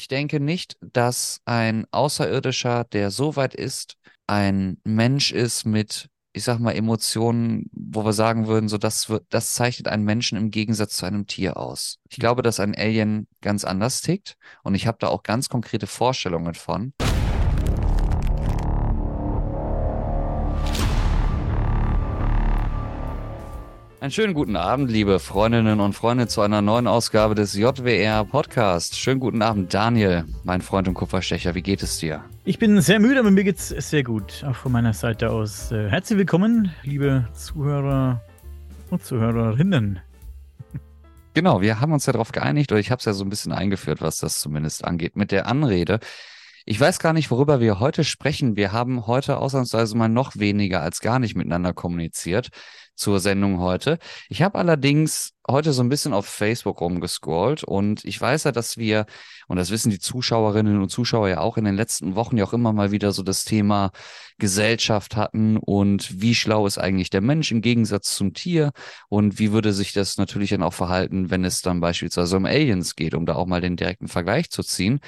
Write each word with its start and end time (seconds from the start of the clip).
Ich 0.00 0.08
denke 0.08 0.40
nicht, 0.40 0.78
dass 0.80 1.42
ein 1.44 1.84
Außerirdischer, 1.90 2.84
der 2.84 3.10
so 3.10 3.36
weit 3.36 3.54
ist, 3.54 3.98
ein 4.26 4.78
Mensch 4.82 5.30
ist 5.30 5.66
mit, 5.66 6.08
ich 6.32 6.42
sag 6.42 6.58
mal, 6.58 6.72
Emotionen, 6.72 7.68
wo 7.70 8.02
wir 8.02 8.14
sagen 8.14 8.46
würden, 8.46 8.70
so 8.70 8.78
das 8.78 9.12
das 9.28 9.52
zeichnet 9.52 9.88
einen 9.88 10.04
Menschen 10.04 10.38
im 10.38 10.50
Gegensatz 10.50 10.96
zu 10.96 11.04
einem 11.04 11.26
Tier 11.26 11.58
aus. 11.58 11.98
Ich 12.08 12.16
glaube, 12.16 12.40
dass 12.40 12.60
ein 12.60 12.74
Alien 12.74 13.28
ganz 13.42 13.64
anders 13.64 14.00
tickt 14.00 14.38
und 14.62 14.74
ich 14.74 14.86
habe 14.86 14.96
da 14.98 15.08
auch 15.08 15.22
ganz 15.22 15.50
konkrete 15.50 15.86
Vorstellungen 15.86 16.54
von. 16.54 16.94
Einen 24.00 24.12
schönen 24.12 24.32
guten 24.32 24.56
Abend, 24.56 24.90
liebe 24.90 25.18
Freundinnen 25.18 25.78
und 25.78 25.92
Freunde, 25.92 26.26
zu 26.26 26.40
einer 26.40 26.62
neuen 26.62 26.86
Ausgabe 26.86 27.34
des 27.34 27.52
JWR 27.52 28.24
Podcast. 28.24 28.98
Schönen 28.98 29.20
guten 29.20 29.42
Abend, 29.42 29.74
Daniel, 29.74 30.24
mein 30.42 30.62
Freund 30.62 30.88
und 30.88 30.94
Kupferstecher. 30.94 31.54
Wie 31.54 31.60
geht 31.60 31.82
es 31.82 31.98
dir? 31.98 32.24
Ich 32.46 32.58
bin 32.58 32.80
sehr 32.80 32.98
müde, 32.98 33.20
aber 33.20 33.30
mir 33.30 33.44
geht's 33.44 33.68
sehr 33.68 34.02
gut. 34.02 34.42
Auch 34.48 34.56
von 34.56 34.72
meiner 34.72 34.94
Seite 34.94 35.28
aus. 35.28 35.70
Äh, 35.70 35.90
herzlich 35.90 36.18
willkommen, 36.18 36.74
liebe 36.82 37.28
Zuhörer 37.34 38.22
und 38.88 39.04
Zuhörerinnen. 39.04 40.00
Genau, 41.34 41.60
wir 41.60 41.78
haben 41.78 41.92
uns 41.92 42.06
ja 42.06 42.12
darauf 42.12 42.32
geeinigt, 42.32 42.72
oder 42.72 42.80
ich 42.80 42.90
habe 42.90 42.98
es 42.98 43.04
ja 43.04 43.12
so 43.12 43.22
ein 43.22 43.30
bisschen 43.30 43.52
eingeführt, 43.52 44.00
was 44.00 44.16
das 44.16 44.40
zumindest 44.40 44.84
angeht, 44.84 45.14
mit 45.14 45.30
der 45.30 45.46
Anrede. 45.46 46.00
Ich 46.64 46.80
weiß 46.80 46.98
gar 46.98 47.12
nicht, 47.12 47.30
worüber 47.30 47.60
wir 47.60 47.78
heute 47.78 48.02
sprechen. 48.02 48.56
Wir 48.56 48.72
haben 48.72 49.06
heute 49.06 49.36
ausnahmsweise 49.36 49.96
mal 49.96 50.08
noch 50.08 50.36
weniger 50.36 50.80
als 50.80 51.00
gar 51.00 51.18
nicht 51.18 51.36
miteinander 51.36 51.72
kommuniziert 51.72 52.48
zur 52.94 53.20
Sendung 53.20 53.60
heute. 53.60 53.98
Ich 54.28 54.42
habe 54.42 54.58
allerdings 54.58 55.32
heute 55.48 55.72
so 55.72 55.82
ein 55.82 55.88
bisschen 55.88 56.12
auf 56.12 56.26
Facebook 56.26 56.80
rumgescrollt 56.80 57.64
und 57.64 58.04
ich 58.04 58.20
weiß 58.20 58.44
ja, 58.44 58.52
dass 58.52 58.76
wir, 58.76 59.06
und 59.48 59.56
das 59.56 59.70
wissen 59.70 59.90
die 59.90 59.98
Zuschauerinnen 59.98 60.80
und 60.80 60.90
Zuschauer 60.90 61.28
ja 61.28 61.40
auch 61.40 61.56
in 61.56 61.64
den 61.64 61.76
letzten 61.76 62.14
Wochen 62.14 62.36
ja 62.36 62.44
auch 62.44 62.52
immer 62.52 62.72
mal 62.72 62.90
wieder 62.90 63.12
so 63.12 63.22
das 63.22 63.44
Thema 63.44 63.90
Gesellschaft 64.38 65.16
hatten 65.16 65.56
und 65.56 66.20
wie 66.20 66.34
schlau 66.34 66.66
ist 66.66 66.78
eigentlich 66.78 67.10
der 67.10 67.20
Mensch 67.20 67.52
im 67.52 67.60
Gegensatz 67.62 68.14
zum 68.14 68.34
Tier 68.34 68.72
und 69.08 69.38
wie 69.38 69.52
würde 69.52 69.72
sich 69.72 69.92
das 69.92 70.16
natürlich 70.18 70.50
dann 70.50 70.62
auch 70.62 70.74
verhalten, 70.74 71.30
wenn 71.30 71.44
es 71.44 71.62
dann 71.62 71.80
beispielsweise 71.80 72.36
um 72.36 72.44
Aliens 72.46 72.96
geht, 72.96 73.14
um 73.14 73.26
da 73.26 73.34
auch 73.34 73.46
mal 73.46 73.60
den 73.60 73.76
direkten 73.76 74.08
Vergleich 74.08 74.50
zu 74.50 74.62
ziehen. 74.62 75.00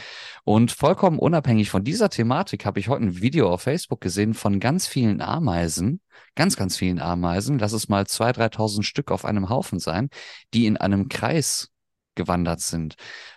Und 0.44 0.70
vollkommen 0.72 1.18
unabhängig 1.18 1.70
von 1.70 1.84
dieser 1.84 2.10
Thematik 2.10 2.66
habe 2.66 2.80
ich 2.80 2.88
heute 2.88 3.04
ein 3.04 3.20
Video 3.20 3.50
auf 3.50 3.62
Facebook 3.62 4.00
gesehen 4.00 4.34
von 4.34 4.60
ganz 4.60 4.86
vielen 4.86 5.20
Ameisen, 5.20 6.00
ganz, 6.34 6.56
ganz 6.56 6.76
vielen 6.76 7.00
Ameisen, 7.00 7.58
lass 7.58 7.72
es 7.72 7.88
mal 7.88 8.06
zwei, 8.06 8.32
dreitausend 8.32 8.84
Stück 8.84 9.10
auf 9.10 9.24
einem 9.24 9.48
Haufen 9.48 9.78
sein, 9.78 10.08
die 10.54 10.66
in 10.66 10.76
einem 10.76 11.08
Kreis 11.08 11.68
gewandert 12.14 12.60
sind. 12.60 12.96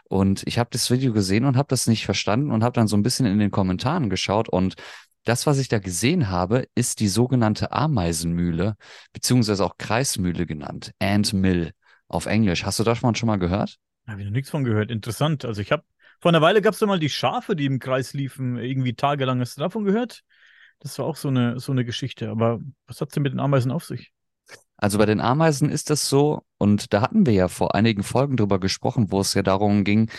Und 0.10 0.44
ich 0.46 0.60
habe 0.60 0.70
das 0.72 0.92
Video 0.92 1.14
gesehen 1.14 1.46
und 1.46 1.58
habe 1.58 1.68
das 1.70 1.88
nicht 1.88 2.06
verstanden 2.06 2.52
und 2.52 2.64
habe 2.64 2.74
dann 2.74 2.88
so 2.88 2.98
ein 2.98 3.04
bisschen 3.04 3.26
in 3.26 3.40
den 3.40 3.52
Kommentaren 3.52 4.10
geschaut 4.10 4.50
und 4.50 4.76
das, 5.26 5.48
was 5.48 5.58
ich 5.58 5.68
da 5.68 5.80
gesehen 5.80 6.30
habe, 6.30 6.68
ist 6.76 7.00
die 7.00 7.08
sogenannte 7.08 7.72
Ameisenmühle, 7.72 8.76
beziehungsweise 9.12 9.66
auch 9.66 9.78
Kreismühle 9.78 10.46
genannt, 10.46 10.92
Ant 11.00 11.34
Mill 11.34 11.72
auf 12.08 12.28
Englisch. 12.28 12.64
Hast 12.64 12.78
du 12.78 12.84
davon 12.84 13.16
schon 13.16 13.28
mal 13.28 13.38
gehört? 13.38 13.78
Habe 14.08 14.22
ich 14.22 14.26
noch 14.26 14.34
nichts 14.34 14.52
von 14.52 14.64
gehört. 14.64 14.92
Interessant. 14.92 15.44
Also 15.44 15.62
ich 15.62 15.72
habe 15.72 15.84
vor 16.22 16.30
einer 16.30 16.42
Weile 16.42 16.62
gab 16.62 16.76
es 16.76 16.80
ja 16.80 16.88
mal 16.88 17.00
die 17.00 17.10
Schafe, 17.10 17.56
die 17.56 17.66
im 17.66 17.80
Kreis 17.80 18.14
liefen, 18.14 18.58
irgendwie 18.58 18.94
tagelang. 18.94 19.40
Hast 19.40 19.58
du 19.58 19.62
davon 19.62 19.84
gehört? 19.84 20.22
Das 20.80 20.98
war 21.00 21.06
auch 21.06 21.16
so 21.16 21.30
eine, 21.30 21.60
so 21.60 21.72
eine 21.72 21.86
Geschichte. 21.86 22.30
Aber 22.30 22.60
was 22.86 23.02
hat 23.02 23.10
es 23.10 23.14
denn 23.16 23.24
mit 23.24 23.34
den 23.34 23.40
Ameisen 23.40 23.72
auf 23.72 23.84
sich? 23.84 24.14
Also 24.78 24.98
bei 24.98 25.06
den 25.06 25.22
Ameisen 25.22 25.70
ist 25.70 25.90
das 25.90 26.10
so, 26.10 26.44
und 26.58 26.94
da 26.94 27.02
hatten 27.02 27.26
wir 27.26 27.34
ja 27.34 27.48
vor 27.48 27.76
einigen 27.76 28.04
Folgen 28.04 28.38
drüber 28.38 28.60
gesprochen, 28.60 29.12
wo 29.12 29.22
es 29.22 29.34
ja 29.34 29.42
darum 29.42 29.84
ging, 29.84 30.10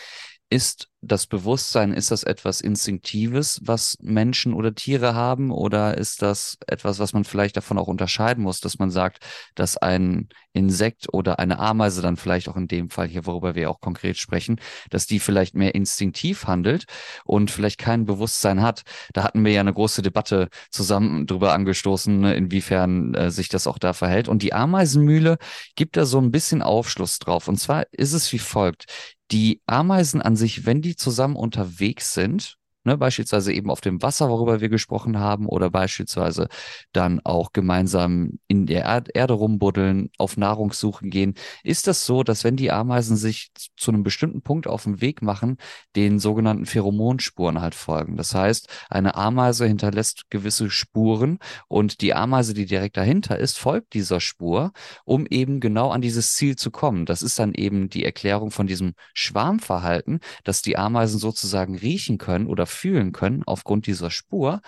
ist 0.49 0.89
das 1.01 1.27
Bewusstsein, 1.27 1.93
ist 1.93 2.11
das 2.11 2.23
etwas 2.23 2.61
Instinktives, 2.61 3.61
was 3.63 3.97
Menschen 4.01 4.55
oder 4.55 4.75
Tiere 4.75 5.15
haben, 5.15 5.51
oder 5.51 5.97
ist 5.97 6.23
das 6.23 6.59
etwas, 6.67 6.99
was 6.99 7.13
man 7.13 7.25
vielleicht 7.25 7.57
davon 7.57 7.79
auch 7.79 7.87
unterscheiden 7.87 8.43
muss, 8.43 8.61
dass 8.61 8.79
man 8.79 8.91
sagt, 8.91 9.25
dass 9.55 9.77
ein 9.77 10.29
Insekt 10.53 11.13
oder 11.13 11.39
eine 11.39 11.59
Ameise 11.59 12.01
dann 12.03 12.17
vielleicht 12.17 12.49
auch 12.49 12.57
in 12.57 12.67
dem 12.67 12.91
Fall 12.91 13.09
hier, 13.09 13.27
worüber 13.27 13.55
wir 13.55 13.71
auch 13.71 13.81
konkret 13.81 14.17
sprechen, 14.17 14.59
dass 14.91 15.07
die 15.07 15.21
vielleicht 15.21 15.55
mehr 15.55 15.75
instinktiv 15.75 16.47
handelt 16.47 16.87
und 17.25 17.51
vielleicht 17.51 17.79
kein 17.79 18.05
Bewusstsein 18.05 18.63
hat. 18.63 18.83
Da 19.13 19.23
hatten 19.23 19.45
wir 19.45 19.53
ja 19.53 19.61
eine 19.61 19.75
große 19.75 20.03
Debatte 20.03 20.49
zusammen 20.71 21.27
drüber 21.27 21.53
angestoßen, 21.53 22.19
ne, 22.19 22.35
inwiefern 22.35 23.15
äh, 23.15 23.31
sich 23.31 23.49
das 23.49 23.67
auch 23.67 23.79
da 23.79 23.93
verhält. 23.93 24.29
Und 24.29 24.43
die 24.43 24.55
Ameisenmühle 24.55 25.37
gibt 25.75 25.97
da 25.97 26.07
so 26.07 26.19
ein 26.19 26.31
bisschen 26.31 26.63
Aufschluss 26.63 27.19
drauf. 27.19 27.49
Und 27.49 27.59
zwar 27.59 27.85
ist 27.93 28.13
es 28.13 28.33
wie 28.33 28.39
folgt. 28.39 28.87
Die 29.33 29.61
Ameisen 29.67 30.23
an 30.23 30.37
sich, 30.37 30.67
wenn 30.67 30.83
die 30.83 30.97
zusammen 30.97 31.37
unterwegs 31.37 32.15
sind, 32.15 32.59
ne, 32.87 32.97
beispielsweise 32.97 33.53
eben 33.53 33.71
auf 33.71 33.81
dem 33.81 34.01
Wasser, 34.03 34.29
worüber 34.31 34.61
wir 34.61 34.69
gesprochen 34.69 35.19
haben, 35.19 35.47
oder 35.47 35.71
beispielsweise 35.71 36.49
dann 36.93 37.21
auch 37.25 37.53
gemeinsam 37.53 38.39
in 38.49 38.67
der 38.67 38.85
Erd 38.85 39.09
Erde 39.15 39.35
rumbuddeln, 39.35 40.11
auf 40.19 40.37
Nahrungssuche 40.37 41.07
gehen, 41.09 41.35
ist 41.63 41.87
das 41.87 42.07
so, 42.07 42.23
dass 42.23 42.45
wenn 42.45 42.57
die 42.57 42.71
Ameisen 42.71 43.17
sich 43.17 43.51
zu 43.77 43.91
einem 43.91 44.03
bestimmten 44.03 44.43
Punkt 44.43 44.67
auf 44.67 44.85
den 44.85 45.01
Weg 45.01 45.21
machen, 45.23 45.59
den 45.97 46.19
sogenannten 46.19 46.67
Pheromonspuren 46.67 47.61
halt 47.61 47.75
folgen. 47.75 48.17
Das 48.17 48.35
heißt, 48.35 48.69
eine 48.89 49.17
Ameise 49.17 49.67
hinterlässt 49.67 50.31
gewisse 50.31 50.71
Spuren 50.71 51.39
und 51.69 52.01
die 52.01 52.15
Ameise, 52.15 52.55
die 52.55 52.67
direkt 52.67 52.97
dahinter 52.97 53.39
ist, 53.39 53.59
folgt 53.59 53.95
dieser 53.95 54.21
Spur, 54.21 54.73
um 55.05 55.27
eben 55.27 55.61
genau 55.61 55.91
an 55.91 56.01
dieses 56.01 56.35
Ziel 56.35 56.57
zu 56.57 56.71
kommen. 56.71 57.07
Das 57.07 57.23
ist 57.23 57.39
dann 57.39 57.53
eben 57.55 57.89
die 57.89 58.05
Erklärung 58.05 58.51
von 58.51 58.67
diesem 58.67 58.95
Schwarmverhalten, 59.15 60.21
dass 60.45 60.63
die 60.63 60.77
Ameisen 60.77 61.19
sozusagen 61.19 61.77
riechen 61.77 62.19
können 62.19 62.47
oder 62.47 62.67
fühlen 62.77 63.13
können 63.13 63.43
aufgrund 63.47 63.87
dieser 63.87 64.11
Spur, 64.11 64.61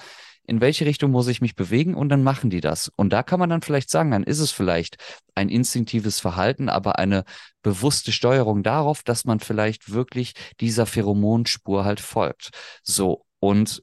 in 0.49 0.63
welche 0.63 0.87
Richtung 0.87 1.11
muss 1.11 1.29
ich 1.29 1.43
mich 1.43 1.55
bewegen 1.55 1.95
und 1.95 2.09
dann 2.09 2.23
machen 2.23 2.49
die 2.49 2.63
das. 2.63 2.91
Und 2.97 3.13
da 3.13 3.23
kann 3.23 3.39
man 3.39 3.51
dann 3.51 3.61
vielleicht 3.61 3.91
sagen, 3.91 4.11
dann 4.11 4.25
ist 4.25 4.41
es 4.41 4.51
vielleicht 4.51 4.97
ein 5.35 5.51
instinktives 5.51 6.21
Verhalten, 6.21 6.71
aber 6.71 6.99
eine 6.99 7.25
bewusste 7.63 8.13
Steuerung 8.13 8.63
darauf, 8.63 9.03
dass 9.03 9.27
man 9.27 9.41
vielleicht 9.41 9.93
wirklich 9.93 10.33
dieser 10.59 10.87
Pheromonspur 10.87 11.85
halt 11.85 12.01
folgt. 12.01 12.51
So. 12.83 13.27
Und 13.41 13.83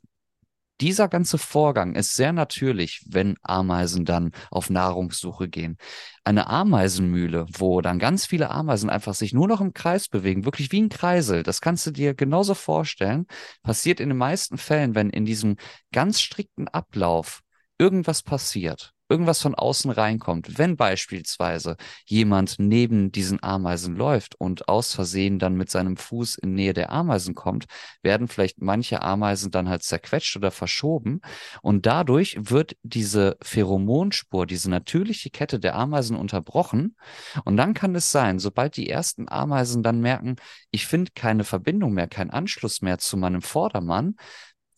dieser 0.82 1.08
ganze 1.08 1.38
Vorgang 1.38 1.96
ist 1.96 2.16
sehr 2.16 2.34
natürlich, 2.34 3.06
wenn 3.08 3.36
Ameisen 3.42 4.06
dann 4.06 4.32
auf 4.52 4.70
Nahrungssuche 4.70 5.48
gehen. 5.48 5.78
Eine 6.24 6.48
Ameisenmühle, 6.48 7.46
wo 7.58 7.82
dann 7.82 8.00
ganz 8.00 8.26
viele 8.26 8.50
Ameisen 8.50 8.90
einfach 8.90 9.14
sich 9.14 9.34
nur 9.34 9.48
noch 9.48 9.62
im 9.62 9.74
Kreis 9.74 10.08
bewegen, 10.08 10.46
wirklich 10.46 10.72
wie 10.72 10.82
ein 10.82 10.90
Kreisel, 10.90 11.44
das 11.44 11.62
kannst 11.62 11.86
du 11.86 11.92
dir 11.92 12.14
genauso 12.14 12.56
vorstellen, 12.56 13.26
passiert 13.64 14.00
in 14.00 14.10
den 14.10 14.18
meisten 14.18 14.58
Fällen, 14.58 14.96
wenn 14.96 15.10
in 15.10 15.26
diesem 15.26 15.58
ganz 15.92 16.20
strikten 16.20 16.68
Ablauf 16.68 17.42
irgendwas 17.78 18.24
passiert 18.24 18.95
irgendwas 19.10 19.42
von 19.42 19.56
außen 19.56 19.92
reinkommt, 19.92 20.58
wenn 20.58 20.78
beispielsweise 20.78 21.78
jemand 22.06 22.56
neben 22.58 23.12
diesen 23.12 23.42
Ameisen 23.44 23.96
läuft 23.96 24.36
und 24.36 24.68
aus 24.68 24.94
Versehen 24.94 25.40
dann 25.40 25.56
mit 25.56 25.70
seinem 25.70 25.98
Fuß 25.98 26.36
in 26.36 26.54
Nähe 26.54 26.74
der 26.74 26.92
Ameisen 26.92 27.36
kommt, 27.36 27.66
werden 28.02 28.28
vielleicht 28.28 28.62
manche 28.62 29.02
Ameisen 29.02 29.52
dann 29.52 29.70
halt 29.70 29.84
zerquetscht 29.84 30.36
oder 30.38 30.52
verschoben. 30.52 31.22
Und 31.62 31.86
dadurch 31.86 32.38
wird 32.40 32.76
diese 32.84 33.38
Pheromonspur, 33.42 34.46
diese 34.46 34.70
natürliche 34.70 35.30
Kette 35.30 35.60
der 35.60 35.76
Ameisen 35.76 36.18
unterbrochen. 36.18 36.96
Und 37.44 37.58
dann 37.58 37.74
kann 37.74 37.96
es 37.96 38.12
sein, 38.12 38.40
sobald 38.40 38.76
die 38.78 38.90
ersten 38.90 39.30
Ameisen 39.30 39.84
dann 39.84 40.02
merken, 40.02 40.36
ich 40.72 40.88
finde 40.88 41.12
keine 41.14 41.44
Verbindung 41.44 41.94
mehr, 41.94 42.08
keinen 42.08 42.32
Anschluss 42.32 42.82
mehr 42.82 42.98
zu 42.98 43.18
meinem 43.18 43.42
Vordermann, 43.42 44.16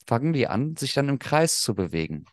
fangen 0.05 0.33
die 0.33 0.47
an, 0.47 0.75
sich 0.75 0.94
dann 0.94 1.09
im 1.09 1.19
Kreis 1.19 1.59
zu 1.59 1.75
bewegen. 1.75 2.25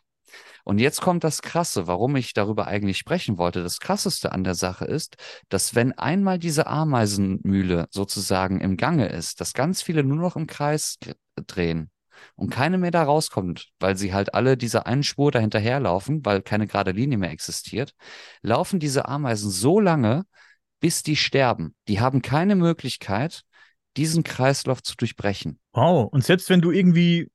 Und 0.65 0.79
jetzt 0.79 0.99
kommt 0.99 1.23
das 1.23 1.43
Krasse, 1.43 1.85
warum 1.85 2.15
ich 2.15 2.33
darüber 2.33 2.65
eigentlich 2.65 2.97
sprechen 2.97 3.37
wollte. 3.37 3.61
Das 3.61 3.79
Krasseste 3.79 4.31
an 4.31 4.43
der 4.43 4.55
Sache 4.55 4.85
ist, 4.85 5.15
dass 5.47 5.75
wenn 5.75 5.93
einmal 5.93 6.39
diese 6.39 6.65
Ameisenmühle 6.65 7.87
sozusagen 7.91 8.59
im 8.59 8.75
Gange 8.75 9.07
ist, 9.07 9.39
dass 9.39 9.53
ganz 9.53 9.83
viele 9.83 10.03
nur 10.03 10.17
noch 10.17 10.35
im 10.35 10.47
Kreis 10.47 10.97
drehen 11.35 11.91
und 12.35 12.49
keine 12.49 12.79
mehr 12.79 12.89
da 12.89 13.03
rauskommt, 13.03 13.69
weil 13.79 13.95
sie 13.95 14.11
halt 14.11 14.33
alle 14.33 14.57
dieser 14.57 14.87
einen 14.87 15.03
Spur 15.03 15.31
dahinterherlaufen, 15.31 16.25
weil 16.25 16.41
keine 16.41 16.65
gerade 16.65 16.91
Linie 16.91 17.19
mehr 17.19 17.31
existiert, 17.31 17.93
laufen 18.41 18.79
diese 18.79 19.07
Ameisen 19.07 19.51
so 19.51 19.79
lange, 19.79 20.23
bis 20.79 21.03
die 21.03 21.15
sterben. 21.15 21.75
Die 21.87 21.99
haben 21.99 22.23
keine 22.23 22.55
Möglichkeit, 22.55 23.43
diesen 23.97 24.23
Kreislauf 24.23 24.81
zu 24.81 24.95
durchbrechen. 24.95 25.59
Wow, 25.73 26.11
und 26.11 26.23
selbst 26.23 26.49
wenn 26.49 26.61
du 26.61 26.71
irgendwie 26.71 27.29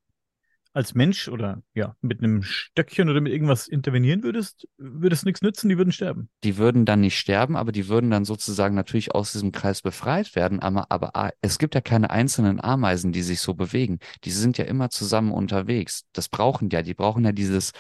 als 0.73 0.95
Mensch 0.95 1.29
oder 1.29 1.63
ja, 1.75 1.97
mit 2.01 2.23
einem 2.23 2.43
Stöckchen 2.43 3.09
oder 3.09 3.21
mit 3.21 3.33
irgendwas 3.33 3.67
intervenieren 3.67 4.23
würdest, 4.23 4.69
würde 4.79 5.15
es 5.15 5.25
nichts 5.25 5.43
nützen, 5.43 5.69
die 5.69 5.79
würden 5.79 5.93
sterben. 5.93 6.29
Die 6.45 6.57
würden 6.59 6.85
dann 6.85 7.01
nicht 7.01 7.19
sterben, 7.19 7.57
aber 7.57 7.73
die 7.73 7.89
würden 7.89 8.11
dann 8.11 8.25
sozusagen 8.25 8.75
natürlich 8.75 9.15
aus 9.15 9.33
diesem 9.33 9.53
Kreis 9.53 9.83
befreit 9.83 10.35
werden. 10.37 10.61
Aber, 10.61 10.87
aber 10.91 11.17
ah, 11.17 11.31
es 11.41 11.59
gibt 11.59 11.75
ja 11.75 11.81
keine 11.81 12.11
einzelnen 12.11 12.61
Ameisen, 12.61 13.13
die 13.13 13.23
sich 13.23 13.41
so 13.41 13.55
bewegen. 13.55 13.99
Die 14.25 14.31
sind 14.31 14.59
ja 14.59 14.65
immer 14.65 14.91
zusammen 14.91 15.33
unterwegs. 15.33 16.05
Das 16.13 16.29
brauchen 16.29 16.71
ja, 16.71 16.83
die 16.83 16.95
brauchen 16.95 17.25
ja 17.25 17.33
dieses 17.33 17.73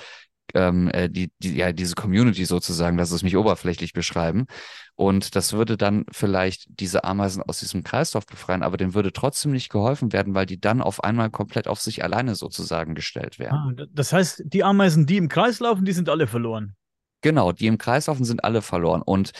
ähm, 0.54 0.88
äh, 0.88 1.08
die, 1.08 1.32
die, 1.38 1.56
ja, 1.56 1.72
diese 1.72 1.94
Community 1.94 2.44
sozusagen, 2.44 2.98
lass 2.98 3.10
es 3.10 3.22
mich 3.22 3.36
oberflächlich 3.36 3.92
beschreiben. 3.92 4.46
Und 4.94 5.34
das 5.36 5.52
würde 5.52 5.76
dann 5.76 6.04
vielleicht 6.12 6.66
diese 6.68 7.04
Ameisen 7.04 7.42
aus 7.42 7.60
diesem 7.60 7.82
Kreislauf 7.82 8.26
befreien, 8.26 8.62
aber 8.62 8.76
denen 8.76 8.94
würde 8.94 9.12
trotzdem 9.12 9.52
nicht 9.52 9.70
geholfen 9.70 10.12
werden, 10.12 10.34
weil 10.34 10.46
die 10.46 10.60
dann 10.60 10.82
auf 10.82 11.02
einmal 11.02 11.30
komplett 11.30 11.68
auf 11.68 11.80
sich 11.80 12.04
alleine 12.04 12.34
sozusagen 12.34 12.94
gestellt 12.94 13.38
wären. 13.38 13.78
Ah, 13.78 13.86
das 13.92 14.12
heißt, 14.12 14.42
die 14.44 14.62
Ameisen, 14.62 15.06
die 15.06 15.16
im 15.16 15.28
Kreis 15.28 15.60
laufen, 15.60 15.84
die 15.84 15.92
sind 15.92 16.08
alle 16.08 16.26
verloren. 16.26 16.76
Genau, 17.22 17.52
die 17.52 17.66
im 17.66 17.78
Kreis 17.78 18.06
laufen, 18.06 18.24
sind 18.24 18.44
alle 18.44 18.62
verloren. 18.62 19.02
Und 19.02 19.32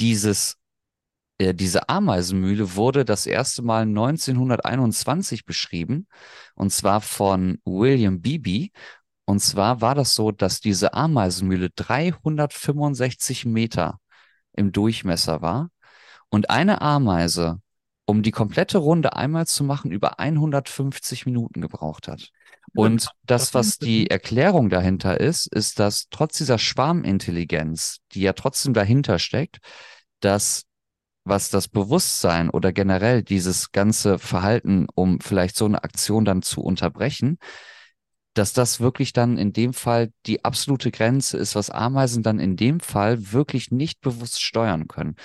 dieses 0.00 0.56
äh, 1.38 1.54
diese 1.54 1.88
Ameisenmühle 1.88 2.76
wurde 2.76 3.04
das 3.04 3.26
erste 3.26 3.62
Mal 3.62 3.82
1921 3.82 5.44
beschrieben, 5.44 6.06
und 6.54 6.70
zwar 6.70 7.00
von 7.00 7.58
William 7.64 8.20
Beebe. 8.20 8.70
Und 9.26 9.40
zwar 9.40 9.80
war 9.80 9.94
das 9.94 10.14
so, 10.14 10.30
dass 10.30 10.60
diese 10.60 10.94
Ameisenmühle 10.94 11.70
365 11.70 13.46
Meter 13.46 13.98
im 14.52 14.72
Durchmesser 14.72 15.40
war 15.40 15.70
und 16.28 16.50
eine 16.50 16.82
Ameise, 16.82 17.60
um 18.06 18.22
die 18.22 18.32
komplette 18.32 18.78
Runde 18.78 19.16
einmal 19.16 19.46
zu 19.46 19.64
machen, 19.64 19.90
über 19.90 20.18
150 20.18 21.26
Minuten 21.26 21.60
gebraucht 21.60 22.08
hat. 22.08 22.30
Und 22.74 23.08
das, 23.24 23.54
was 23.54 23.78
die 23.78 24.10
Erklärung 24.10 24.68
dahinter 24.68 25.20
ist, 25.20 25.46
ist, 25.46 25.78
dass 25.78 26.08
trotz 26.10 26.36
dieser 26.38 26.58
Schwarmintelligenz, 26.58 28.00
die 28.12 28.22
ja 28.22 28.32
trotzdem 28.32 28.74
dahinter 28.74 29.18
steckt, 29.18 29.58
dass 30.20 30.64
was 31.24 31.48
das 31.48 31.68
Bewusstsein 31.68 32.50
oder 32.50 32.72
generell 32.72 33.22
dieses 33.22 33.72
ganze 33.72 34.18
Verhalten, 34.18 34.86
um 34.94 35.20
vielleicht 35.20 35.56
so 35.56 35.64
eine 35.64 35.82
Aktion 35.82 36.24
dann 36.26 36.42
zu 36.42 36.60
unterbrechen, 36.60 37.38
dass 38.34 38.52
das 38.52 38.80
wirklich 38.80 39.12
dann 39.12 39.38
in 39.38 39.52
dem 39.52 39.72
Fall 39.72 40.12
die 40.26 40.44
absolute 40.44 40.90
Grenze 40.90 41.38
ist, 41.38 41.54
was 41.54 41.70
Ameisen 41.70 42.22
dann 42.22 42.38
in 42.38 42.56
dem 42.56 42.80
Fall 42.80 43.32
wirklich 43.32 43.70
nicht 43.70 44.00
bewusst 44.00 44.42
steuern 44.42 44.88
können. 44.88 45.16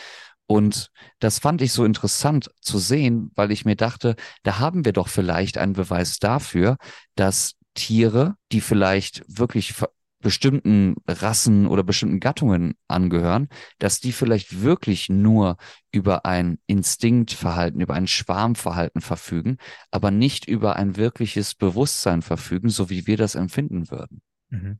Und 0.47 0.89
das 1.19 1.39
fand 1.39 1.61
ich 1.61 1.73
so 1.73 1.85
interessant 1.85 2.49
zu 2.61 2.79
sehen, 2.79 3.31
weil 3.35 3.51
ich 3.51 3.65
mir 3.65 3.75
dachte, 3.75 4.15
da 4.43 4.57
haben 4.57 4.83
wir 4.83 4.93
doch 4.93 5.07
vielleicht 5.07 5.57
einen 5.59 5.73
Beweis 5.73 6.17
dafür, 6.17 6.77
dass 7.15 7.53
Tiere, 7.75 8.35
die 8.51 8.61
vielleicht 8.61 9.23
wirklich 9.27 9.75
bestimmten 10.21 10.95
Rassen 11.07 11.67
oder 11.67 11.83
bestimmten 11.83 12.19
Gattungen 12.19 12.75
angehören, 12.87 13.47
dass 13.77 13.99
die 13.99 14.11
vielleicht 14.11 14.61
wirklich 14.61 15.09
nur 15.09 15.57
über 15.91 16.25
ein 16.25 16.59
Instinktverhalten, 16.67 17.81
über 17.81 17.93
ein 17.93 18.07
Schwarmverhalten 18.07 19.01
verfügen, 19.01 19.57
aber 19.91 20.11
nicht 20.11 20.47
über 20.47 20.75
ein 20.75 20.97
wirkliches 20.97 21.55
Bewusstsein 21.55 22.21
verfügen, 22.21 22.69
so 22.69 22.89
wie 22.89 23.07
wir 23.07 23.17
das 23.17 23.35
empfinden 23.35 23.89
würden. 23.89 24.21
Mhm. 24.49 24.79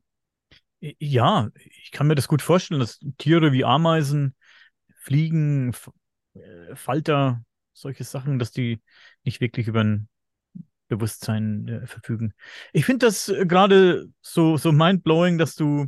Ja, 0.80 1.50
ich 1.54 1.90
kann 1.90 2.06
mir 2.06 2.14
das 2.14 2.28
gut 2.28 2.42
vorstellen, 2.42 2.80
dass 2.80 3.00
Tiere 3.18 3.52
wie 3.52 3.64
Ameisen, 3.64 4.34
Fliegen, 4.96 5.74
äh, 6.34 6.74
Falter, 6.74 7.44
solche 7.72 8.04
Sachen, 8.04 8.38
dass 8.38 8.50
die 8.50 8.80
nicht 9.24 9.40
wirklich 9.40 9.68
über 9.68 9.84
ein 9.84 10.08
Bewusstsein 10.90 11.68
äh, 11.68 11.86
verfügen. 11.86 12.34
Ich 12.72 12.84
finde 12.84 13.06
das 13.06 13.28
äh, 13.28 13.46
gerade 13.46 14.08
so, 14.20 14.58
so 14.58 14.72
mind-blowing, 14.72 15.38
dass 15.38 15.54
du 15.54 15.86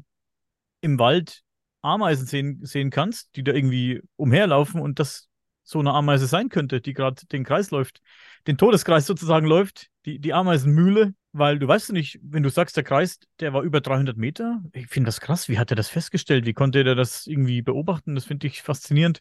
im 0.80 0.98
Wald 0.98 1.42
Ameisen 1.82 2.26
sehen, 2.26 2.64
sehen 2.64 2.90
kannst, 2.90 3.36
die 3.36 3.44
da 3.44 3.52
irgendwie 3.52 4.00
umherlaufen 4.16 4.80
und 4.80 4.98
das 4.98 5.28
so 5.64 5.80
eine 5.80 5.92
Ameise 5.92 6.26
sein 6.26 6.48
könnte, 6.48 6.80
die 6.80 6.94
gerade 6.94 7.26
den 7.26 7.44
Kreis 7.44 7.70
läuft, 7.70 8.00
den 8.46 8.56
Todeskreis 8.56 9.06
sozusagen 9.06 9.46
läuft, 9.46 9.88
die, 10.06 10.18
die 10.18 10.32
Ameisenmühle, 10.32 11.14
weil 11.32 11.58
du 11.58 11.66
weißt 11.66 11.92
nicht, 11.92 12.20
wenn 12.22 12.42
du 12.42 12.50
sagst, 12.50 12.76
der 12.76 12.84
Kreis, 12.84 13.18
der 13.40 13.52
war 13.52 13.62
über 13.62 13.80
300 13.80 14.16
Meter, 14.16 14.62
ich 14.72 14.88
finde 14.88 15.08
das 15.08 15.20
krass, 15.20 15.48
wie 15.48 15.58
hat 15.58 15.70
er 15.70 15.76
das 15.76 15.88
festgestellt, 15.88 16.46
wie 16.46 16.52
konnte 16.52 16.82
er 16.82 16.94
das 16.94 17.26
irgendwie 17.26 17.62
beobachten, 17.62 18.14
das 18.14 18.24
finde 18.24 18.46
ich 18.46 18.62
faszinierend, 18.62 19.20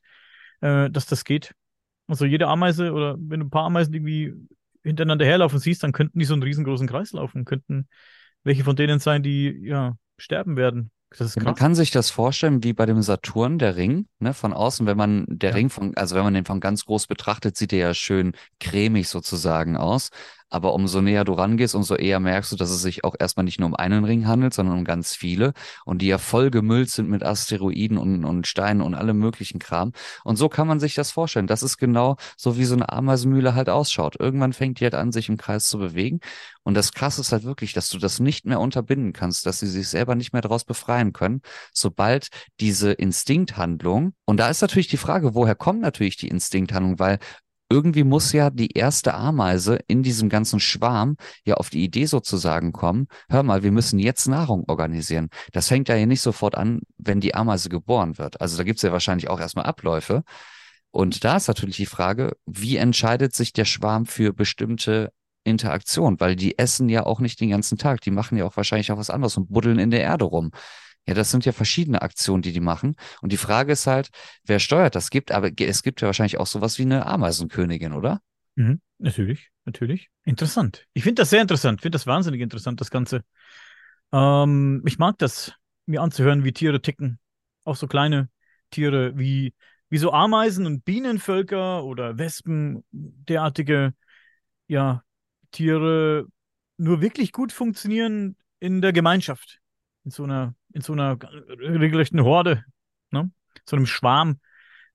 äh, 0.61 0.89
dass 0.89 1.05
das 1.05 1.23
geht. 1.23 1.53
Also 2.07 2.25
jede 2.25 2.47
Ameise 2.47 2.91
oder 2.91 3.15
wenn 3.19 3.39
du 3.39 3.45
ein 3.45 3.51
paar 3.51 3.65
Ameisen 3.65 3.93
irgendwie 3.93 4.33
hintereinander 4.83 5.25
herlaufen 5.25 5.59
siehst, 5.59 5.83
dann 5.83 5.91
könnten 5.91 6.19
die 6.19 6.25
so 6.25 6.33
einen 6.33 6.43
riesengroßen 6.43 6.87
Kreis 6.87 7.11
laufen, 7.13 7.45
könnten 7.45 7.87
welche 8.43 8.63
von 8.63 8.75
denen 8.75 8.99
sein, 8.99 9.23
die 9.23 9.61
ja 9.63 9.95
sterben 10.17 10.55
werden. 10.55 10.91
Ja, 11.19 11.43
man 11.43 11.55
kann 11.55 11.75
sich 11.75 11.91
das 11.91 12.09
vorstellen 12.09 12.63
wie 12.63 12.71
bei 12.71 12.85
dem 12.85 13.01
Saturn, 13.01 13.59
der 13.59 13.75
Ring, 13.75 14.07
ne, 14.19 14.33
von 14.33 14.53
außen, 14.53 14.85
wenn 14.85 14.95
man 14.95 15.25
der 15.27 15.49
ja. 15.49 15.55
Ring 15.57 15.69
von, 15.69 15.95
also 15.97 16.15
wenn 16.15 16.23
man 16.23 16.33
den 16.33 16.45
von 16.45 16.61
ganz 16.61 16.85
groß 16.85 17.07
betrachtet, 17.07 17.57
sieht 17.57 17.73
er 17.73 17.79
ja 17.79 17.93
schön 17.93 18.31
cremig 18.61 19.09
sozusagen 19.09 19.75
aus. 19.75 20.09
Aber 20.51 20.73
umso 20.75 21.01
näher 21.01 21.23
du 21.23 21.33
rangehst, 21.33 21.73
umso 21.73 21.95
eher 21.95 22.19
merkst 22.19 22.51
du, 22.51 22.55
dass 22.55 22.69
es 22.69 22.81
sich 22.81 23.03
auch 23.03 23.15
erstmal 23.19 23.43
nicht 23.45 23.59
nur 23.59 23.67
um 23.67 23.75
einen 23.75 24.05
Ring 24.05 24.27
handelt, 24.27 24.53
sondern 24.53 24.77
um 24.77 24.83
ganz 24.83 25.15
viele 25.15 25.53
und 25.85 26.03
die 26.03 26.07
ja 26.07 26.19
voll 26.19 26.51
gemüllt 26.51 26.91
sind 26.91 27.09
mit 27.09 27.23
Asteroiden 27.23 27.97
und, 27.97 28.25
und 28.25 28.45
Steinen 28.45 28.81
und 28.81 28.93
allem 28.93 29.17
möglichen 29.17 29.57
Kram. 29.57 29.93
Und 30.23 30.35
so 30.35 30.49
kann 30.49 30.67
man 30.67 30.79
sich 30.79 30.93
das 30.93 31.11
vorstellen. 31.11 31.47
Das 31.47 31.63
ist 31.63 31.77
genau 31.77 32.17
so, 32.37 32.57
wie 32.57 32.65
so 32.65 32.75
eine 32.75 32.89
Ameisenmühle 32.89 33.55
halt 33.55 33.69
ausschaut. 33.69 34.17
Irgendwann 34.19 34.53
fängt 34.53 34.79
die 34.79 34.83
halt 34.83 34.95
an, 34.95 35.11
sich 35.11 35.29
im 35.29 35.37
Kreis 35.37 35.67
zu 35.67 35.79
bewegen. 35.79 36.19
Und 36.63 36.75
das 36.75 36.91
Krasse 36.93 37.21
ist 37.21 37.31
halt 37.31 37.43
wirklich, 37.43 37.73
dass 37.73 37.89
du 37.89 37.97
das 37.97 38.19
nicht 38.19 38.45
mehr 38.45 38.59
unterbinden 38.59 39.13
kannst, 39.13 39.47
dass 39.47 39.59
sie 39.59 39.67
sich 39.67 39.87
selber 39.87 40.13
nicht 40.13 40.33
mehr 40.33 40.43
daraus 40.43 40.63
befreien 40.63 41.11
können, 41.11 41.41
sobald 41.73 42.27
diese 42.59 42.91
Instinkthandlung, 42.91 44.13
und 44.25 44.37
da 44.37 44.49
ist 44.49 44.61
natürlich 44.61 44.87
die 44.87 44.97
Frage, 44.97 45.35
woher 45.35 45.55
kommt 45.55 45.81
natürlich 45.81 46.15
die 46.15 46.29
Instinkthandlung, 46.29 46.99
weil 46.99 47.19
irgendwie 47.71 48.03
muss 48.03 48.33
ja 48.33 48.49
die 48.49 48.71
erste 48.71 49.13
Ameise 49.13 49.79
in 49.87 50.03
diesem 50.03 50.29
ganzen 50.29 50.59
Schwarm 50.59 51.15
ja 51.45 51.55
auf 51.55 51.69
die 51.69 51.83
Idee 51.83 52.05
sozusagen 52.05 52.73
kommen, 52.73 53.07
hör 53.29 53.43
mal, 53.43 53.63
wir 53.63 53.71
müssen 53.71 53.97
jetzt 53.97 54.27
Nahrung 54.27 54.65
organisieren. 54.67 55.29
Das 55.53 55.69
fängt 55.69 55.87
ja 55.89 55.95
hier 55.95 56.07
nicht 56.07 56.21
sofort 56.21 56.55
an, 56.55 56.81
wenn 56.97 57.21
die 57.21 57.33
Ameise 57.33 57.69
geboren 57.69 58.17
wird. 58.17 58.41
Also 58.41 58.57
da 58.57 58.63
gibt 58.63 58.77
es 58.77 58.83
ja 58.83 58.91
wahrscheinlich 58.91 59.29
auch 59.29 59.39
erstmal 59.39 59.65
Abläufe. 59.65 60.23
Und 60.91 61.23
da 61.23 61.37
ist 61.37 61.47
natürlich 61.47 61.77
die 61.77 61.85
Frage, 61.85 62.33
wie 62.45 62.75
entscheidet 62.75 63.33
sich 63.33 63.53
der 63.53 63.65
Schwarm 63.65 64.05
für 64.05 64.33
bestimmte 64.33 65.13
Interaktionen? 65.45 66.19
Weil 66.19 66.35
die 66.35 66.57
essen 66.59 66.89
ja 66.89 67.05
auch 67.05 67.21
nicht 67.21 67.39
den 67.39 67.51
ganzen 67.51 67.77
Tag. 67.77 68.01
Die 68.01 68.11
machen 68.11 68.37
ja 68.37 68.45
auch 68.45 68.57
wahrscheinlich 68.57 68.91
auch 68.91 68.97
was 68.97 69.09
anderes 69.09 69.37
und 69.37 69.49
buddeln 69.49 69.79
in 69.79 69.91
der 69.91 70.01
Erde 70.01 70.25
rum. 70.25 70.51
Ja, 71.07 71.13
das 71.13 71.31
sind 71.31 71.45
ja 71.45 71.51
verschiedene 71.51 72.01
Aktionen, 72.01 72.41
die 72.41 72.51
die 72.51 72.59
machen. 72.59 72.95
Und 73.21 73.31
die 73.31 73.37
Frage 73.37 73.73
ist 73.73 73.87
halt, 73.87 74.09
wer 74.45 74.59
steuert 74.59 74.95
das? 74.95 75.09
Gibt, 75.09 75.31
aber 75.31 75.49
es 75.59 75.83
gibt 75.83 76.01
ja 76.01 76.07
wahrscheinlich 76.07 76.37
auch 76.37 76.47
sowas 76.47 76.77
wie 76.77 76.83
eine 76.83 77.05
Ameisenkönigin, 77.05 77.93
oder? 77.93 78.21
Mhm, 78.55 78.81
natürlich, 78.99 79.49
natürlich. 79.65 80.09
Interessant. 80.23 80.85
Ich 80.93 81.03
finde 81.03 81.21
das 81.21 81.31
sehr 81.31 81.41
interessant. 81.41 81.79
Ich 81.79 81.81
finde 81.81 81.95
das 81.95 82.05
wahnsinnig 82.05 82.41
interessant, 82.41 82.79
das 82.81 82.91
Ganze. 82.91 83.23
Ähm, 84.11 84.83
ich 84.85 84.99
mag 84.99 85.17
das, 85.17 85.53
mir 85.85 86.01
anzuhören, 86.01 86.43
wie 86.43 86.53
Tiere 86.53 86.81
ticken. 86.81 87.19
Auch 87.63 87.75
so 87.75 87.87
kleine 87.87 88.29
Tiere 88.69 89.17
wie, 89.17 89.53
wie 89.89 89.97
so 89.97 90.11
Ameisen 90.11 90.65
und 90.65 90.85
Bienenvölker 90.85 91.83
oder 91.83 92.17
Wespen, 92.17 92.83
derartige, 92.91 93.93
ja, 94.67 95.03
Tiere 95.51 96.27
nur 96.77 97.01
wirklich 97.01 97.31
gut 97.31 97.51
funktionieren 97.51 98.37
in 98.59 98.81
der 98.81 98.93
Gemeinschaft 98.93 99.59
in 100.03 100.11
so 100.11 100.23
einer, 100.23 100.55
in 100.73 100.81
so 100.81 100.93
einer 100.93 101.17
regelrechten 101.59 102.23
Horde, 102.23 102.63
ne? 103.11 103.31
So 103.65 103.75
einem 103.75 103.85
Schwarm, 103.85 104.39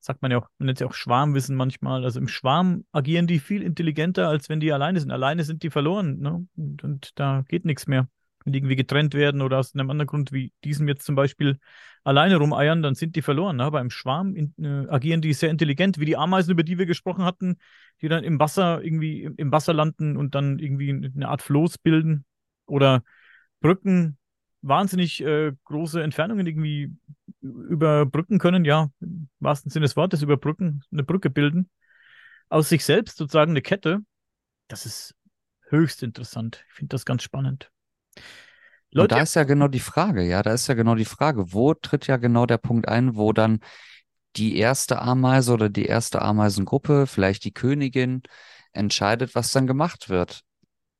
sagt 0.00 0.22
man 0.22 0.30
ja 0.30 0.38
auch, 0.38 0.48
man 0.58 0.66
nennt 0.66 0.78
es 0.78 0.80
ja 0.80 0.86
auch 0.86 0.94
Schwarmwissen 0.94 1.56
manchmal. 1.56 2.04
Also 2.04 2.20
im 2.20 2.28
Schwarm 2.28 2.84
agieren 2.92 3.26
die 3.26 3.38
viel 3.38 3.62
intelligenter, 3.62 4.28
als 4.28 4.48
wenn 4.48 4.60
die 4.60 4.72
alleine 4.72 5.00
sind. 5.00 5.10
Alleine 5.10 5.44
sind 5.44 5.62
die 5.62 5.70
verloren, 5.70 6.18
ne? 6.18 6.46
Und, 6.56 6.84
und 6.84 7.10
da 7.16 7.44
geht 7.48 7.64
nichts 7.64 7.86
mehr. 7.86 8.08
Wenn 8.44 8.52
die 8.52 8.60
irgendwie 8.60 8.76
getrennt 8.76 9.14
werden 9.14 9.42
oder 9.42 9.58
aus 9.58 9.74
einem 9.74 9.90
anderen 9.90 10.06
Grund 10.06 10.32
wie 10.32 10.52
diesem 10.62 10.86
jetzt 10.86 11.04
zum 11.04 11.16
Beispiel 11.16 11.58
alleine 12.04 12.36
rumeiern, 12.36 12.80
dann 12.80 12.94
sind 12.94 13.16
die 13.16 13.22
verloren. 13.22 13.56
Ne? 13.56 13.64
Aber 13.64 13.80
im 13.80 13.90
Schwarm 13.90 14.36
in, 14.36 14.54
äh, 14.62 14.88
agieren 14.88 15.20
die 15.20 15.32
sehr 15.32 15.50
intelligent, 15.50 15.98
wie 15.98 16.04
die 16.04 16.16
Ameisen, 16.16 16.52
über 16.52 16.62
die 16.62 16.78
wir 16.78 16.86
gesprochen 16.86 17.24
hatten, 17.24 17.56
die 18.00 18.08
dann 18.08 18.22
im 18.22 18.38
Wasser 18.38 18.84
irgendwie 18.84 19.24
im, 19.24 19.34
im 19.36 19.50
Wasser 19.50 19.74
landen 19.74 20.16
und 20.16 20.36
dann 20.36 20.60
irgendwie 20.60 20.90
eine 20.90 21.28
Art 21.28 21.42
Floß 21.42 21.78
bilden 21.78 22.24
oder 22.66 23.02
Brücken 23.60 24.16
wahnsinnig 24.66 25.22
äh, 25.22 25.52
große 25.64 26.02
Entfernungen 26.02 26.46
irgendwie 26.46 26.92
überbrücken 27.40 28.38
können, 28.38 28.64
ja, 28.64 28.90
im 29.00 29.28
wahrsten 29.40 29.70
Sinne 29.70 29.84
des 29.84 29.96
Wortes 29.96 30.22
überbrücken, 30.22 30.82
eine 30.90 31.04
Brücke 31.04 31.30
bilden, 31.30 31.70
aus 32.48 32.68
sich 32.68 32.84
selbst 32.84 33.16
sozusagen 33.18 33.52
eine 33.52 33.62
Kette, 33.62 34.00
das 34.68 34.86
ist 34.86 35.14
höchst 35.68 36.02
interessant. 36.02 36.64
Ich 36.68 36.74
finde 36.74 36.94
das 36.94 37.04
ganz 37.04 37.22
spannend. 37.22 37.70
Leute, 38.90 39.14
Und 39.14 39.18
da 39.18 39.22
ist 39.22 39.34
ja 39.34 39.44
genau 39.44 39.68
die 39.68 39.80
Frage, 39.80 40.22
ja, 40.22 40.42
da 40.42 40.52
ist 40.52 40.66
ja 40.68 40.74
genau 40.74 40.94
die 40.94 41.04
Frage, 41.04 41.52
wo 41.52 41.74
tritt 41.74 42.06
ja 42.06 42.16
genau 42.16 42.46
der 42.46 42.58
Punkt 42.58 42.88
ein, 42.88 43.16
wo 43.16 43.32
dann 43.32 43.60
die 44.36 44.56
erste 44.56 45.00
Ameise 45.00 45.52
oder 45.52 45.68
die 45.68 45.86
erste 45.86 46.22
Ameisengruppe, 46.22 47.06
vielleicht 47.06 47.44
die 47.44 47.52
Königin, 47.52 48.22
entscheidet, 48.72 49.34
was 49.34 49.52
dann 49.52 49.66
gemacht 49.66 50.08
wird 50.08 50.45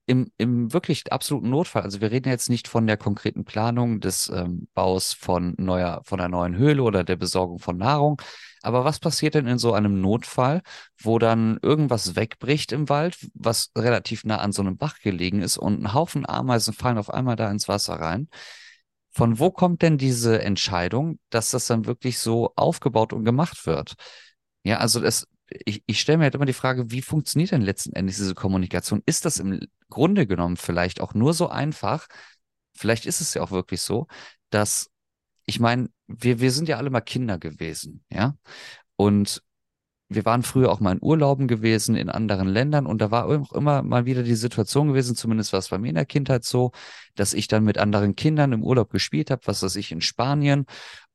im, 0.06 0.30
im 0.38 0.72
wirklich 0.72 1.12
absoluten 1.12 1.50
Notfall, 1.50 1.82
also 1.82 2.00
wir 2.00 2.10
reden 2.10 2.28
jetzt 2.28 2.48
nicht 2.48 2.68
von 2.68 2.86
der 2.86 2.96
konkreten 2.96 3.44
Planung 3.44 4.00
des 4.00 4.28
ähm, 4.28 4.68
Baus 4.74 5.12
von 5.12 5.54
neuer, 5.58 6.00
von 6.04 6.20
einer 6.20 6.28
neuen 6.28 6.56
Höhle 6.56 6.82
oder 6.82 7.04
der 7.04 7.16
Besorgung 7.16 7.58
von 7.58 7.76
Nahrung. 7.76 8.20
Aber 8.62 8.84
was 8.84 8.98
passiert 9.00 9.34
denn 9.34 9.46
in 9.46 9.58
so 9.58 9.72
einem 9.72 10.00
Notfall, 10.00 10.62
wo 11.00 11.18
dann 11.18 11.58
irgendwas 11.62 12.16
wegbricht 12.16 12.72
im 12.72 12.88
Wald, 12.88 13.16
was 13.34 13.70
relativ 13.76 14.24
nah 14.24 14.38
an 14.38 14.52
so 14.52 14.62
einem 14.62 14.76
Bach 14.76 14.98
gelegen 15.00 15.42
ist 15.42 15.58
und 15.58 15.82
ein 15.82 15.94
Haufen 15.94 16.28
Ameisen 16.28 16.72
fallen 16.74 16.98
auf 16.98 17.10
einmal 17.10 17.36
da 17.36 17.50
ins 17.50 17.68
Wasser 17.68 17.94
rein? 17.94 18.28
von 19.16 19.38
wo 19.38 19.50
kommt 19.50 19.80
denn 19.80 19.96
diese 19.96 20.42
Entscheidung, 20.42 21.18
dass 21.30 21.50
das 21.50 21.66
dann 21.66 21.86
wirklich 21.86 22.18
so 22.18 22.52
aufgebaut 22.54 23.14
und 23.14 23.24
gemacht 23.24 23.64
wird? 23.66 23.94
Ja, 24.62 24.76
also 24.76 25.00
das, 25.00 25.26
ich, 25.48 25.82
ich 25.86 26.00
stelle 26.00 26.18
mir 26.18 26.24
halt 26.24 26.34
immer 26.34 26.46
die 26.46 26.52
Frage, 26.52 26.90
wie 26.90 27.02
funktioniert 27.02 27.52
denn 27.52 27.62
letzten 27.62 27.92
Endes 27.94 28.16
diese 28.16 28.34
Kommunikation? 28.34 29.02
Ist 29.06 29.24
das 29.24 29.38
im 29.38 29.60
Grunde 29.88 30.26
genommen 30.26 30.56
vielleicht 30.56 31.00
auch 31.00 31.14
nur 31.14 31.34
so 31.34 31.48
einfach? 31.48 32.08
Vielleicht 32.74 33.06
ist 33.06 33.20
es 33.20 33.34
ja 33.34 33.42
auch 33.42 33.50
wirklich 33.50 33.80
so, 33.80 34.06
dass, 34.50 34.90
ich 35.46 35.60
meine, 35.60 35.88
wir, 36.06 36.40
wir 36.40 36.50
sind 36.50 36.68
ja 36.68 36.76
alle 36.76 36.90
mal 36.90 37.00
Kinder 37.00 37.38
gewesen, 37.38 38.04
ja? 38.10 38.36
Und 38.96 39.42
wir 40.08 40.24
waren 40.24 40.42
früher 40.42 40.70
auch 40.70 40.78
mal 40.80 40.92
in 40.92 41.02
Urlauben 41.02 41.48
gewesen 41.48 41.96
in 41.96 42.10
anderen 42.10 42.46
Ländern 42.46 42.86
und 42.86 43.00
da 43.00 43.10
war 43.10 43.26
auch 43.26 43.52
immer 43.52 43.82
mal 43.82 44.06
wieder 44.06 44.22
die 44.22 44.36
Situation 44.36 44.88
gewesen, 44.88 45.16
zumindest 45.16 45.52
war 45.52 45.58
es 45.58 45.68
bei 45.68 45.78
mir 45.78 45.88
in 45.88 45.96
der 45.96 46.06
Kindheit 46.06 46.44
so, 46.44 46.70
dass 47.16 47.34
ich 47.34 47.48
dann 47.48 47.64
mit 47.64 47.78
anderen 47.78 48.14
Kindern 48.14 48.52
im 48.52 48.62
Urlaub 48.62 48.90
gespielt 48.90 49.30
habe, 49.30 49.42
was 49.46 49.62
weiß 49.62 49.74
ich, 49.76 49.90
in 49.90 50.00
Spanien. 50.00 50.66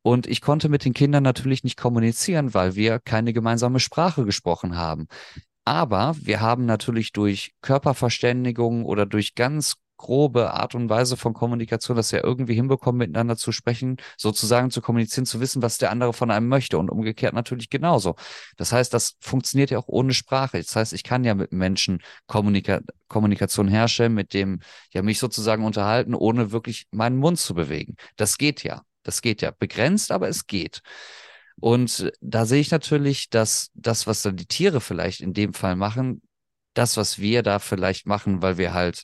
Und 0.03 0.27
ich 0.27 0.41
konnte 0.41 0.70
mit 0.70 0.86
den 0.86 0.93
Kindern 0.93 1.24
natürlich 1.24 1.63
nicht 1.63 1.77
kommunizieren, 1.77 2.53
weil 2.53 2.75
wir 2.75 3.00
keine 3.00 3.34
gemeinsame 3.34 3.79
Sprache 3.79 4.25
gesprochen 4.25 4.75
haben. 4.75 5.08
Aber 5.63 6.15
wir 6.20 6.41
haben 6.41 6.65
natürlich 6.65 7.12
durch 7.12 7.53
Körperverständigung 7.62 8.86
oder 8.86 9.05
durch 9.05 9.36
ganz 9.36 9.75
grobe 10.01 10.51
Art 10.53 10.74
und 10.74 10.89
Weise 10.89 11.15
von 11.15 11.34
Kommunikation, 11.34 11.96
dass 11.96 12.12
wir 12.12 12.24
irgendwie 12.24 12.55
hinbekommen, 12.55 12.98
miteinander 12.98 13.38
zu 13.38 13.51
sprechen, 13.51 13.98
sozusagen 14.17 14.72
zu 14.72 14.81
kommunizieren, 14.81 15.27
zu 15.27 15.39
wissen, 15.39 15.62
was 15.62 15.77
der 15.77 15.91
andere 15.91 16.12
von 16.13 16.31
einem 16.31 16.48
möchte 16.48 16.79
und 16.79 16.89
umgekehrt 16.89 17.36
natürlich 17.36 17.70
genauso. 17.70 18.15
Das 18.58 18.72
heißt, 18.72 18.91
das 18.93 19.15
funktioniert 19.20 19.70
ja 19.70 19.77
auch 19.77 19.88
ohne 19.88 20.13
Sprache. 20.13 20.58
Das 20.58 20.75
heißt, 20.75 20.93
ich 20.93 21.03
kann 21.03 21.24
ja 21.24 21.36
mit 21.36 21.51
Menschen 21.51 22.01
Kommunika 22.25 22.81
Kommunikation 23.08 23.67
herstellen, 23.67 24.13
mit 24.13 24.34
dem 24.34 24.62
ja 24.91 25.03
mich 25.03 25.20
sozusagen 25.20 25.65
unterhalten, 25.65 26.15
ohne 26.15 26.51
wirklich 26.51 26.88
meinen 26.91 27.17
Mund 27.17 27.39
zu 27.39 27.53
bewegen. 27.53 27.96
Das 28.15 28.38
geht 28.38 28.63
ja. 28.63 28.81
Das 29.03 29.22
geht 29.22 29.41
ja. 29.41 29.51
Begrenzt, 29.51 30.12
aber 30.12 30.29
es 30.29 30.48
geht. 30.48 30.81
Und 31.60 32.12
da 32.22 32.46
sehe 32.46 32.62
ich 32.62 32.72
natürlich, 32.72 33.29
dass 33.29 33.72
das, 33.74 34.08
was 34.08 34.22
dann 34.22 34.36
die 34.36 34.48
Tiere 34.48 34.81
vielleicht 34.81 35.22
in 35.22 35.34
dem 35.34 35.53
Fall 35.53 35.75
machen, 35.75 36.22
das, 36.74 36.98
was 36.98 37.20
wir 37.20 37.43
da 37.43 37.60
vielleicht 37.60 38.08
machen, 38.08 38.41
weil 38.41 38.58
wir 38.58 38.74
halt 38.74 39.03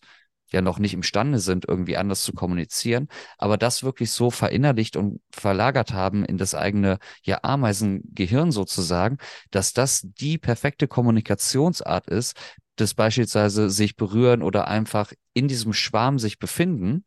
ja 0.51 0.61
noch 0.61 0.79
nicht 0.79 0.93
imstande 0.93 1.39
sind, 1.39 1.65
irgendwie 1.67 1.97
anders 1.97 2.21
zu 2.21 2.33
kommunizieren, 2.33 3.09
aber 3.37 3.57
das 3.57 3.83
wirklich 3.83 4.11
so 4.11 4.31
verinnerlicht 4.31 4.95
und 4.95 5.21
verlagert 5.29 5.91
haben 5.93 6.23
in 6.23 6.37
das 6.37 6.55
eigene 6.55 6.99
ja 7.23 7.39
Ameisengehirn 7.43 8.51
sozusagen, 8.51 9.17
dass 9.51 9.73
das 9.73 10.01
die 10.03 10.37
perfekte 10.37 10.87
Kommunikationsart 10.87 12.07
ist, 12.07 12.37
das 12.77 12.93
beispielsweise 12.93 13.69
sich 13.69 13.95
berühren 13.95 14.41
oder 14.41 14.67
einfach 14.67 15.11
in 15.33 15.47
diesem 15.47 15.73
Schwarm 15.73 16.19
sich 16.19 16.39
befinden. 16.39 17.03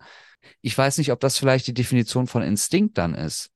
Ich 0.61 0.77
weiß 0.77 0.99
nicht, 0.99 1.13
ob 1.13 1.21
das 1.21 1.39
vielleicht 1.39 1.67
die 1.67 1.75
Definition 1.75 2.27
von 2.27 2.43
Instinkt 2.43 2.99
dann 2.99 3.15
ist, 3.15 3.51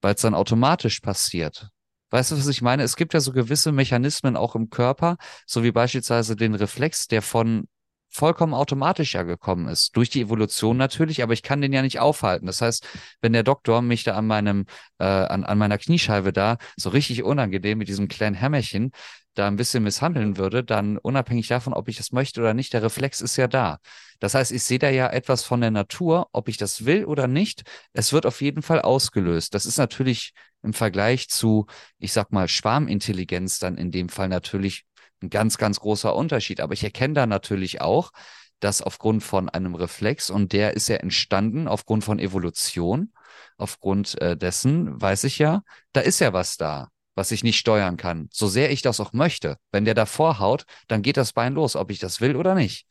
weil 0.00 0.14
es 0.14 0.22
dann 0.22 0.34
automatisch 0.34 1.00
passiert. 1.00 1.68
Weißt 2.10 2.30
du, 2.30 2.36
was 2.36 2.46
ich 2.46 2.62
meine? 2.62 2.82
Es 2.84 2.96
gibt 2.96 3.14
ja 3.14 3.20
so 3.20 3.32
gewisse 3.32 3.72
Mechanismen 3.72 4.36
auch 4.36 4.54
im 4.54 4.70
Körper, 4.70 5.16
so 5.46 5.64
wie 5.64 5.72
beispielsweise 5.72 6.36
den 6.36 6.54
Reflex, 6.54 7.08
der 7.08 7.22
von 7.22 7.66
vollkommen 8.14 8.54
automatisch 8.54 9.14
ja 9.14 9.24
gekommen 9.24 9.66
ist. 9.66 9.96
Durch 9.96 10.08
die 10.08 10.20
Evolution 10.20 10.76
natürlich, 10.76 11.22
aber 11.24 11.32
ich 11.32 11.42
kann 11.42 11.60
den 11.60 11.72
ja 11.72 11.82
nicht 11.82 11.98
aufhalten. 11.98 12.46
Das 12.46 12.60
heißt, 12.60 12.86
wenn 13.20 13.32
der 13.32 13.42
Doktor 13.42 13.82
mich 13.82 14.04
da 14.04 14.14
an 14.14 14.28
meinem, 14.28 14.66
äh, 14.98 15.04
an, 15.04 15.42
an 15.42 15.58
meiner 15.58 15.78
Kniescheibe 15.78 16.32
da 16.32 16.58
so 16.76 16.90
richtig 16.90 17.24
unangenehm 17.24 17.78
mit 17.78 17.88
diesem 17.88 18.06
kleinen 18.06 18.36
Hämmerchen 18.36 18.92
da 19.34 19.46
ein 19.48 19.56
bisschen 19.56 19.82
misshandeln 19.82 20.36
würde, 20.36 20.64
dann 20.64 20.98
unabhängig 20.98 21.48
davon, 21.48 21.72
ob 21.72 21.88
ich 21.88 21.96
das 21.96 22.12
möchte 22.12 22.40
oder 22.40 22.54
nicht, 22.54 22.72
der 22.72 22.82
Reflex 22.82 23.20
ist 23.20 23.36
ja 23.36 23.48
da. 23.48 23.78
Das 24.20 24.34
heißt, 24.34 24.52
ich 24.52 24.62
sehe 24.62 24.78
da 24.78 24.88
ja 24.88 25.08
etwas 25.08 25.44
von 25.44 25.60
der 25.60 25.70
Natur, 25.70 26.28
ob 26.32 26.48
ich 26.48 26.56
das 26.56 26.84
will 26.84 27.04
oder 27.04 27.26
nicht. 27.26 27.62
Es 27.92 28.12
wird 28.12 28.26
auf 28.26 28.40
jeden 28.40 28.62
Fall 28.62 28.80
ausgelöst. 28.80 29.54
Das 29.54 29.66
ist 29.66 29.76
natürlich 29.76 30.32
im 30.62 30.72
Vergleich 30.72 31.28
zu, 31.28 31.66
ich 31.98 32.12
sag 32.12 32.32
mal, 32.32 32.48
Schwarmintelligenz 32.48 33.58
dann 33.58 33.76
in 33.76 33.90
dem 33.90 34.08
Fall 34.08 34.28
natürlich 34.28 34.84
ein 35.22 35.30
ganz, 35.30 35.58
ganz 35.58 35.80
großer 35.80 36.14
Unterschied. 36.14 36.60
Aber 36.60 36.72
ich 36.72 36.84
erkenne 36.84 37.14
da 37.14 37.26
natürlich 37.26 37.80
auch, 37.80 38.12
dass 38.60 38.80
aufgrund 38.80 39.22
von 39.22 39.48
einem 39.48 39.74
Reflex, 39.74 40.30
und 40.30 40.52
der 40.52 40.74
ist 40.74 40.88
ja 40.88 40.96
entstanden 40.96 41.68
aufgrund 41.68 42.04
von 42.04 42.18
Evolution, 42.18 43.12
aufgrund 43.58 44.20
äh, 44.20 44.36
dessen 44.36 45.00
weiß 45.00 45.24
ich 45.24 45.38
ja, 45.38 45.62
da 45.92 46.00
ist 46.00 46.20
ja 46.20 46.32
was 46.32 46.56
da, 46.56 46.88
was 47.14 47.30
ich 47.30 47.44
nicht 47.44 47.58
steuern 47.58 47.96
kann. 47.96 48.28
So 48.32 48.48
sehr 48.48 48.70
ich 48.70 48.82
das 48.82 49.00
auch 49.00 49.12
möchte. 49.12 49.58
Wenn 49.72 49.84
der 49.84 49.94
davor 49.94 50.38
haut, 50.38 50.64
dann 50.88 51.02
geht 51.02 51.16
das 51.16 51.32
Bein 51.32 51.54
los, 51.54 51.76
ob 51.76 51.90
ich 51.90 51.98
das 51.98 52.20
will 52.20 52.36
oder 52.36 52.54
nicht. 52.54 52.86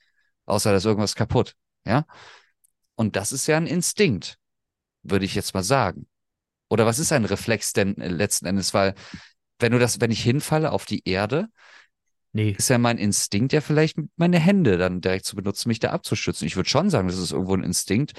Außer 0.46 0.72
da 0.72 0.78
ist 0.78 0.86
irgendwas 0.86 1.16
kaputt. 1.16 1.56
Ja. 1.86 2.06
Und 2.96 3.16
das 3.16 3.32
ist 3.32 3.48
ja 3.48 3.58
ein 3.58 3.68
Instinkt, 3.68 4.38
würde 5.02 5.26
ich 5.26 5.36
jetzt 5.36 5.54
mal 5.54 5.64
sagen. 5.64 6.08
Oder 6.70 6.86
was 6.86 7.00
ist 7.00 7.12
ein 7.12 7.26
Reflex 7.26 7.74
denn 7.74 7.98
äh, 7.98 8.08
letzten 8.08 8.46
Endes? 8.46 8.74
Weil, 8.74 8.96
wenn 9.60 9.72
du 9.72 9.80
das, 9.80 10.02
wenn 10.02 10.12
ich 10.12 10.24
hinfalle 10.24 10.72
auf 10.72 10.86
die 10.86 11.08
Erde, 11.08 11.50
Nee. 12.36 12.56
Ist 12.58 12.70
ja 12.72 12.80
mein 12.80 12.98
Instinkt 12.98 13.54
ja 13.54 13.62
vielleicht 13.62 13.96
meine 14.16 14.40
Hände 14.40 14.80
dann 14.80 15.02
direkt 15.02 15.26
zu 15.26 15.36
benutzen, 15.36 15.70
mich 15.70 15.80
da 15.80 15.92
abzuschützen. 15.92 16.48
Ich 16.48 16.56
würde 16.56 16.68
schon 16.68 16.90
sagen, 16.90 17.08
das 17.08 17.20
ist 17.20 17.32
irgendwo 17.32 17.54
ein 17.54 17.62
Instinkt. 17.62 18.14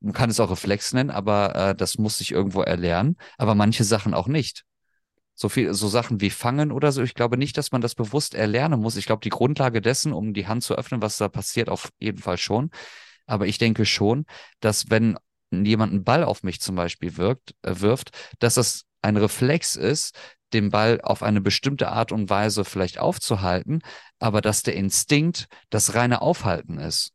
Man 0.00 0.12
kann 0.12 0.28
es 0.28 0.40
auch 0.40 0.50
Reflex 0.50 0.92
nennen, 0.92 1.10
aber 1.10 1.54
äh, 1.54 1.74
das 1.76 1.96
muss 1.96 2.18
sich 2.18 2.32
irgendwo 2.32 2.62
erlernen. 2.62 3.16
Aber 3.38 3.54
manche 3.54 3.84
Sachen 3.84 4.12
auch 4.12 4.26
nicht. 4.26 4.64
So 5.40 5.48
viel, 5.48 5.72
so 5.72 5.88
Sachen 5.88 6.20
wie 6.20 6.28
Fangen 6.28 6.70
oder 6.70 6.92
so. 6.92 7.02
Ich 7.02 7.14
glaube 7.14 7.38
nicht, 7.38 7.56
dass 7.56 7.72
man 7.72 7.80
das 7.80 7.94
bewusst 7.94 8.34
erlernen 8.34 8.78
muss. 8.78 8.96
Ich 8.96 9.06
glaube, 9.06 9.22
die 9.22 9.30
Grundlage 9.30 9.80
dessen, 9.80 10.12
um 10.12 10.34
die 10.34 10.46
Hand 10.46 10.62
zu 10.62 10.74
öffnen, 10.74 11.00
was 11.00 11.16
da 11.16 11.30
passiert, 11.30 11.70
auf 11.70 11.88
jeden 11.98 12.18
Fall 12.18 12.36
schon. 12.36 12.70
Aber 13.24 13.46
ich 13.46 13.56
denke 13.56 13.86
schon, 13.86 14.26
dass 14.60 14.90
wenn 14.90 15.16
jemand 15.50 15.92
einen 15.92 16.04
Ball 16.04 16.24
auf 16.24 16.42
mich 16.42 16.60
zum 16.60 16.76
Beispiel 16.76 17.16
wirkt, 17.16 17.54
äh, 17.62 17.72
wirft, 17.76 18.10
dass 18.38 18.56
das 18.56 18.84
ein 19.00 19.16
Reflex 19.16 19.76
ist, 19.76 20.14
den 20.52 20.68
Ball 20.68 21.00
auf 21.00 21.22
eine 21.22 21.40
bestimmte 21.40 21.88
Art 21.88 22.12
und 22.12 22.28
Weise 22.28 22.66
vielleicht 22.66 22.98
aufzuhalten, 22.98 23.80
aber 24.18 24.42
dass 24.42 24.62
der 24.62 24.74
Instinkt 24.74 25.46
das 25.70 25.94
reine 25.94 26.20
Aufhalten 26.20 26.76
ist. 26.76 27.14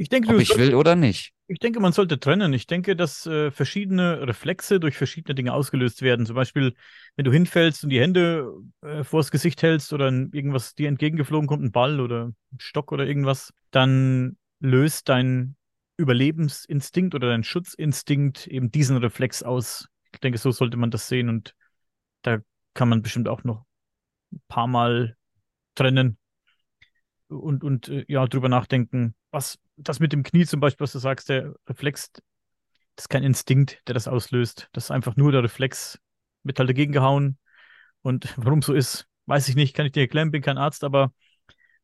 Ich 0.00 0.08
denke, 0.08 0.32
ob 0.32 0.40
ich 0.40 0.56
will 0.56 0.76
oder 0.76 0.94
nicht. 0.94 1.32
Ich 1.48 1.58
denke, 1.58 1.80
man 1.80 1.92
sollte 1.92 2.20
trennen. 2.20 2.52
Ich 2.52 2.68
denke, 2.68 2.94
dass 2.94 3.26
äh, 3.26 3.50
verschiedene 3.50 4.28
Reflexe 4.28 4.78
durch 4.78 4.96
verschiedene 4.96 5.34
Dinge 5.34 5.52
ausgelöst 5.52 6.02
werden. 6.02 6.24
Zum 6.24 6.36
Beispiel, 6.36 6.74
wenn 7.16 7.24
du 7.24 7.32
hinfällst 7.32 7.82
und 7.82 7.90
die 7.90 7.98
Hände 7.98 8.48
äh, 8.80 9.02
vors 9.02 9.32
Gesicht 9.32 9.60
hältst 9.60 9.92
oder 9.92 10.06
irgendwas 10.06 10.76
dir 10.76 10.86
entgegengeflogen 10.86 11.48
kommt, 11.48 11.64
ein 11.64 11.72
Ball 11.72 11.98
oder 11.98 12.26
ein 12.26 12.60
Stock 12.60 12.92
oder 12.92 13.06
irgendwas, 13.06 13.52
dann 13.72 14.36
löst 14.60 15.08
dein 15.08 15.56
Überlebensinstinkt 15.96 17.16
oder 17.16 17.30
dein 17.30 17.42
Schutzinstinkt 17.42 18.46
eben 18.46 18.70
diesen 18.70 18.98
Reflex 18.98 19.42
aus. 19.42 19.88
Ich 20.12 20.20
denke, 20.20 20.38
so 20.38 20.52
sollte 20.52 20.76
man 20.76 20.92
das 20.92 21.08
sehen 21.08 21.28
und 21.28 21.56
da 22.22 22.38
kann 22.74 22.88
man 22.88 23.02
bestimmt 23.02 23.26
auch 23.26 23.42
noch 23.42 23.64
ein 24.32 24.40
paar 24.46 24.68
Mal 24.68 25.16
trennen 25.74 26.17
und, 27.28 27.64
und 27.64 27.88
äh, 27.88 28.04
ja, 28.08 28.26
drüber 28.26 28.48
nachdenken. 28.48 29.14
Was 29.30 29.58
das 29.76 30.00
mit 30.00 30.12
dem 30.12 30.22
Knie 30.22 30.46
zum 30.46 30.60
Beispiel, 30.60 30.84
was 30.84 30.92
du 30.92 30.98
sagst, 30.98 31.28
der 31.28 31.54
Reflex, 31.68 32.12
das 32.12 33.04
ist 33.04 33.08
kein 33.08 33.22
Instinkt, 33.22 33.82
der 33.86 33.94
das 33.94 34.08
auslöst. 34.08 34.68
Das 34.72 34.84
ist 34.84 34.90
einfach 34.90 35.16
nur 35.16 35.32
der 35.32 35.42
Reflex, 35.42 35.98
mit 36.42 36.58
halt 36.58 36.68
dagegen 36.68 36.92
gehauen. 36.92 37.38
Und 38.02 38.32
warum 38.36 38.62
so 38.62 38.72
ist, 38.74 39.06
weiß 39.26 39.48
ich 39.48 39.56
nicht, 39.56 39.74
kann 39.74 39.86
ich 39.86 39.92
dir 39.92 40.00
erklären, 40.00 40.30
bin 40.30 40.42
kein 40.42 40.58
Arzt, 40.58 40.84
aber 40.84 41.12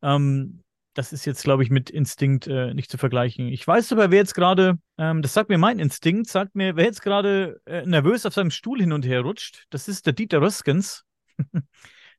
ähm, 0.01 0.63
das 0.93 1.11
ist 1.11 1.25
jetzt, 1.25 1.43
glaube 1.43 1.61
ich, 1.61 1.69
mit 1.69 1.89
Instinkt 1.89 2.47
äh, 2.47 2.73
nicht 2.73 2.89
zu 2.89 2.97
vergleichen. 2.97 3.49
Ich 3.49 3.67
weiß 3.67 3.91
aber, 3.91 4.11
wer 4.11 4.19
jetzt 4.19 4.33
gerade, 4.33 4.79
ähm, 4.97 5.21
das 5.21 5.33
sagt 5.33 5.49
mir 5.49 5.57
mein 5.57 5.77
Instinkt, 5.77 6.29
sagt 6.29 6.55
mir, 6.55 6.75
wer 6.75 6.85
jetzt 6.85 7.01
gerade 7.01 7.61
äh, 7.65 7.85
nervös 7.85 8.25
auf 8.25 8.33
seinem 8.33 8.51
Stuhl 8.51 8.79
hin 8.79 8.93
und 8.93 9.05
her 9.05 9.21
rutscht, 9.21 9.65
das 9.69 9.87
ist 9.87 10.05
der 10.05 10.13
Dieter 10.13 10.41
Röskens. 10.41 11.03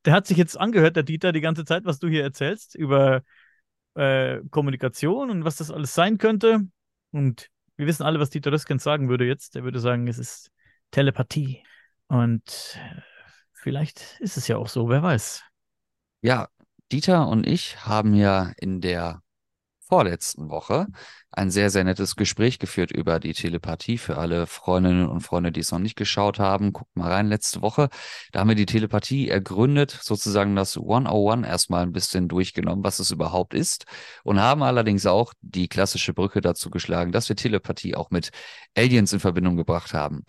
der 0.07 0.15
hat 0.15 0.27
sich 0.27 0.37
jetzt 0.37 0.59
angehört, 0.59 0.97
der 0.97 1.03
Dieter, 1.03 1.33
die 1.33 1.41
ganze 1.41 1.65
Zeit, 1.65 1.85
was 1.85 1.99
du 1.99 2.09
hier 2.09 2.23
erzählst 2.23 2.77
über 2.77 3.23
äh, 3.95 4.41
Kommunikation 4.51 5.31
und 5.31 5.45
was 5.45 5.57
das 5.57 5.71
alles 5.71 5.95
sein 5.95 6.19
könnte. 6.19 6.61
Und 7.11 7.51
wir 7.77 7.87
wissen 7.87 8.05
alle, 8.05 8.21
was 8.21 8.31
Dieter 8.31 8.53
Röskens 8.53 8.85
sagen 8.85 9.09
würde 9.09 9.27
jetzt. 9.27 9.57
Er 9.57 9.65
würde 9.65 9.81
sagen, 9.81 10.07
es 10.07 10.19
ist 10.19 10.51
Telepathie. 10.93 11.63
Und 12.07 12.79
äh, 12.79 13.01
vielleicht 13.53 14.19
ist 14.21 14.37
es 14.37 14.47
ja 14.47 14.57
auch 14.57 14.69
so, 14.69 14.89
wer 14.89 15.03
weiß. 15.03 15.43
Ja, 16.23 16.49
Dieter 16.93 17.27
und 17.27 17.47
ich 17.47 17.85
haben 17.85 18.15
ja 18.15 18.53
in 18.59 18.81
der 18.81 19.23
vorletzten 19.89 20.51
Woche 20.51 20.87
ein 21.31 21.51
sehr, 21.51 21.71
sehr 21.71 21.85
nettes 21.85 22.17
Gespräch 22.17 22.59
geführt 22.59 22.91
über 22.91 23.21
die 23.21 23.35
Telepathie. 23.35 23.99
Für 23.99 24.17
alle 24.17 24.47
Freundinnen 24.47 25.09
und 25.09 25.21
Freunde, 25.21 25.53
die 25.53 25.61
es 25.61 25.71
noch 25.71 25.79
nicht 25.79 25.97
geschaut 25.97 26.39
haben, 26.39 26.73
guckt 26.73 26.97
mal 26.97 27.13
rein. 27.13 27.29
Letzte 27.29 27.63
Woche, 27.63 27.89
da 28.33 28.41
haben 28.41 28.49
wir 28.49 28.55
die 28.55 28.67
Telepathie 28.67 29.29
ergründet, 29.29 29.91
sozusagen 29.91 30.57
das 30.57 30.77
101 30.77 31.47
erstmal 31.47 31.83
ein 31.83 31.93
bisschen 31.93 32.29
durchgenommen, 32.29 32.85
was 32.85 32.99
es 32.99 33.11
überhaupt 33.11 33.55
ist 33.55 33.85
und 34.25 34.41
haben 34.41 34.63
allerdings 34.63 35.07
auch 35.07 35.33
die 35.43 35.69
klassische 35.69 36.15
Brücke 36.15 36.41
dazu 36.41 36.71
geschlagen, 36.71 37.13
dass 37.13 37.29
wir 37.29 37.37
Telepathie 37.37 37.95
auch 37.95 38.11
mit 38.11 38.31
Aliens 38.75 39.13
in 39.13 39.21
Verbindung 39.21 39.57
gebracht 39.57 39.93
haben. 39.93 40.25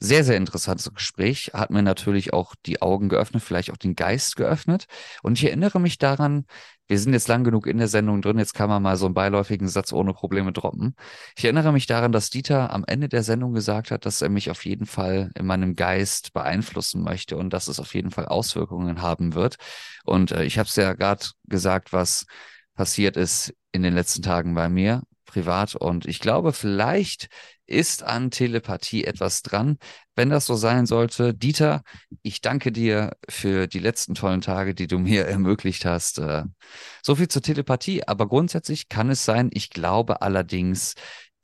Sehr, 0.00 0.24
sehr 0.24 0.36
interessantes 0.36 0.92
Gespräch. 0.92 1.52
Hat 1.54 1.70
mir 1.70 1.82
natürlich 1.82 2.32
auch 2.32 2.54
die 2.66 2.82
Augen 2.82 3.08
geöffnet, 3.08 3.42
vielleicht 3.42 3.70
auch 3.70 3.76
den 3.76 3.94
Geist 3.94 4.36
geöffnet. 4.36 4.86
Und 5.22 5.38
ich 5.38 5.46
erinnere 5.46 5.80
mich 5.80 5.98
daran, 5.98 6.44
wir 6.86 6.98
sind 6.98 7.14
jetzt 7.14 7.28
lang 7.28 7.44
genug 7.44 7.66
in 7.66 7.78
der 7.78 7.88
Sendung 7.88 8.20
drin, 8.20 8.38
jetzt 8.38 8.52
kann 8.52 8.68
man 8.68 8.82
mal 8.82 8.96
so 8.96 9.06
einen 9.06 9.14
beiläufigen 9.14 9.68
Satz 9.68 9.92
ohne 9.92 10.12
Probleme 10.12 10.52
droppen. 10.52 10.94
Ich 11.36 11.44
erinnere 11.44 11.72
mich 11.72 11.86
daran, 11.86 12.12
dass 12.12 12.28
Dieter 12.28 12.72
am 12.72 12.84
Ende 12.86 13.08
der 13.08 13.22
Sendung 13.22 13.54
gesagt 13.54 13.90
hat, 13.90 14.04
dass 14.04 14.20
er 14.20 14.28
mich 14.28 14.50
auf 14.50 14.64
jeden 14.66 14.84
Fall 14.84 15.30
in 15.34 15.46
meinem 15.46 15.76
Geist 15.76 16.34
beeinflussen 16.34 17.02
möchte 17.02 17.38
und 17.38 17.52
dass 17.54 17.68
es 17.68 17.80
auf 17.80 17.94
jeden 17.94 18.10
Fall 18.10 18.26
Auswirkungen 18.26 19.00
haben 19.00 19.34
wird. 19.34 19.56
Und 20.04 20.32
äh, 20.32 20.44
ich 20.44 20.58
habe 20.58 20.68
es 20.68 20.76
ja 20.76 20.92
gerade 20.92 21.24
gesagt, 21.44 21.92
was 21.92 22.26
passiert 22.74 23.16
ist 23.16 23.54
in 23.72 23.82
den 23.82 23.94
letzten 23.94 24.22
Tagen 24.22 24.54
bei 24.54 24.68
mir 24.68 25.02
privat. 25.24 25.74
Und 25.74 26.06
ich 26.06 26.20
glaube, 26.20 26.52
vielleicht 26.52 27.28
ist 27.66 28.02
an 28.02 28.30
Telepathie 28.30 29.04
etwas 29.04 29.42
dran. 29.42 29.78
Wenn 30.14 30.30
das 30.30 30.46
so 30.46 30.54
sein 30.54 30.86
sollte, 30.86 31.34
Dieter, 31.34 31.82
ich 32.22 32.40
danke 32.40 32.72
dir 32.72 33.16
für 33.28 33.66
die 33.66 33.78
letzten 33.78 34.14
tollen 34.14 34.40
Tage, 34.40 34.74
die 34.74 34.86
du 34.86 34.98
mir 34.98 35.26
ermöglicht 35.26 35.84
hast. 35.84 36.18
Äh, 36.18 36.44
so 37.02 37.16
viel 37.16 37.28
zur 37.28 37.42
Telepathie. 37.42 38.06
Aber 38.06 38.28
grundsätzlich 38.28 38.88
kann 38.88 39.10
es 39.10 39.24
sein, 39.24 39.50
ich 39.52 39.70
glaube 39.70 40.22
allerdings, 40.22 40.94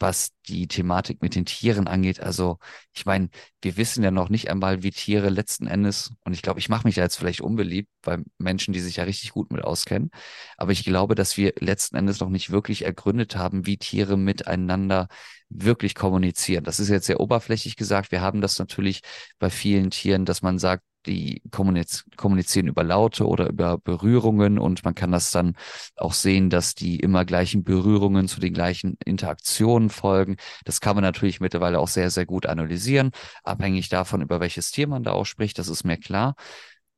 was 0.00 0.30
die 0.48 0.66
Thematik 0.66 1.22
mit 1.22 1.34
den 1.34 1.44
Tieren 1.44 1.86
angeht. 1.86 2.20
Also 2.20 2.58
ich 2.94 3.04
meine, 3.06 3.28
wir 3.60 3.76
wissen 3.76 4.02
ja 4.02 4.10
noch 4.10 4.30
nicht 4.30 4.50
einmal, 4.50 4.82
wie 4.82 4.90
Tiere 4.90 5.28
letzten 5.28 5.66
Endes, 5.66 6.12
und 6.24 6.32
ich 6.32 6.42
glaube, 6.42 6.58
ich 6.58 6.68
mache 6.68 6.86
mich 6.86 6.94
da 6.94 7.02
jetzt 7.02 7.16
vielleicht 7.16 7.42
unbeliebt 7.42 7.90
bei 8.02 8.18
Menschen, 8.38 8.72
die 8.72 8.80
sich 8.80 8.96
ja 8.96 9.04
richtig 9.04 9.32
gut 9.32 9.52
mit 9.52 9.62
auskennen, 9.62 10.10
aber 10.56 10.72
ich 10.72 10.84
glaube, 10.84 11.14
dass 11.14 11.36
wir 11.36 11.52
letzten 11.60 11.96
Endes 11.96 12.20
noch 12.20 12.30
nicht 12.30 12.50
wirklich 12.50 12.82
ergründet 12.84 13.36
haben, 13.36 13.66
wie 13.66 13.76
Tiere 13.76 14.16
miteinander 14.16 15.08
wirklich 15.50 15.94
kommunizieren. 15.94 16.64
Das 16.64 16.80
ist 16.80 16.88
jetzt 16.88 17.06
sehr 17.06 17.20
oberflächlich 17.20 17.76
gesagt. 17.76 18.12
Wir 18.12 18.20
haben 18.20 18.40
das 18.40 18.58
natürlich 18.58 19.02
bei 19.38 19.50
vielen 19.50 19.90
Tieren, 19.90 20.24
dass 20.24 20.42
man 20.42 20.58
sagt, 20.58 20.84
die 21.06 21.42
kommuniz 21.50 22.04
kommunizieren 22.16 22.66
über 22.66 22.84
Laute 22.84 23.26
oder 23.26 23.48
über 23.48 23.78
Berührungen 23.78 24.58
und 24.58 24.84
man 24.84 24.94
kann 24.94 25.12
das 25.12 25.30
dann 25.30 25.56
auch 25.96 26.12
sehen, 26.12 26.50
dass 26.50 26.74
die 26.74 27.00
immer 27.00 27.24
gleichen 27.24 27.64
Berührungen 27.64 28.28
zu 28.28 28.40
den 28.40 28.52
gleichen 28.52 28.96
Interaktionen 29.04 29.90
folgen. 29.90 30.36
Das 30.64 30.80
kann 30.80 30.96
man 30.96 31.02
natürlich 31.02 31.40
mittlerweile 31.40 31.78
auch 31.78 31.88
sehr, 31.88 32.10
sehr 32.10 32.26
gut 32.26 32.46
analysieren, 32.46 33.10
abhängig 33.44 33.88
davon, 33.88 34.20
über 34.20 34.40
welches 34.40 34.70
Tier 34.70 34.88
man 34.88 35.02
da 35.02 35.12
auch 35.12 35.26
spricht, 35.26 35.58
das 35.58 35.68
ist 35.68 35.84
mir 35.84 35.96
klar. 35.96 36.34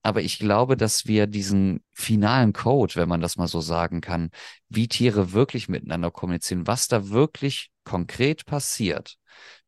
Aber 0.03 0.23
ich 0.23 0.39
glaube, 0.39 0.77
dass 0.77 1.07
wir 1.07 1.27
diesen 1.27 1.83
finalen 1.93 2.53
Code, 2.53 2.97
wenn 2.97 3.09
man 3.09 3.21
das 3.21 3.37
mal 3.37 3.47
so 3.47 3.61
sagen 3.61 4.01
kann, 4.01 4.31
wie 4.69 4.89
Tiere 4.89 5.33
wirklich 5.33 5.69
miteinander 5.69 6.11
kommunizieren, 6.11 6.67
was 6.67 6.89
da 6.89 7.11
wirklich 7.11 7.71
konkret 7.85 8.45
passiert, 8.45 9.17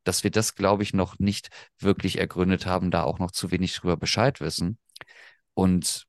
dass 0.03 0.25
wir 0.25 0.31
das, 0.31 0.55
glaube 0.55 0.83
ich, 0.83 0.93
noch 0.93 1.19
nicht 1.19 1.49
wirklich 1.79 2.19
ergründet 2.19 2.67
haben, 2.67 2.91
da 2.91 3.05
auch 3.05 3.19
noch 3.19 3.31
zu 3.31 3.51
wenig 3.51 3.75
drüber 3.75 3.97
Bescheid 3.97 4.41
wissen. 4.41 4.79
Und 5.55 6.07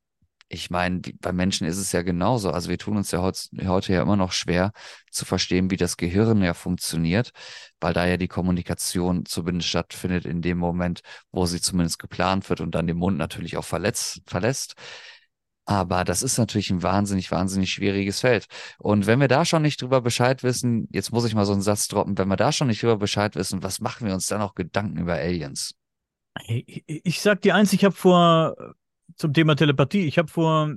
ich 0.48 0.70
meine, 0.70 1.02
bei 1.22 1.32
Menschen 1.32 1.66
ist 1.66 1.78
es 1.78 1.92
ja 1.92 2.04
genauso. 2.04 2.52
Also 2.52 2.70
wir 2.70 2.78
tun 2.78 2.98
uns 2.98 3.12
ja 3.12 3.22
heute, 3.22 3.94
ja 3.94 4.02
immer 4.02 4.16
noch 4.16 4.32
schwer 4.32 4.72
zu 5.10 5.26
verstehen, 5.26 5.72
wie 5.72 5.78
das 5.78 5.98
Gehirn 5.98 6.42
ja 6.44 6.54
funktioniert, 6.54 7.32
weil 7.80 7.94
da 7.94 8.06
ja 8.06 8.18
die 8.18 8.28
Kommunikation 8.28 9.26
zumindest 9.26 9.70
stattfindet 9.70 10.26
in 10.26 10.42
dem 10.42 10.58
Moment, 10.58 11.02
wo 11.32 11.46
sie 11.46 11.62
zumindest 11.62 12.00
geplant 12.00 12.50
wird 12.50 12.62
und 12.62 12.76
dann 12.76 12.88
den 12.88 12.98
Mund 12.98 13.18
natürlich 13.18 13.58
auch 13.58 13.66
verletzt, 13.66 14.22
verlässt. 14.28 14.76
Aber 15.68 16.04
das 16.04 16.22
ist 16.22 16.38
natürlich 16.38 16.70
ein 16.70 16.84
wahnsinnig, 16.84 17.32
wahnsinnig 17.32 17.72
schwieriges 17.72 18.20
Feld. 18.20 18.46
Und 18.78 19.08
wenn 19.08 19.20
wir 19.20 19.28
da 19.28 19.46
schon 19.46 19.64
nicht 19.64 19.82
drüber 19.82 20.00
Bescheid 20.00 20.44
wissen, 20.44 20.88
jetzt 20.92 21.12
muss 21.12 21.26
ich 21.26 21.34
mal 21.34 21.46
so 21.46 21.54
einen 21.54 21.64
Satz 21.64 21.88
droppen, 21.88 22.20
wenn 22.20 22.28
wir 22.28 22.36
da 22.36 22.52
schon 22.52 22.68
nicht 22.68 22.84
drüber 22.84 22.98
Bescheid 22.98 23.36
wissen, 23.36 23.64
was 23.64 23.80
machen 23.80 24.06
wir 24.06 24.14
uns 24.14 24.28
dann 24.28 24.40
noch 24.40 24.54
Gedanken 24.54 25.00
über 25.00 25.16
Aliens? 25.16 25.74
Ich, 26.46 26.84
ich 26.86 27.20
sag 27.22 27.42
dir 27.42 27.56
eins, 27.56 27.74
ich 27.74 27.84
habe 27.84 27.96
vor 27.96 28.76
zum 29.16 29.34
Thema 29.34 29.56
Telepathie, 29.56 30.06
ich 30.06 30.18
habe 30.18 30.30
vor 30.30 30.74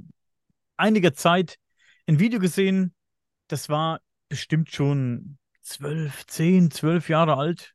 einiger 0.76 1.12
Zeit 1.12 1.58
ein 2.06 2.18
Video 2.18 2.38
gesehen, 2.38 2.94
das 3.48 3.68
war 3.68 4.00
bestimmt 4.28 4.70
schon 4.70 5.38
zwölf, 5.62 6.26
zehn, 6.26 6.70
zwölf 6.70 7.08
Jahre 7.08 7.36
alt. 7.36 7.74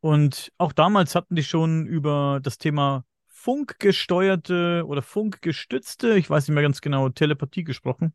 Und 0.00 0.52
auch 0.58 0.72
damals 0.72 1.14
hatten 1.14 1.34
die 1.34 1.42
schon 1.42 1.86
über 1.86 2.40
das 2.42 2.58
Thema 2.58 3.04
funkgesteuerte 3.26 4.84
oder 4.86 5.02
funkgestützte, 5.02 6.16
ich 6.16 6.28
weiß 6.28 6.48
nicht 6.48 6.54
mehr 6.54 6.62
ganz 6.62 6.80
genau, 6.80 7.08
Telepathie 7.08 7.64
gesprochen. 7.64 8.14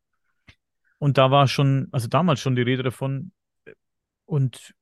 Und 1.00 1.18
da 1.18 1.32
war 1.32 1.48
schon, 1.48 1.88
also 1.92 2.08
damals 2.08 2.40
schon 2.42 2.56
die 2.56 2.62
Rede 2.62 2.84
davon. 2.84 3.32
Und 4.26 4.74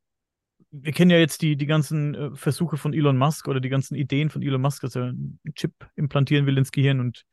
wir 0.71 0.91
kennen 0.91 1.11
ja 1.11 1.17
jetzt 1.17 1.41
die, 1.41 1.55
die 1.55 1.65
ganzen 1.65 2.15
äh, 2.15 2.35
Versuche 2.35 2.77
von 2.77 2.93
Elon 2.93 3.17
Musk 3.17 3.47
oder 3.47 3.59
die 3.59 3.69
ganzen 3.69 3.95
Ideen 3.95 4.29
von 4.29 4.41
Elon 4.41 4.61
Musk, 4.61 4.81
dass 4.81 4.95
er 4.95 5.05
einen 5.05 5.39
Chip 5.55 5.73
implantieren 5.95 6.45
will 6.45 6.57
ins 6.57 6.71
Gehirn 6.71 6.99
und 6.99 7.25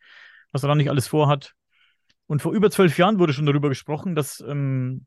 was 0.52 0.62
er 0.64 0.68
da 0.68 0.74
nicht 0.74 0.90
alles 0.90 1.06
vorhat. 1.06 1.54
Und 2.26 2.42
vor 2.42 2.52
über 2.52 2.70
zwölf 2.70 2.98
Jahren 2.98 3.18
wurde 3.18 3.32
schon 3.32 3.46
darüber 3.46 3.68
gesprochen, 3.68 4.14
dass, 4.14 4.40
ähm, 4.40 5.06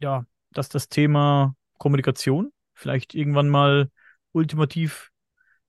ja, 0.00 0.24
dass 0.50 0.68
das 0.68 0.88
Thema 0.88 1.54
Kommunikation 1.78 2.52
vielleicht 2.74 3.14
irgendwann 3.14 3.48
mal 3.48 3.90
ultimativ 4.32 5.10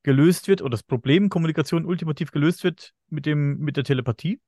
gelöst 0.04 0.48
wird 0.48 0.62
oder 0.62 0.72
das 0.72 0.84
Problem 0.84 1.30
Kommunikation 1.30 1.86
ultimativ 1.86 2.32
gelöst 2.32 2.64
wird 2.64 2.94
mit 3.10 3.26
dem, 3.26 3.58
mit 3.60 3.78
der 3.78 3.84
Telepathie. 3.84 4.40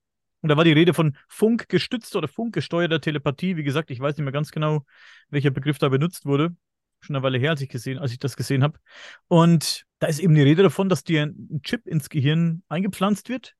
Und 0.41 0.49
da 0.49 0.57
war 0.57 0.63
die 0.63 0.71
Rede 0.71 0.93
von 0.93 1.17
funkgestützter 1.27 2.19
oder 2.19 2.27
funkgesteuerter 2.27 3.01
Telepathie. 3.01 3.57
Wie 3.57 3.63
gesagt, 3.63 3.91
ich 3.91 3.99
weiß 3.99 4.17
nicht 4.17 4.23
mehr 4.23 4.31
ganz 4.31 4.51
genau, 4.51 4.85
welcher 5.29 5.51
Begriff 5.51 5.77
da 5.77 5.89
benutzt 5.89 6.25
wurde. 6.25 6.55
Schon 7.01 7.15
eine 7.15 7.23
Weile 7.23 7.39
her, 7.39 7.51
als 7.51 7.61
ich, 7.61 7.69
gesehen, 7.69 7.97
als 7.97 8.11
ich 8.11 8.19
das 8.19 8.37
gesehen 8.37 8.63
habe. 8.63 8.79
Und 9.27 9.85
da 9.99 10.07
ist 10.07 10.19
eben 10.19 10.35
die 10.35 10.41
Rede 10.41 10.63
davon, 10.63 10.87
dass 10.87 11.03
dir 11.03 11.23
ein 11.23 11.61
Chip 11.63 11.87
ins 11.87 12.09
Gehirn 12.09 12.63
eingepflanzt 12.69 13.27
wird, 13.27 13.55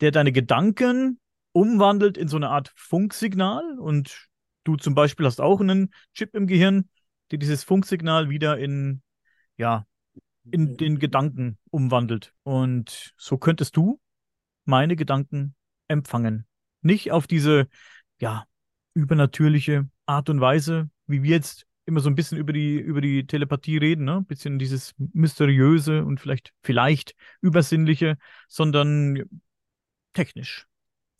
der 0.00 0.10
deine 0.10 0.32
Gedanken 0.32 1.20
umwandelt 1.52 2.16
in 2.16 2.28
so 2.28 2.36
eine 2.36 2.50
Art 2.50 2.72
Funksignal. 2.76 3.78
Und 3.78 4.28
du 4.64 4.76
zum 4.76 4.94
Beispiel 4.94 5.26
hast 5.26 5.40
auch 5.40 5.60
einen 5.60 5.92
Chip 6.14 6.34
im 6.34 6.46
Gehirn, 6.46 6.88
der 7.30 7.38
dieses 7.38 7.64
Funksignal 7.64 8.30
wieder 8.30 8.58
in, 8.58 9.02
ja, 9.56 9.86
in 10.50 10.76
den 10.76 10.98
Gedanken 10.98 11.58
umwandelt. 11.70 12.32
Und 12.42 13.14
so 13.16 13.38
könntest 13.38 13.76
du 13.76 14.00
meine 14.64 14.96
Gedanken 14.96 15.54
empfangen. 15.88 16.46
Nicht 16.80 17.12
auf 17.12 17.26
diese, 17.26 17.66
ja, 18.20 18.44
übernatürliche 18.94 19.88
Art 20.06 20.28
und 20.28 20.40
Weise, 20.40 20.90
wie 21.06 21.22
wir 21.22 21.30
jetzt 21.30 21.66
immer 21.86 22.00
so 22.00 22.08
ein 22.08 22.14
bisschen 22.14 22.38
über 22.38 22.52
die, 22.52 22.78
über 22.78 23.00
die 23.00 23.26
Telepathie 23.26 23.76
reden, 23.76 24.04
ne? 24.04 24.16
Ein 24.16 24.26
bisschen 24.26 24.58
dieses 24.58 24.94
mysteriöse 24.96 26.04
und 26.04 26.20
vielleicht, 26.20 26.52
vielleicht 26.62 27.14
übersinnliche, 27.40 28.16
sondern 28.48 29.22
technisch, 30.14 30.66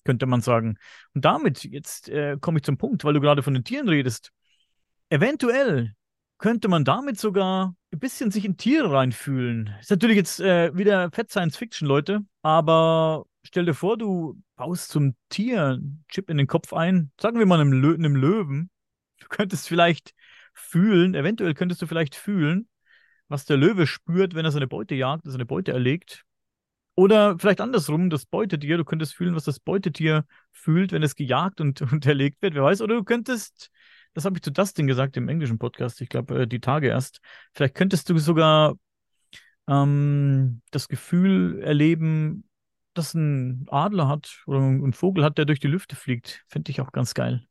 könnte 0.05 0.27
man 0.27 0.41
sagen. 0.41 0.79
Und 1.15 1.25
damit, 1.25 1.65
jetzt 1.65 2.09
äh, 2.09 2.37
komme 2.41 2.59
ich 2.59 2.65
zum 2.65 2.79
Punkt, 2.79 3.05
weil 3.05 3.15
du 3.15 3.21
gerade 3.21 3.43
von 3.43 3.55
den 3.55 3.65
Tieren 3.65 3.89
redest. 3.89 4.33
Eventuell 5.11 5.95
könnte 6.39 6.69
man 6.69 6.85
damit 6.85 7.19
sogar 7.19 7.75
ein 7.93 7.99
bisschen 7.99 8.31
sich 8.31 8.45
in 8.45 8.57
Tiere 8.57 8.93
reinfühlen. 8.93 9.75
Ist 9.81 9.91
natürlich 9.91 10.17
jetzt 10.17 10.41
äh, 10.41 10.77
wieder 10.77 11.11
Fett 11.11 11.31
Science 11.31 11.57
Fiction, 11.57 11.87
Leute, 11.87 12.25
aber 12.43 13.27
stell 13.45 13.67
dir 13.67 13.75
vor, 13.75 13.97
du 13.97 14.41
baust 14.57 14.91
zum 14.91 15.15
Tier 15.29 15.65
einen 15.65 16.05
Chip 16.09 16.31
in 16.31 16.39
den 16.39 16.47
Kopf 16.47 16.73
ein, 16.73 17.13
sagen 17.21 17.39
wir 17.39 17.47
mal 17.47 17.61
einem, 17.61 17.73
Lö 17.73 17.95
einem 17.95 18.17
Löwen. 18.17 18.71
Du 19.21 19.29
könntest 19.29 19.69
vielleicht 19.69 20.15
fühlen, 20.55 21.15
eventuell 21.15 21.55
könntest 21.55 21.83
du 21.83 21.87
vielleicht 21.87 22.15
fühlen, 22.15 22.69
was 23.29 23.45
der 23.45 23.57
Löwe 23.57 23.87
spürt, 23.87 24.35
wenn 24.35 24.45
er 24.45 24.53
seine 24.53 24.67
Beute 24.67 24.95
jagt, 24.95 25.25
seine 25.27 25.47
Beute 25.47 25.73
erlegt. 25.73 26.25
Oder 26.97 27.39
vielleicht 27.39 27.61
andersrum, 27.61 28.09
das 28.09 28.25
Beutetier, 28.27 28.77
du 28.77 28.85
könntest 28.85 29.15
fühlen, 29.15 29.35
was 29.35 29.45
das 29.45 29.59
Beutetier 29.59 30.25
fühlt, 30.53 30.93
wenn 30.93 31.03
es 31.03 31.17
gejagt 31.17 31.61
und, 31.61 31.83
und 31.93 32.07
erlegt 32.07 32.41
wird, 32.43 32.55
wer 32.55 32.63
weiß. 32.63 32.81
Oder 32.83 32.97
du 32.97 33.05
könntest 33.05 33.71
das 34.15 34.25
habe 34.25 34.39
ich 34.39 34.43
zu 34.43 34.53
Dustin 34.53 34.87
gesagt 34.87 35.17
im 35.17 35.29
englischen 35.29 35.59
Podcast, 35.59 36.01
ich 36.01 36.09
glaube, 36.09 36.43
äh, 36.43 36.47
die 36.47 36.61
Tage 36.61 36.89
erst. 36.89 37.21
Vielleicht 37.53 37.75
könntest 37.75 38.09
du 38.09 38.19
sogar 38.19 38.77
ähm, 39.69 40.63
das 40.71 40.89
Gefühl 40.89 41.61
erleben, 41.63 42.49
dass 42.95 43.15
ein 43.15 43.67
Adler 43.69 44.09
hat 44.09 44.43
oder 44.47 44.61
ein 44.61 44.93
Vogel 44.93 45.25
hat, 45.25 45.37
der 45.37 45.47
durch 45.47 45.61
die 45.61 45.67
Lüfte 45.67 45.97
fliegt. 45.97 46.45
Fände 46.49 46.71
ich 46.71 46.81
auch 46.81 46.93
ganz 46.93 47.15
geil. 47.15 47.45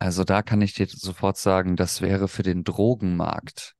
Also 0.00 0.24
da 0.24 0.40
kann 0.40 0.62
ich 0.62 0.72
dir 0.72 0.86
sofort 0.88 1.36
sagen, 1.36 1.76
das 1.76 2.00
wäre 2.00 2.26
für 2.26 2.42
den 2.42 2.64
Drogenmarkt, 2.64 3.74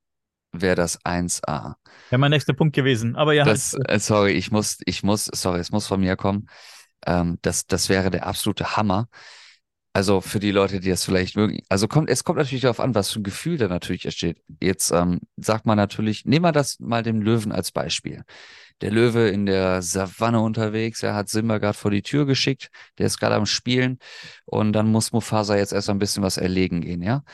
wäre 0.53 0.77
das 0.77 1.03
1A. 1.03 1.77
Wäre 2.11 2.19
mein 2.19 2.31
nächster 2.31 2.53
Punkt 2.53 2.77
gewesen, 2.77 3.17
aber 3.17 3.33
ja. 3.33 3.45
Das, 3.45 3.75
äh, 3.87 3.99
sorry, 3.99 4.33
ich 4.33 4.51
muss, 4.51 4.77
ich 4.85 5.03
muss, 5.03 5.25
sorry, 5.25 5.61
es 5.61 5.73
muss 5.73 5.87
von 5.87 5.99
mir 5.99 6.17
kommen. 6.17 6.47
Ähm, 7.07 7.39
das, 7.41 7.67
das 7.67 7.89
wäre 7.89 8.11
der 8.11 8.27
absolute 8.27 8.77
Hammer. 8.77 9.09
Also 9.93 10.21
für 10.21 10.39
die 10.39 10.53
Leute, 10.53 10.79
die 10.79 10.89
das 10.89 11.05
vielleicht 11.05 11.35
mögen. 11.35 11.59
Also 11.69 11.89
kommt, 11.89 12.09
es 12.11 12.23
kommt 12.23 12.39
natürlich 12.39 12.63
darauf 12.63 12.79
an, 12.79 12.95
was 12.95 13.11
für 13.11 13.19
ein 13.19 13.25
Gefühl 13.25 13.59
da 13.59 13.67
natürlich 13.67 14.05
entsteht. 14.05 14.41
Jetzt 14.63 14.93
ähm, 14.93 15.21
sagt 15.37 15.67
man 15.67 15.77
natürlich, 15.77 16.25
nehmen 16.25 16.45
wir 16.45 16.53
das 16.53 16.79
mal 16.79 17.03
dem 17.03 17.21
Löwen 17.23 17.51
als 17.51 17.73
Beispiel. 17.73 18.23
Der 18.83 18.93
Löwe 18.93 19.29
in 19.29 19.47
der 19.47 19.83
Savanne 19.83 20.41
unterwegs, 20.41 21.03
er 21.03 21.15
hat 21.15 21.29
Simba 21.29 21.59
gerade 21.59 21.77
vor 21.77 21.91
die 21.91 22.03
Tür 22.03 22.25
geschickt, 22.25 22.71
der 22.99 23.07
ist 23.07 23.19
gerade 23.19 23.35
am 23.35 23.47
Spielen 23.47 23.99
und 24.45 24.73
dann 24.73 24.87
muss 24.91 25.13
Mufasa 25.13 25.57
jetzt 25.57 25.73
erst 25.73 25.91
ein 25.91 25.99
bisschen 25.99 26.23
was 26.23 26.37
erlegen 26.37 26.81
gehen, 26.83 27.03
ja. 27.03 27.25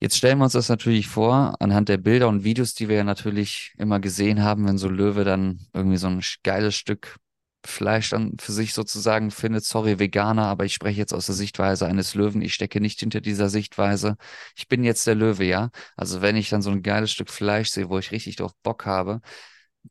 Jetzt 0.00 0.16
stellen 0.16 0.38
wir 0.38 0.44
uns 0.44 0.54
das 0.54 0.68
natürlich 0.68 1.06
vor, 1.06 1.54
anhand 1.60 1.88
der 1.88 1.96
Bilder 1.96 2.26
und 2.28 2.42
Videos, 2.42 2.74
die 2.74 2.88
wir 2.88 2.96
ja 2.96 3.04
natürlich 3.04 3.72
immer 3.78 4.00
gesehen 4.00 4.42
haben, 4.42 4.66
wenn 4.66 4.76
so 4.76 4.88
Löwe 4.88 5.22
dann 5.22 5.60
irgendwie 5.72 5.96
so 5.96 6.08
ein 6.08 6.20
geiles 6.42 6.74
Stück 6.74 7.18
Fleisch 7.66 8.10
dann 8.10 8.36
für 8.40 8.52
sich 8.52 8.74
sozusagen 8.74 9.30
findet. 9.30 9.64
Sorry, 9.64 9.98
Veganer, 9.98 10.46
aber 10.46 10.64
ich 10.64 10.74
spreche 10.74 10.98
jetzt 10.98 11.12
aus 11.14 11.26
der 11.26 11.34
Sichtweise 11.34 11.86
eines 11.86 12.14
Löwen. 12.14 12.42
Ich 12.42 12.54
stecke 12.54 12.80
nicht 12.80 13.00
hinter 13.00 13.20
dieser 13.20 13.48
Sichtweise. 13.48 14.16
Ich 14.56 14.68
bin 14.68 14.84
jetzt 14.84 15.06
der 15.06 15.14
Löwe, 15.14 15.44
ja. 15.44 15.70
Also 15.96 16.22
wenn 16.22 16.36
ich 16.36 16.48
dann 16.50 16.62
so 16.62 16.70
ein 16.70 16.82
geiles 16.82 17.12
Stück 17.12 17.30
Fleisch 17.30 17.70
sehe, 17.70 17.88
wo 17.88 17.98
ich 17.98 18.12
richtig 18.12 18.36
drauf 18.36 18.52
Bock 18.62 18.86
habe, 18.86 19.20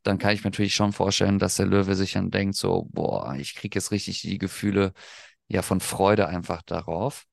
dann 0.02 0.18
kann 0.18 0.34
ich 0.34 0.44
mir 0.44 0.50
natürlich 0.50 0.74
schon 0.74 0.92
vorstellen, 0.92 1.38
dass 1.38 1.56
der 1.56 1.66
Löwe 1.66 1.94
sich 1.94 2.12
dann 2.12 2.30
denkt, 2.30 2.56
so, 2.56 2.88
boah, 2.90 3.34
ich 3.36 3.54
kriege 3.54 3.76
jetzt 3.78 3.90
richtig 3.92 4.22
die 4.22 4.38
Gefühle 4.38 4.92
ja 5.48 5.62
von 5.62 5.80
Freude 5.80 6.28
einfach 6.28 6.62
darauf. 6.62 7.26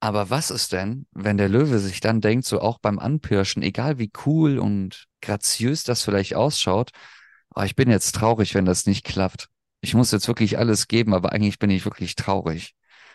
Aber 0.00 0.30
was 0.30 0.50
ist 0.50 0.72
denn, 0.72 1.06
wenn 1.12 1.38
der 1.38 1.48
Löwe 1.48 1.78
sich 1.80 2.00
dann 2.00 2.20
denkt, 2.20 2.44
so 2.46 2.60
auch 2.60 2.78
beim 2.78 2.98
Anpirschen, 3.00 3.62
egal 3.62 3.98
wie 3.98 4.12
cool 4.26 4.58
und 4.58 5.06
graziös 5.20 5.82
das 5.82 6.02
vielleicht 6.02 6.34
ausschaut, 6.36 6.90
oh, 7.58 7.64
ich 7.64 7.76
bin 7.76 7.90
jetzt 7.90 8.14
traurig, 8.14 8.54
wenn 8.54 8.64
das 8.64 8.86
nicht 8.86 9.04
klappt. 9.04 9.48
Ich 9.80 9.94
muss 9.94 10.10
jetzt 10.10 10.28
wirklich 10.28 10.58
alles 10.58 10.88
geben, 10.88 11.14
aber 11.14 11.32
eigentlich 11.32 11.58
bin 11.58 11.70
ich 11.70 11.84
wirklich 11.84 12.14
traurig. 12.14 12.74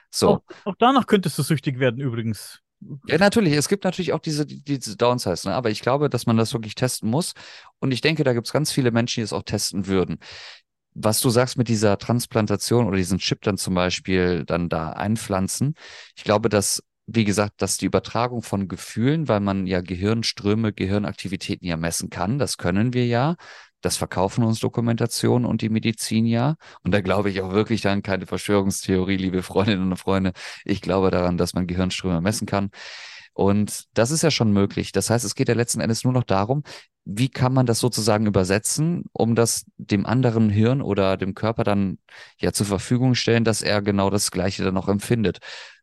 So. 0.10 0.30
Auch, 0.30 0.42
auch 0.66 0.76
danach 0.78 1.08
könntest 1.08 1.38
du 1.38 1.44
süchtig 1.44 1.80
werden, 1.80 2.00
übrigens. 2.00 2.60
Ja, 3.08 3.18
natürlich. 3.18 3.54
Es 3.54 3.70
gibt 3.70 3.86
natürlich 3.86 4.14
auch 4.14 4.20
diese, 4.20 4.46
diese 4.46 4.98
Downsides, 4.98 5.46
ne? 5.46 5.56
aber 5.56 5.70
ich 5.70 5.82
glaube, 5.82 6.10
dass 6.10 6.26
man 6.26 6.38
das 6.38 6.54
wirklich 6.54 6.76
testen 6.76 7.10
muss. 7.10 7.34
Und 7.80 7.92
ich 7.92 8.02
denke, 8.02 8.24
da 8.24 8.34
gibt 8.34 8.48
es 8.48 8.54
ganz 8.54 8.72
viele 8.72 8.92
Menschen, 8.92 9.22
die 9.22 9.24
es 9.24 9.34
auch 9.34 9.44
testen 9.44 9.88
würden 9.88 10.20
was 10.96 11.22
du 11.22 11.30
sagst 11.30 11.58
mit 11.58 11.68
dieser 11.68 11.98
Transplantation 11.98 12.88
oder 12.88 12.98
diesen 12.98 13.20
Chip 13.20 13.42
dann 13.42 13.58
zum 13.58 13.74
Beispiel 13.74 14.46
dann 14.46 14.70
da 14.70 14.92
einpflanzen, 14.92 15.76
ich 16.16 16.24
glaube, 16.24 16.50
dass, 16.50 16.84
wie 17.08 17.26
gesagt, 17.26 17.62
dass 17.62 17.78
die 17.78 17.86
Übertragung 17.86 18.42
von 18.42 18.68
Gefühlen, 18.68 19.28
weil 19.28 19.40
man 19.40 19.68
ja 19.68 19.82
Gehirnströme, 19.82 20.74
Gehirnaktivitäten 20.74 21.68
ja 21.68 21.78
messen 21.78 22.10
kann, 22.10 22.38
das 22.40 22.58
können 22.58 22.94
wir 22.94 23.06
ja. 23.08 23.36
Das 23.84 23.98
verkaufen 23.98 24.46
uns 24.46 24.60
Dokumentationen 24.60 25.46
und 25.46 25.62
die 25.62 25.70
Medizin 25.70 26.26
ja. 26.26 26.56
Und 26.84 26.94
da 26.94 27.02
glaube 27.02 27.30
ich 27.30 27.42
auch 27.42 27.52
wirklich 27.52 27.82
dann 27.82 28.02
keine 28.02 28.26
Verschwörungstheorie, 28.26 29.18
liebe 29.18 29.44
Freundinnen 29.44 29.92
und 29.92 29.98
Freunde. 29.98 30.32
Ich 30.64 30.82
glaube 30.82 31.12
daran, 31.12 31.38
dass 31.38 31.54
man 31.54 31.68
Gehirnströme 31.68 32.22
messen 32.22 32.48
kann. 32.48 32.72
Und 33.34 33.86
das 33.94 34.12
ist 34.12 34.22
ja 34.22 34.32
schon 34.32 34.54
möglich. 34.54 34.94
Das 34.94 35.10
heißt, 35.10 35.26
es 35.26 35.36
geht 35.36 35.50
ja 35.50 35.56
letzten 35.56 35.82
Endes 35.82 36.04
nur 36.04 36.14
noch 36.14 36.24
darum, 36.24 36.64
wie 37.06 37.30
kann 37.30 37.54
man 37.54 37.66
das 37.66 37.80
sozusagen 37.80 38.26
übersetzen, 38.28 39.06
um 39.12 39.36
das 39.36 39.66
dem 39.78 40.06
anderen 40.06 40.50
Hirn 40.50 40.82
oder 40.82 41.18
dem 41.18 41.34
Körper 41.34 41.64
dann 41.64 41.98
ja 42.38 42.54
zur 42.54 42.66
Verfügung 42.66 43.16
stellen, 43.16 43.44
dass 43.44 43.62
er 43.62 43.82
genau 43.82 44.10
das 44.10 44.32
Gleiche 44.32 44.64
dann 44.64 44.78
auch 44.78 44.88
empfindet. 44.88 45.40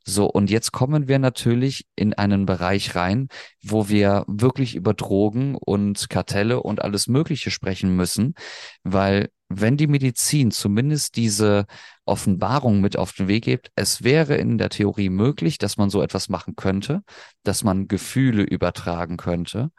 So, 0.06 0.26
und 0.26 0.50
jetzt 0.50 0.72
kommen 0.72 1.08
wir 1.08 1.18
natürlich 1.18 1.84
in 1.94 2.14
einen 2.14 2.46
Bereich 2.46 2.94
rein, 2.94 3.28
wo 3.62 3.88
wir 3.90 4.24
wirklich 4.26 4.74
über 4.74 4.94
Drogen 4.94 5.56
und 5.56 6.08
Kartelle 6.08 6.62
und 6.62 6.82
alles 6.82 7.06
Mögliche 7.06 7.50
sprechen 7.50 7.94
müssen, 7.94 8.34
weil 8.82 9.28
wenn 9.50 9.76
die 9.76 9.88
Medizin 9.88 10.52
zumindest 10.52 11.16
diese 11.16 11.66
Offenbarung 12.06 12.80
mit 12.80 12.96
auf 12.96 13.12
den 13.12 13.28
Weg 13.28 13.44
gibt, 13.44 13.70
es 13.74 14.02
wäre 14.02 14.36
in 14.36 14.56
der 14.56 14.70
Theorie 14.70 15.10
möglich, 15.10 15.58
dass 15.58 15.76
man 15.76 15.90
so 15.90 16.00
etwas 16.02 16.28
machen 16.30 16.56
könnte, 16.56 17.02
dass 17.42 17.62
man 17.62 17.86
Gefühle 17.86 18.42
übertragen 18.42 19.16
könnte 19.18 19.70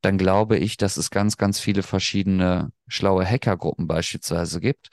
dann 0.00 0.18
glaube 0.18 0.56
ich, 0.58 0.76
dass 0.76 0.96
es 0.96 1.10
ganz, 1.10 1.36
ganz 1.36 1.60
viele 1.60 1.82
verschiedene 1.82 2.70
schlaue 2.86 3.24
Hackergruppen 3.24 3.86
beispielsweise 3.86 4.60
gibt, 4.60 4.88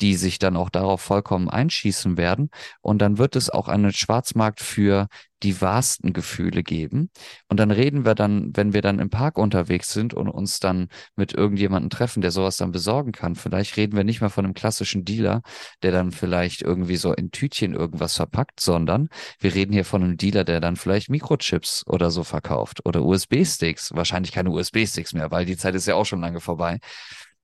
die 0.00 0.14
sich 0.14 0.38
dann 0.38 0.56
auch 0.56 0.70
darauf 0.70 1.00
vollkommen 1.00 1.48
einschießen 1.48 2.16
werden. 2.16 2.50
Und 2.80 2.98
dann 3.00 3.18
wird 3.18 3.36
es 3.36 3.50
auch 3.50 3.68
einen 3.68 3.92
Schwarzmarkt 3.92 4.60
für 4.60 5.08
die 5.42 5.60
wahrsten 5.60 6.12
Gefühle 6.12 6.62
geben. 6.62 7.10
Und 7.48 7.60
dann 7.60 7.70
reden 7.70 8.04
wir 8.04 8.14
dann, 8.14 8.50
wenn 8.54 8.72
wir 8.72 8.82
dann 8.82 8.98
im 8.98 9.10
Park 9.10 9.38
unterwegs 9.38 9.92
sind 9.92 10.14
und 10.14 10.28
uns 10.28 10.60
dann 10.60 10.88
mit 11.14 11.34
irgendjemandem 11.34 11.90
treffen, 11.90 12.20
der 12.20 12.30
sowas 12.30 12.56
dann 12.56 12.72
besorgen 12.72 13.12
kann. 13.12 13.34
Vielleicht 13.34 13.76
reden 13.76 13.96
wir 13.96 14.04
nicht 14.04 14.20
mehr 14.20 14.30
von 14.30 14.44
einem 14.44 14.54
klassischen 14.54 15.04
Dealer, 15.04 15.42
der 15.82 15.92
dann 15.92 16.12
vielleicht 16.12 16.62
irgendwie 16.62 16.96
so 16.96 17.12
in 17.12 17.30
Tütchen 17.30 17.74
irgendwas 17.74 18.16
verpackt, 18.16 18.60
sondern 18.60 19.08
wir 19.38 19.54
reden 19.54 19.72
hier 19.72 19.84
von 19.84 20.02
einem 20.02 20.16
Dealer, 20.16 20.44
der 20.44 20.60
dann 20.60 20.76
vielleicht 20.76 21.10
Mikrochips 21.10 21.84
oder 21.86 22.10
so 22.10 22.24
verkauft 22.24 22.84
oder 22.86 23.02
USB-Sticks. 23.04 23.92
Wahrscheinlich 23.94 24.32
keine 24.32 24.50
USB-Sticks 24.50 25.12
mehr, 25.12 25.30
weil 25.30 25.44
die 25.44 25.56
Zeit 25.56 25.74
ist 25.74 25.86
ja 25.86 25.94
auch 25.96 26.06
schon 26.06 26.20
lange 26.20 26.40
vorbei. 26.40 26.78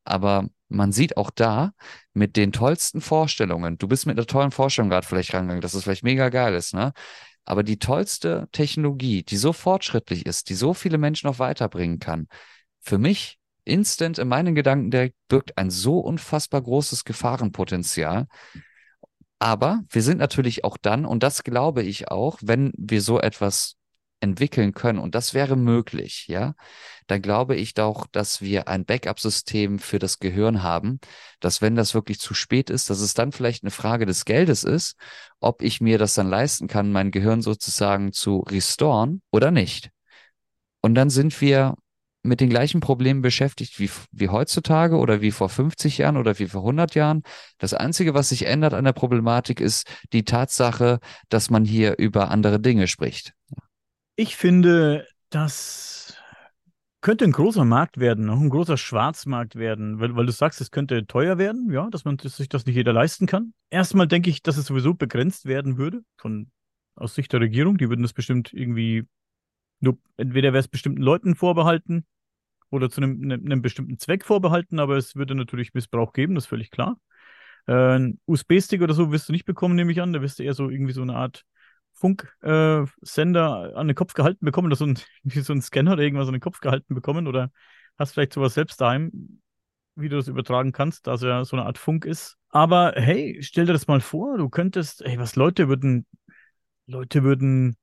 Aber 0.05 0.49
man 0.69 0.93
sieht 0.93 1.17
auch 1.17 1.31
da 1.31 1.73
mit 2.13 2.37
den 2.37 2.53
tollsten 2.53 3.01
Vorstellungen, 3.01 3.79
du 3.79 3.87
bist 3.89 4.07
mit 4.07 4.19
einer 4.19 4.27
tollen 4.27 4.51
Vorstellung 4.51 4.91
gerade 4.91 5.07
vielleicht 5.07 5.33
rangegangen, 5.35 5.61
dass 5.61 5.75
es 5.75 5.85
vielleicht 5.85 6.03
mega 6.03 6.29
geil 6.29 6.55
ist, 6.55 6.75
ne? 6.75 6.93
Aber 7.45 7.63
die 7.63 7.79
tollste 7.79 8.49
Technologie, 8.53 9.23
die 9.25 9.37
so 9.37 9.53
fortschrittlich 9.53 10.27
ist, 10.27 10.49
die 10.49 10.55
so 10.55 10.75
viele 10.75 10.99
Menschen 10.99 11.27
noch 11.27 11.39
weiterbringen 11.39 11.99
kann, 11.99 12.29
für 12.81 12.99
mich 12.99 13.39
instant 13.65 14.19
in 14.19 14.29
meinen 14.29 14.55
Gedanken 14.55 14.91
direkt 14.91 15.17
birgt 15.29 15.59
ein 15.59 15.71
so 15.71 15.99
unfassbar 15.99 16.63
großes 16.63 17.05
Gefahrenpotenzial. 17.05 18.27
Aber 19.39 19.83
wir 19.89 20.03
sind 20.03 20.19
natürlich 20.19 20.65
auch 20.65 20.77
dann, 20.77 21.05
und 21.05 21.23
das 21.23 21.43
glaube 21.43 21.83
ich 21.83 22.11
auch, 22.11 22.39
wenn 22.43 22.73
wir 22.77 23.03
so 23.03 23.21
etwas 23.21 23.77
entwickeln 24.23 24.73
können, 24.73 24.99
und 24.99 25.15
das 25.15 25.35
wäre 25.35 25.57
möglich, 25.57 26.27
ja, 26.29 26.55
dann 27.07 27.21
glaube 27.21 27.57
ich 27.57 27.75
doch, 27.75 28.07
dass 28.07 28.41
wir 28.41 28.69
ein 28.69 28.85
Backup-System 28.85 29.79
für 29.79 29.99
das 29.99 30.19
Gehirn 30.19 30.63
haben, 30.63 31.01
dass 31.41 31.61
wenn 31.61 31.75
das 31.75 31.95
wirklich 31.95 32.21
zu 32.21 32.33
spät 32.35 32.71
ist, 32.71 32.89
dass 32.89 33.01
es 33.01 33.15
dann 33.15 33.33
vielleicht 33.33 33.65
eine 33.65 33.71
Frage 33.71 34.07
des 34.07 34.25
Geldes 34.25 34.65
ist, 34.65 34.97
ob 35.41 35.63
ich 35.63 35.81
mir 35.81 35.99
das 35.99 36.15
dann 36.15 36.29
leisten 36.29 36.69
kann, 36.69 36.93
mein 36.93 37.11
Gehirn 37.11 37.43
sozusagen 37.43 38.13
zu 38.13 38.41
restoren 38.41 39.23
oder 39.31 39.51
nicht. 39.51 39.91
Und 40.81 40.95
dann 40.95 41.11
sind 41.11 41.41
wir 41.41 41.75
mit 42.23 42.41
den 42.41 42.51
gleichen 42.51 42.81
Problemen 42.81 43.21
beschäftigt 43.21 43.81
wie, 43.81 43.91
wie 44.13 44.29
heutzutage 44.29 44.97
oder 44.97 45.21
wie 45.21 45.33
vor 45.33 45.49
50 45.49 45.99
Jahren 45.99 46.17
oder 46.17 46.39
wie 46.39 46.47
vor 46.47 46.61
100 46.61 46.95
Jahren. 46.95 47.23
Das 47.59 47.75
Einzige, 47.75 48.15
was 48.15 48.29
sich 48.29 48.47
ändert 48.47 48.75
an 48.75 48.85
der 48.85 48.93
Problematik, 48.93 49.61
ist 49.61 49.89
die 50.13 50.25
Tatsache, 50.25 51.01
dass 51.29 51.51
man 51.51 51.65
hier 51.65 51.99
über 51.99 52.31
andere 52.31 52.61
Dinge 52.61 52.87
spricht. 52.87 53.35
Ich 54.17 54.37
finde, 54.37 55.07
das 55.31 56.17
könnte 57.01 57.25
ein 57.25 57.33
großer 57.33 57.65
Markt 57.65 57.99
werden, 57.99 58.31
auch 58.31 58.39
ein 58.39 58.51
großer 58.51 58.77
Schwarzmarkt 58.77 59.57
werden, 59.57 59.99
weil, 59.99 60.15
weil 60.15 60.27
du 60.27 60.33
sagst, 60.33 60.61
es 60.61 60.71
könnte 60.71 61.07
teuer 61.07 61.37
werden, 61.39 61.71
ja, 61.73 61.89
dass 61.91 62.05
man 62.05 62.17
dass 62.17 62.37
sich 62.37 62.49
das 62.49 62.65
nicht 62.65 62.77
jeder 62.77 62.93
leisten 62.93 63.27
kann. 63.27 63.55
Erstmal 63.71 64.07
denke 64.07 64.31
ich, 64.31 64.43
dass 64.43 64.57
es 64.57 64.67
sowieso 64.67 64.95
begrenzt 64.95 65.47
werden 65.47 65.79
würde 65.79 66.03
von 66.17 66.51
aus 66.95 67.15
Sicht 67.15 67.33
der 67.33 67.41
Regierung. 67.41 67.79
Die 67.79 67.89
würden 67.89 68.03
das 68.03 68.13
bestimmt 68.13 68.53
irgendwie 68.53 69.07
nur 69.81 69.99
entweder 70.17 70.53
wäre 70.53 70.61
es 70.61 70.69
bestimmten 70.69 71.03
Leuten 71.03 71.35
vorbehalten 71.35 72.07
oder 72.71 72.89
zu 72.89 73.01
einem, 73.01 73.21
einem, 73.23 73.45
einem, 73.45 73.63
bestimmten 73.63 73.99
Zweck 73.99 74.25
vorbehalten, 74.25 74.79
aber 74.79 74.97
es 74.97 75.17
würde 75.17 75.35
natürlich 75.35 75.75
Missbrauch 75.75 76.13
geben, 76.13 76.37
das 76.37 76.45
ist 76.45 76.49
völlig 76.49 76.71
klar. 76.71 76.99
Äh, 77.67 78.13
USB-Stick 78.27 78.81
oder 78.81 78.95
so 78.95 79.11
wirst 79.11 79.29
du 79.29 79.33
nicht 79.33 79.45
bekommen, 79.45 79.75
nehme 79.75 79.91
ich 79.91 80.01
an. 80.01 80.13
Da 80.13 80.23
wirst 80.23 80.39
du 80.39 80.45
eher 80.45 80.55
so 80.55 80.71
irgendwie 80.71 80.93
so 80.93 81.03
eine 81.03 81.17
Art 81.17 81.45
Funksender 81.93 83.71
äh, 83.73 83.75
an 83.75 83.89
den 83.89 83.95
Kopf 83.95 84.15
gehalten 84.15 84.45
bekommen 84.45 84.67
oder 84.67 84.77
so 84.77 84.87
ein, 84.87 84.99
wie 85.23 85.41
so 85.41 85.53
ein 85.53 85.63
Scanner 85.63 85.93
oder 85.93 86.03
irgendwas 86.03 86.29
an 86.29 86.35
den 86.35 86.41
Kopf 86.41 86.61
gehalten 86.61 86.95
bekommen 86.95 87.27
oder 87.27 87.51
hast 87.99 88.13
vielleicht 88.13 88.33
sowas 88.33 88.55
selbst 88.55 88.81
daheim, 88.81 89.41
wie 89.95 90.09
du 90.09 90.17
das 90.17 90.29
übertragen 90.29 90.73
kannst, 90.73 91.07
da 91.07 91.15
es 91.15 91.23
ja 91.23 91.45
so 91.45 91.57
eine 91.57 91.67
Art 91.67 91.79
Funk 91.79 92.05
ist. 92.05 92.37
Aber 92.49 92.93
hey, 92.97 93.39
stell 93.43 93.67
dir 93.67 93.73
das 93.73 93.87
mal 93.87 94.01
vor, 94.01 94.39
du 94.39 94.49
könntest, 94.49 95.03
ey, 95.03 95.19
was 95.19 95.37
Leute 95.37 95.69
würden, 95.69 96.07
Leute 96.87 97.23
würden 97.23 97.77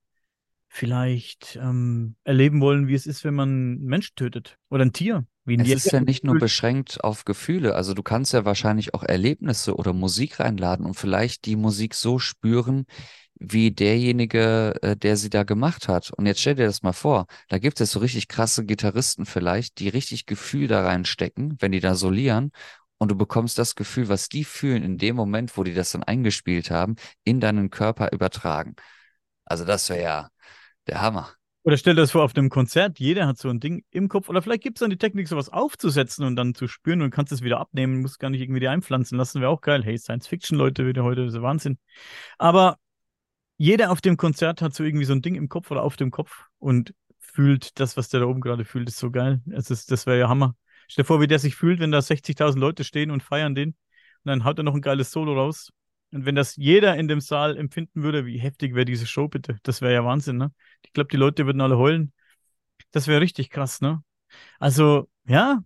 vielleicht 0.70 1.58
ähm, 1.62 2.16
erleben 2.24 2.62
wollen, 2.62 2.88
wie 2.88 2.94
es 2.94 3.08
ist, 3.08 3.24
wenn 3.24 3.34
man 3.34 3.50
einen 3.50 3.86
Menschen 3.86 4.16
tötet 4.16 4.58
oder 4.70 4.86
ein 4.86 4.94
Tier. 4.94 5.26
Wie 5.44 5.58
ein 5.58 5.62
es 5.62 5.86
ist 5.86 5.92
ja 5.92 6.00
nicht 6.00 6.24
nur 6.24 6.38
beschränkt 6.38 7.04
auf 7.04 7.26
Gefühle. 7.26 7.74
Also 7.74 7.96
du 7.96 8.04
kannst 8.04 8.34
ja 8.34 8.46
wahrscheinlich 8.46 8.94
auch 8.94 9.04
Erlebnisse 9.04 9.76
oder 9.76 9.94
Musik 9.94 10.40
reinladen 10.40 10.86
und 10.86 10.94
vielleicht 10.94 11.46
die 11.46 11.56
Musik 11.56 11.96
so 11.96 12.20
spüren, 12.20 12.86
wie 13.40 13.72
derjenige, 13.72 14.76
äh, 14.82 14.96
der 14.98 15.18
sie 15.18 15.30
da 15.30 15.44
gemacht 15.44 15.88
hat. 15.88 16.12
Und 16.12 16.26
jetzt 16.26 16.42
stell 16.42 16.56
dir 16.56 16.66
das 16.66 16.84
mal 16.84 16.94
vor, 16.94 17.26
da 17.48 17.58
gibt 17.58 17.80
es 17.82 17.92
so 17.92 18.00
richtig 18.00 18.28
krasse 18.28 18.66
Gitarristen 18.66 19.26
vielleicht, 19.26 19.80
die 19.80 19.90
richtig 19.90 20.26
Gefühl 20.26 20.68
da 20.68 20.84
reinstecken, 20.86 21.56
wenn 21.60 21.72
die 21.72 21.80
da 21.80 21.96
solieren. 21.96 22.52
Und 22.98 23.10
du 23.12 23.16
bekommst 23.16 23.58
das 23.58 23.76
Gefühl, 23.76 24.10
was 24.10 24.28
die 24.28 24.44
fühlen 24.44 24.84
in 24.84 24.98
dem 24.98 25.16
Moment, 25.16 25.56
wo 25.58 25.64
die 25.64 25.74
das 25.74 25.92
dann 25.92 26.04
eingespielt 26.04 26.70
haben, 26.70 26.96
in 27.24 27.40
deinen 27.40 27.70
Körper 27.70 28.12
übertragen. 28.12 28.76
Also 29.46 29.64
das 29.64 29.90
wäre 29.90 30.02
ja 30.02 30.30
der 30.88 31.02
Hammer. 31.02 31.32
Oder 31.64 31.78
stell 31.78 31.96
dir 31.96 32.02
das 32.02 32.12
vor, 32.12 32.24
auf 32.24 32.36
einem 32.36 32.50
Konzert, 32.50 33.00
jeder 33.00 33.28
hat 33.28 33.38
so 33.38 33.50
ein 33.50 33.60
Ding 33.60 33.84
im 33.92 34.10
Kopf. 34.10 34.28
Oder 34.28 34.42
vielleicht 34.42 34.64
gibt 34.64 34.78
es 34.78 34.80
dann 34.80 34.90
die 34.90 34.98
Technik, 34.98 35.28
sowas 35.28 35.50
aufzusetzen 35.50 36.26
und 36.26 36.36
dann 36.36 36.56
zu 36.56 36.68
spüren 36.68 37.02
und 37.02 37.12
kannst 37.12 37.32
es 37.32 37.42
wieder 37.42 37.60
abnehmen, 37.60 38.02
musst 38.02 38.20
gar 38.20 38.30
nicht 38.30 38.42
irgendwie 38.42 38.68
einpflanzen 38.68 39.18
lassen, 39.18 39.40
wäre 39.40 39.52
auch 39.52 39.62
geil. 39.62 39.84
Hey, 39.84 39.98
Science-Fiction-Leute 39.98 40.86
wieder 40.88 41.04
heute, 41.04 41.26
das 41.26 41.36
ist 41.36 41.42
Wahnsinn. 41.42 41.78
Aber 42.38 42.78
jeder 43.60 43.92
auf 43.92 44.00
dem 44.00 44.16
Konzert 44.18 44.62
hat 44.62 44.74
so 44.74 44.84
irgendwie 44.86 45.06
so 45.06 45.14
ein 45.14 45.22
Ding 45.22 45.36
im 45.36 45.50
Kopf 45.50 45.70
oder 45.70 45.84
auf 45.84 45.98
dem 45.98 46.12
Kopf 46.12 46.46
und 46.60 46.94
fühlt 47.20 47.78
das, 47.80 47.98
was 47.98 48.08
der 48.10 48.22
da 48.22 48.26
oben 48.26 48.40
gerade 48.42 48.64
fühlt, 48.64 48.88
ist 48.88 48.98
so 48.98 49.12
geil. 49.12 49.42
Es 49.52 49.70
ist, 49.70 49.92
das 49.92 50.06
wäre 50.06 50.18
ja 50.18 50.30
Hammer. 50.30 50.56
Stell 50.88 51.04
dir 51.04 51.08
vor, 51.08 51.22
wie 51.22 51.28
der 51.28 51.40
sich 51.40 51.56
fühlt, 51.56 51.80
wenn 51.82 51.92
da 51.92 52.02
60.000 52.02 52.62
Leute 52.62 52.86
stehen 52.86 53.12
und 53.12 53.22
feiern 53.22 53.56
den. 53.56 53.72
Und 53.72 53.76
dann 54.24 54.46
haut 54.46 54.58
er 54.60 54.64
noch 54.64 54.74
ein 54.76 54.82
geiles 54.82 55.12
Solo 55.12 55.34
raus. 55.36 55.72
Und 56.12 56.26
wenn 56.26 56.36
das 56.36 56.56
jeder 56.56 56.96
in 56.96 57.10
dem 57.10 57.20
Saal 57.20 57.58
empfinden 57.58 58.02
würde, 58.02 58.26
wie 58.26 58.40
heftig 58.40 58.76
wäre 58.76 58.86
diese 58.86 59.06
Show 59.06 59.28
bitte? 59.28 59.58
Das 59.64 59.82
wäre 59.82 59.94
ja 59.94 60.06
Wahnsinn, 60.06 60.38
ne? 60.38 60.52
Ich 60.84 60.94
glaube, 60.94 61.10
die 61.10 61.18
Leute 61.18 61.46
würden 61.46 61.62
alle 61.62 61.78
heulen. 61.78 62.14
Das 62.92 63.08
wäre 63.08 63.22
richtig 63.22 63.50
krass, 63.50 63.82
ne? 63.82 64.04
Also, 64.60 65.10
ja, 65.28 65.64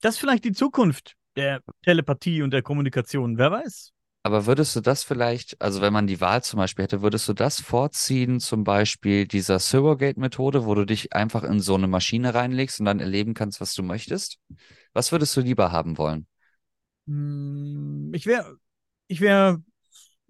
das 0.00 0.14
ist 0.16 0.20
vielleicht 0.20 0.44
die 0.44 0.52
Zukunft 0.52 1.16
der 1.36 1.62
Telepathie 1.82 2.42
und 2.42 2.52
der 2.52 2.62
Kommunikation. 2.62 3.38
Wer 3.38 3.50
weiß? 3.50 3.92
Aber 4.22 4.46
würdest 4.46 4.74
du 4.76 4.80
das 4.80 5.04
vielleicht, 5.04 5.60
also 5.62 5.80
wenn 5.80 5.92
man 5.92 6.06
die 6.06 6.20
Wahl 6.20 6.42
zum 6.42 6.58
Beispiel 6.58 6.82
hätte, 6.84 7.02
würdest 7.02 7.28
du 7.28 7.32
das 7.32 7.60
vorziehen, 7.60 8.40
zum 8.40 8.64
Beispiel 8.64 9.26
dieser 9.26 9.58
Surrogate-Methode, 9.58 10.66
wo 10.66 10.74
du 10.74 10.84
dich 10.84 11.12
einfach 11.12 11.44
in 11.44 11.60
so 11.60 11.76
eine 11.76 11.86
Maschine 11.86 12.34
reinlegst 12.34 12.80
und 12.80 12.86
dann 12.86 13.00
erleben 13.00 13.34
kannst, 13.34 13.60
was 13.60 13.74
du 13.74 13.82
möchtest? 13.82 14.38
Was 14.92 15.12
würdest 15.12 15.36
du 15.36 15.40
lieber 15.40 15.72
haben 15.72 15.98
wollen? 15.98 16.26
Hm, 17.06 18.10
ich 18.12 18.26
wäre 18.26 18.56
ich 19.06 19.20
wär 19.20 19.62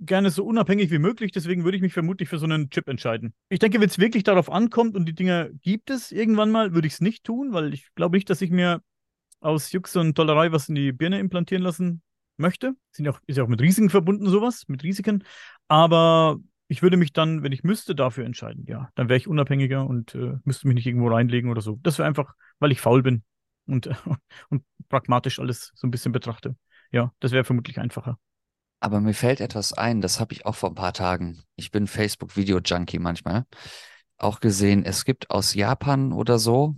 gerne 0.00 0.30
so 0.30 0.44
unabhängig 0.44 0.90
wie 0.90 0.98
möglich, 0.98 1.32
deswegen 1.32 1.64
würde 1.64 1.76
ich 1.76 1.82
mich 1.82 1.92
vermutlich 1.92 2.28
für 2.28 2.38
so 2.38 2.44
einen 2.44 2.70
Chip 2.70 2.88
entscheiden. 2.88 3.34
Ich 3.48 3.58
denke, 3.58 3.80
wenn 3.80 3.88
es 3.88 3.98
wirklich 3.98 4.22
darauf 4.22 4.50
ankommt 4.50 4.94
und 4.94 5.06
die 5.06 5.14
Dinger 5.14 5.48
gibt 5.62 5.90
es 5.90 6.12
irgendwann 6.12 6.52
mal, 6.52 6.72
würde 6.72 6.86
ich 6.86 6.94
es 6.94 7.00
nicht 7.00 7.24
tun, 7.24 7.52
weil 7.52 7.74
ich 7.74 7.92
glaube 7.96 8.16
nicht, 8.16 8.30
dass 8.30 8.40
ich 8.42 8.50
mir 8.50 8.80
aus 9.40 9.72
Jux 9.72 9.96
und 9.96 10.14
Tollerei 10.14 10.52
was 10.52 10.68
in 10.68 10.76
die 10.76 10.92
Birne 10.92 11.18
implantieren 11.18 11.64
lassen 11.64 12.02
möchte. 12.38 12.74
Sind 12.92 13.08
auch, 13.08 13.20
ist 13.26 13.36
ja 13.36 13.44
auch 13.44 13.48
mit 13.48 13.60
Risiken 13.60 13.90
verbunden, 13.90 14.28
sowas, 14.28 14.64
mit 14.68 14.82
Risiken. 14.82 15.24
Aber 15.68 16.38
ich 16.68 16.82
würde 16.82 16.96
mich 16.96 17.12
dann, 17.12 17.42
wenn 17.42 17.52
ich 17.52 17.64
müsste, 17.64 17.94
dafür 17.94 18.24
entscheiden. 18.24 18.64
Ja, 18.66 18.90
dann 18.94 19.08
wäre 19.08 19.16
ich 19.16 19.26
unabhängiger 19.26 19.86
und 19.86 20.14
äh, 20.14 20.34
müsste 20.44 20.68
mich 20.68 20.74
nicht 20.74 20.86
irgendwo 20.86 21.08
reinlegen 21.08 21.50
oder 21.50 21.62
so. 21.62 21.78
Das 21.82 21.98
wäre 21.98 22.06
einfach, 22.06 22.34
weil 22.58 22.72
ich 22.72 22.80
faul 22.80 23.02
bin 23.02 23.22
und, 23.66 23.86
äh, 23.86 23.94
und 24.50 24.64
pragmatisch 24.88 25.38
alles 25.38 25.72
so 25.74 25.86
ein 25.86 25.90
bisschen 25.90 26.12
betrachte. 26.12 26.56
Ja, 26.90 27.12
das 27.20 27.32
wäre 27.32 27.44
vermutlich 27.44 27.78
einfacher. 27.78 28.18
Aber 28.80 29.00
mir 29.00 29.14
fällt 29.14 29.40
etwas 29.40 29.72
ein, 29.72 30.00
das 30.00 30.20
habe 30.20 30.32
ich 30.32 30.46
auch 30.46 30.54
vor 30.54 30.70
ein 30.70 30.74
paar 30.76 30.92
Tagen. 30.92 31.42
Ich 31.56 31.70
bin 31.70 31.86
Facebook-Video-Junkie 31.86 33.00
manchmal. 33.00 33.44
Auch 34.18 34.40
gesehen, 34.40 34.84
es 34.84 35.04
gibt 35.04 35.30
aus 35.30 35.54
Japan 35.54 36.12
oder 36.12 36.38
so, 36.38 36.76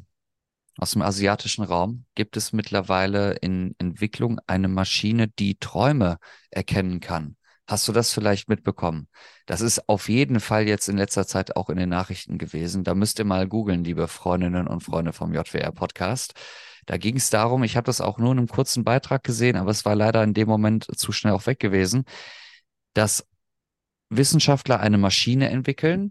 aus 0.81 0.93
dem 0.93 1.03
asiatischen 1.03 1.63
Raum, 1.63 2.07
gibt 2.15 2.37
es 2.37 2.53
mittlerweile 2.53 3.33
in 3.35 3.75
Entwicklung 3.79 4.41
eine 4.47 4.69
Maschine, 4.69 5.29
die 5.29 5.59
Träume 5.59 6.19
erkennen 6.51 7.01
kann. 7.01 7.37
Hast 7.67 7.87
du 7.87 7.93
das 7.93 8.13
vielleicht 8.13 8.49
mitbekommen? 8.49 9.07
Das 9.47 9.61
ist 9.61 9.89
auf 9.89 10.09
jeden 10.09 10.41
Fall 10.41 10.67
jetzt 10.67 10.89
in 10.89 10.97
letzter 10.97 11.27
Zeit 11.27 11.55
auch 11.55 11.69
in 11.69 11.77
den 11.77 11.91
Nachrichten 11.91 12.39
gewesen. 12.39 12.83
Da 12.83 12.95
müsst 12.95 13.19
ihr 13.19 13.25
mal 13.27 13.47
googeln, 13.47 13.85
liebe 13.85 14.09
Freundinnen 14.09 14.67
und 14.67 14.83
Freunde 14.83 15.13
vom 15.13 15.35
JWR 15.35 15.71
Podcast. 15.71 16.33
Da 16.87 16.97
ging 16.97 17.17
es 17.17 17.31
darum, 17.31 17.63
ich 17.63 17.77
habe 17.77 17.85
das 17.85 18.01
auch 18.01 18.19
nur 18.19 18.33
in 18.33 18.39
einem 18.39 18.49
kurzen 18.49 18.83
Beitrag 18.83 19.23
gesehen, 19.23 19.57
aber 19.57 19.71
es 19.71 19.85
war 19.85 19.95
leider 19.95 20.25
in 20.25 20.35
dem 20.35 20.49
Moment 20.49 20.87
zu 20.97 21.13
schnell 21.13 21.35
auch 21.35 21.47
weg 21.47 21.61
gewesen, 21.61 22.05
dass 22.95 23.27
Wissenschaftler 24.09 24.81
eine 24.81 24.99
Maschine 24.99 25.51
entwickeln, 25.51 26.11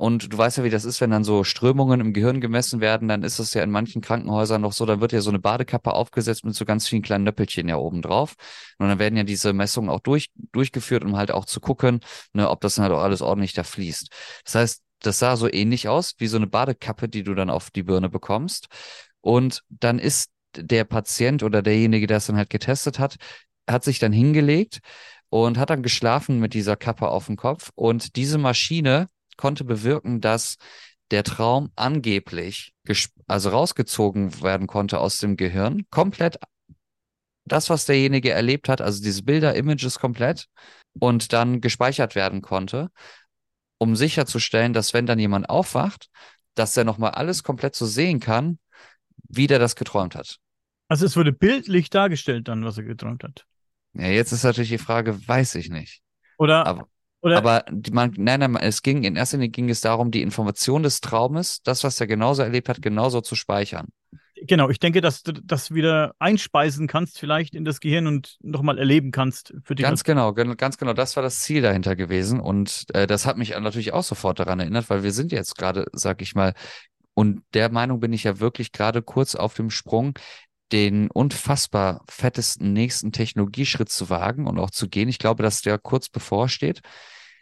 und 0.00 0.32
du 0.32 0.38
weißt 0.38 0.56
ja, 0.56 0.64
wie 0.64 0.70
das 0.70 0.86
ist, 0.86 1.02
wenn 1.02 1.10
dann 1.10 1.24
so 1.24 1.44
Strömungen 1.44 2.00
im 2.00 2.14
Gehirn 2.14 2.40
gemessen 2.40 2.80
werden, 2.80 3.06
dann 3.06 3.22
ist 3.22 3.38
es 3.38 3.52
ja 3.52 3.62
in 3.62 3.70
manchen 3.70 4.00
Krankenhäusern 4.00 4.62
noch 4.62 4.72
so, 4.72 4.86
dann 4.86 5.02
wird 5.02 5.12
ja 5.12 5.20
so 5.20 5.28
eine 5.28 5.40
Badekappe 5.40 5.92
aufgesetzt 5.92 6.42
mit 6.42 6.54
so 6.54 6.64
ganz 6.64 6.88
vielen 6.88 7.02
kleinen 7.02 7.24
Nöppelchen 7.24 7.68
ja 7.68 7.76
oben 7.76 8.00
drauf. 8.00 8.34
Und 8.78 8.88
dann 8.88 8.98
werden 8.98 9.18
ja 9.18 9.24
diese 9.24 9.52
Messungen 9.52 9.90
auch 9.90 10.00
durch, 10.00 10.30
durchgeführt, 10.52 11.04
um 11.04 11.18
halt 11.18 11.30
auch 11.30 11.44
zu 11.44 11.60
gucken, 11.60 12.00
ne, 12.32 12.48
ob 12.48 12.62
das 12.62 12.76
dann 12.76 12.84
halt 12.84 12.94
auch 12.94 13.02
alles 13.02 13.20
ordentlich 13.20 13.52
da 13.52 13.62
fließt. 13.62 14.08
Das 14.46 14.54
heißt, 14.54 14.82
das 15.00 15.18
sah 15.18 15.36
so 15.36 15.52
ähnlich 15.52 15.86
aus, 15.86 16.14
wie 16.16 16.28
so 16.28 16.38
eine 16.38 16.46
Badekappe, 16.46 17.10
die 17.10 17.22
du 17.22 17.34
dann 17.34 17.50
auf 17.50 17.70
die 17.70 17.82
Birne 17.82 18.08
bekommst. 18.08 18.68
Und 19.20 19.64
dann 19.68 19.98
ist 19.98 20.30
der 20.56 20.84
Patient 20.84 21.42
oder 21.42 21.60
derjenige, 21.60 22.06
der 22.06 22.16
es 22.16 22.26
dann 22.26 22.38
halt 22.38 22.48
getestet 22.48 22.98
hat, 22.98 23.16
hat 23.68 23.84
sich 23.84 23.98
dann 23.98 24.12
hingelegt 24.12 24.78
und 25.28 25.58
hat 25.58 25.68
dann 25.68 25.82
geschlafen 25.82 26.40
mit 26.40 26.54
dieser 26.54 26.76
Kappe 26.76 27.08
auf 27.08 27.26
dem 27.26 27.36
Kopf. 27.36 27.70
Und 27.74 28.16
diese 28.16 28.38
Maschine 28.38 29.10
konnte 29.40 29.64
bewirken, 29.64 30.20
dass 30.20 30.56
der 31.10 31.24
Traum 31.24 31.70
angeblich 31.74 32.72
also 33.26 33.48
rausgezogen 33.50 34.42
werden 34.42 34.66
konnte 34.66 35.00
aus 35.00 35.18
dem 35.18 35.36
Gehirn, 35.36 35.86
komplett 35.90 36.38
das, 37.44 37.70
was 37.70 37.86
derjenige 37.86 38.30
erlebt 38.30 38.68
hat, 38.68 38.80
also 38.80 39.02
diese 39.02 39.24
Bilder, 39.24 39.56
Images 39.56 39.98
komplett 39.98 40.46
und 40.98 41.32
dann 41.32 41.60
gespeichert 41.60 42.14
werden 42.14 42.42
konnte, 42.42 42.90
um 43.78 43.96
sicherzustellen, 43.96 44.72
dass 44.72 44.94
wenn 44.94 45.06
dann 45.06 45.18
jemand 45.18 45.48
aufwacht, 45.48 46.10
dass 46.54 46.76
er 46.76 46.84
nochmal 46.84 47.12
alles 47.12 47.42
komplett 47.42 47.74
so 47.74 47.86
sehen 47.86 48.20
kann, 48.20 48.58
wie 49.28 49.46
der 49.46 49.58
das 49.58 49.74
geträumt 49.74 50.14
hat. 50.14 50.38
Also 50.88 51.06
es 51.06 51.16
wurde 51.16 51.32
bildlich 51.32 51.90
dargestellt 51.90 52.48
dann, 52.48 52.64
was 52.64 52.76
er 52.76 52.84
geträumt 52.84 53.24
hat. 53.24 53.46
Ja, 53.94 54.06
jetzt 54.06 54.32
ist 54.32 54.44
natürlich 54.44 54.70
die 54.70 54.78
Frage, 54.78 55.26
weiß 55.26 55.56
ich 55.56 55.70
nicht. 55.70 56.02
Oder 56.38 56.66
Aber 56.66 56.88
oder 57.22 57.36
aber 57.36 57.64
die, 57.70 57.90
man, 57.90 58.14
nein, 58.16 58.40
nein, 58.40 58.56
es 58.56 58.82
ging, 58.82 59.04
in 59.04 59.16
erster 59.16 59.36
Linie 59.36 59.50
ging 59.50 59.68
es 59.68 59.80
darum, 59.80 60.10
die 60.10 60.22
Information 60.22 60.82
des 60.82 61.00
Traumes, 61.00 61.60
das, 61.62 61.84
was 61.84 62.00
er 62.00 62.06
genauso 62.06 62.42
erlebt 62.42 62.68
hat, 62.68 62.80
genauso 62.80 63.20
zu 63.20 63.34
speichern. 63.34 63.88
Genau, 64.42 64.70
ich 64.70 64.78
denke, 64.78 65.02
dass 65.02 65.22
du 65.22 65.32
das 65.32 65.74
wieder 65.74 66.14
einspeisen 66.18 66.86
kannst, 66.86 67.18
vielleicht 67.18 67.54
in 67.54 67.66
das 67.66 67.80
Gehirn 67.80 68.06
und 68.06 68.38
nochmal 68.40 68.78
erleben 68.78 69.10
kannst 69.10 69.52
für 69.64 69.74
die. 69.74 69.82
Ganz 69.82 70.02
genau, 70.02 70.32
ganz 70.32 70.78
genau, 70.78 70.94
das 70.94 71.14
war 71.16 71.22
das 71.22 71.40
Ziel 71.40 71.60
dahinter 71.60 71.94
gewesen. 71.94 72.40
Und 72.40 72.86
äh, 72.94 73.06
das 73.06 73.26
hat 73.26 73.36
mich 73.36 73.50
natürlich 73.50 73.92
auch 73.92 74.02
sofort 74.02 74.38
daran 74.38 74.60
erinnert, 74.60 74.88
weil 74.88 75.02
wir 75.02 75.12
sind 75.12 75.30
jetzt 75.30 75.58
gerade, 75.58 75.86
sag 75.92 76.22
ich 76.22 76.34
mal, 76.34 76.54
und 77.12 77.42
der 77.52 77.70
Meinung 77.70 78.00
bin 78.00 78.14
ich 78.14 78.24
ja 78.24 78.40
wirklich 78.40 78.72
gerade 78.72 79.02
kurz 79.02 79.34
auf 79.34 79.52
dem 79.52 79.68
Sprung 79.68 80.14
den 80.72 81.10
unfassbar 81.10 82.04
fettesten 82.08 82.72
nächsten 82.72 83.12
Technologieschritt 83.12 83.88
zu 83.90 84.10
wagen 84.10 84.46
und 84.46 84.58
auch 84.58 84.70
zu 84.70 84.88
gehen. 84.88 85.08
Ich 85.08 85.18
glaube, 85.18 85.42
dass 85.42 85.62
der 85.62 85.78
kurz 85.78 86.08
bevorsteht. 86.08 86.80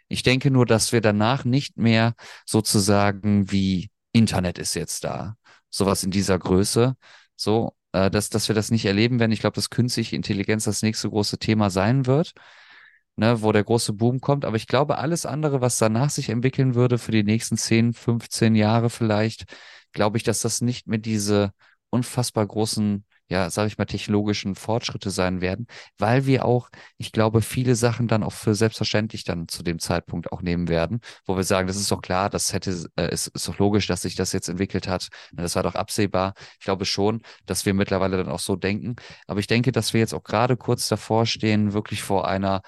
Ich 0.07 0.23
denke 0.23 0.51
nur, 0.51 0.65
dass 0.65 0.91
wir 0.91 1.01
danach 1.01 1.45
nicht 1.45 1.77
mehr 1.77 2.15
sozusagen 2.45 3.51
wie 3.51 3.89
Internet 4.11 4.57
ist 4.57 4.73
jetzt 4.73 5.03
da, 5.03 5.35
sowas 5.69 6.03
in 6.03 6.11
dieser 6.11 6.39
Größe, 6.39 6.95
so, 7.35 7.73
äh, 7.91 8.09
dass, 8.09 8.29
dass 8.29 8.47
wir 8.47 8.55
das 8.55 8.71
nicht 8.71 8.85
erleben 8.85 9.19
werden. 9.19 9.31
Ich 9.31 9.39
glaube, 9.41 9.55
dass 9.55 9.69
künstliche 9.69 10.15
Intelligenz 10.15 10.63
das 10.63 10.81
nächste 10.81 11.09
große 11.09 11.37
Thema 11.37 11.69
sein 11.69 12.05
wird, 12.07 12.33
ne, 13.15 13.41
wo 13.41 13.51
der 13.51 13.63
große 13.63 13.93
Boom 13.93 14.19
kommt. 14.21 14.45
Aber 14.45 14.57
ich 14.57 14.67
glaube, 14.67 14.97
alles 14.97 15.25
andere, 15.25 15.61
was 15.61 15.77
danach 15.77 16.09
sich 16.09 16.29
entwickeln 16.29 16.75
würde 16.75 16.97
für 16.97 17.11
die 17.11 17.23
nächsten 17.23 17.57
10, 17.57 17.93
15 17.93 18.55
Jahre 18.55 18.89
vielleicht, 18.89 19.45
glaube 19.93 20.17
ich, 20.17 20.23
dass 20.23 20.41
das 20.41 20.61
nicht 20.61 20.87
mehr 20.87 20.99
diese 20.99 21.51
unfassbar 21.91 22.45
großen 22.47 23.05
ja, 23.29 23.49
sage 23.49 23.67
ich 23.67 23.77
mal, 23.77 23.85
technologischen 23.85 24.55
Fortschritte 24.55 25.11
sein 25.11 25.41
werden, 25.41 25.67
weil 25.97 26.25
wir 26.25 26.45
auch, 26.45 26.69
ich 26.97 27.11
glaube, 27.11 27.41
viele 27.41 27.75
Sachen 27.75 28.07
dann 28.07 28.23
auch 28.23 28.33
für 28.33 28.55
selbstverständlich 28.55 29.23
dann 29.23 29.47
zu 29.47 29.63
dem 29.63 29.79
Zeitpunkt 29.79 30.31
auch 30.31 30.41
nehmen 30.41 30.67
werden, 30.67 30.99
wo 31.25 31.35
wir 31.37 31.43
sagen, 31.43 31.67
das 31.67 31.77
ist 31.77 31.91
doch 31.91 32.01
klar, 32.01 32.29
das 32.29 32.53
hätte, 32.53 32.89
äh, 32.95 33.11
ist, 33.13 33.27
ist 33.27 33.47
doch 33.47 33.59
logisch, 33.59 33.87
dass 33.87 34.01
sich 34.01 34.15
das 34.15 34.33
jetzt 34.33 34.49
entwickelt 34.49 34.87
hat. 34.87 35.09
Das 35.31 35.55
war 35.55 35.63
doch 35.63 35.75
absehbar. 35.75 36.33
Ich 36.59 36.65
glaube 36.65 36.85
schon, 36.85 37.21
dass 37.45 37.65
wir 37.65 37.73
mittlerweile 37.73 38.17
dann 38.17 38.29
auch 38.29 38.39
so 38.39 38.55
denken. 38.55 38.95
Aber 39.27 39.39
ich 39.39 39.47
denke, 39.47 39.71
dass 39.71 39.93
wir 39.93 39.99
jetzt 39.99 40.13
auch 40.13 40.23
gerade 40.23 40.57
kurz 40.57 40.87
davor 40.87 41.25
stehen, 41.25 41.73
wirklich 41.73 42.01
vor 42.01 42.27
einer 42.27 42.61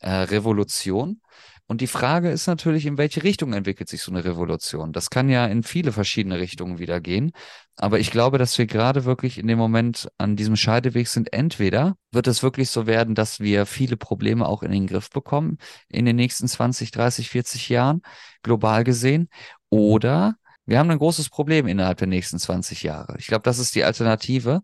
äh, 0.00 0.10
Revolution. 0.10 1.20
Und 1.68 1.80
die 1.80 1.88
Frage 1.88 2.30
ist 2.30 2.46
natürlich, 2.46 2.86
in 2.86 2.96
welche 2.96 3.24
Richtung 3.24 3.52
entwickelt 3.52 3.88
sich 3.88 4.00
so 4.02 4.12
eine 4.12 4.24
Revolution? 4.24 4.92
Das 4.92 5.10
kann 5.10 5.28
ja 5.28 5.46
in 5.46 5.64
viele 5.64 5.90
verschiedene 5.90 6.38
Richtungen 6.38 6.78
wieder 6.78 7.00
gehen. 7.00 7.32
Aber 7.78 8.00
ich 8.00 8.10
glaube, 8.10 8.38
dass 8.38 8.56
wir 8.56 8.66
gerade 8.66 9.04
wirklich 9.04 9.38
in 9.38 9.46
dem 9.48 9.58
Moment 9.58 10.08
an 10.16 10.34
diesem 10.34 10.56
Scheideweg 10.56 11.08
sind. 11.08 11.32
Entweder 11.32 11.96
wird 12.10 12.26
es 12.26 12.42
wirklich 12.42 12.70
so 12.70 12.86
werden, 12.86 13.14
dass 13.14 13.38
wir 13.38 13.66
viele 13.66 13.98
Probleme 13.98 14.46
auch 14.46 14.62
in 14.62 14.70
den 14.70 14.86
Griff 14.86 15.10
bekommen 15.10 15.58
in 15.88 16.06
den 16.06 16.16
nächsten 16.16 16.48
20, 16.48 16.90
30, 16.90 17.28
40 17.28 17.68
Jahren, 17.68 18.00
global 18.42 18.82
gesehen. 18.82 19.28
Oder 19.68 20.36
wir 20.64 20.78
haben 20.78 20.90
ein 20.90 20.98
großes 20.98 21.28
Problem 21.28 21.66
innerhalb 21.66 21.98
der 21.98 22.08
nächsten 22.08 22.38
20 22.38 22.82
Jahre. 22.82 23.16
Ich 23.18 23.26
glaube, 23.26 23.42
das 23.42 23.58
ist 23.58 23.74
die 23.74 23.84
Alternative. 23.84 24.62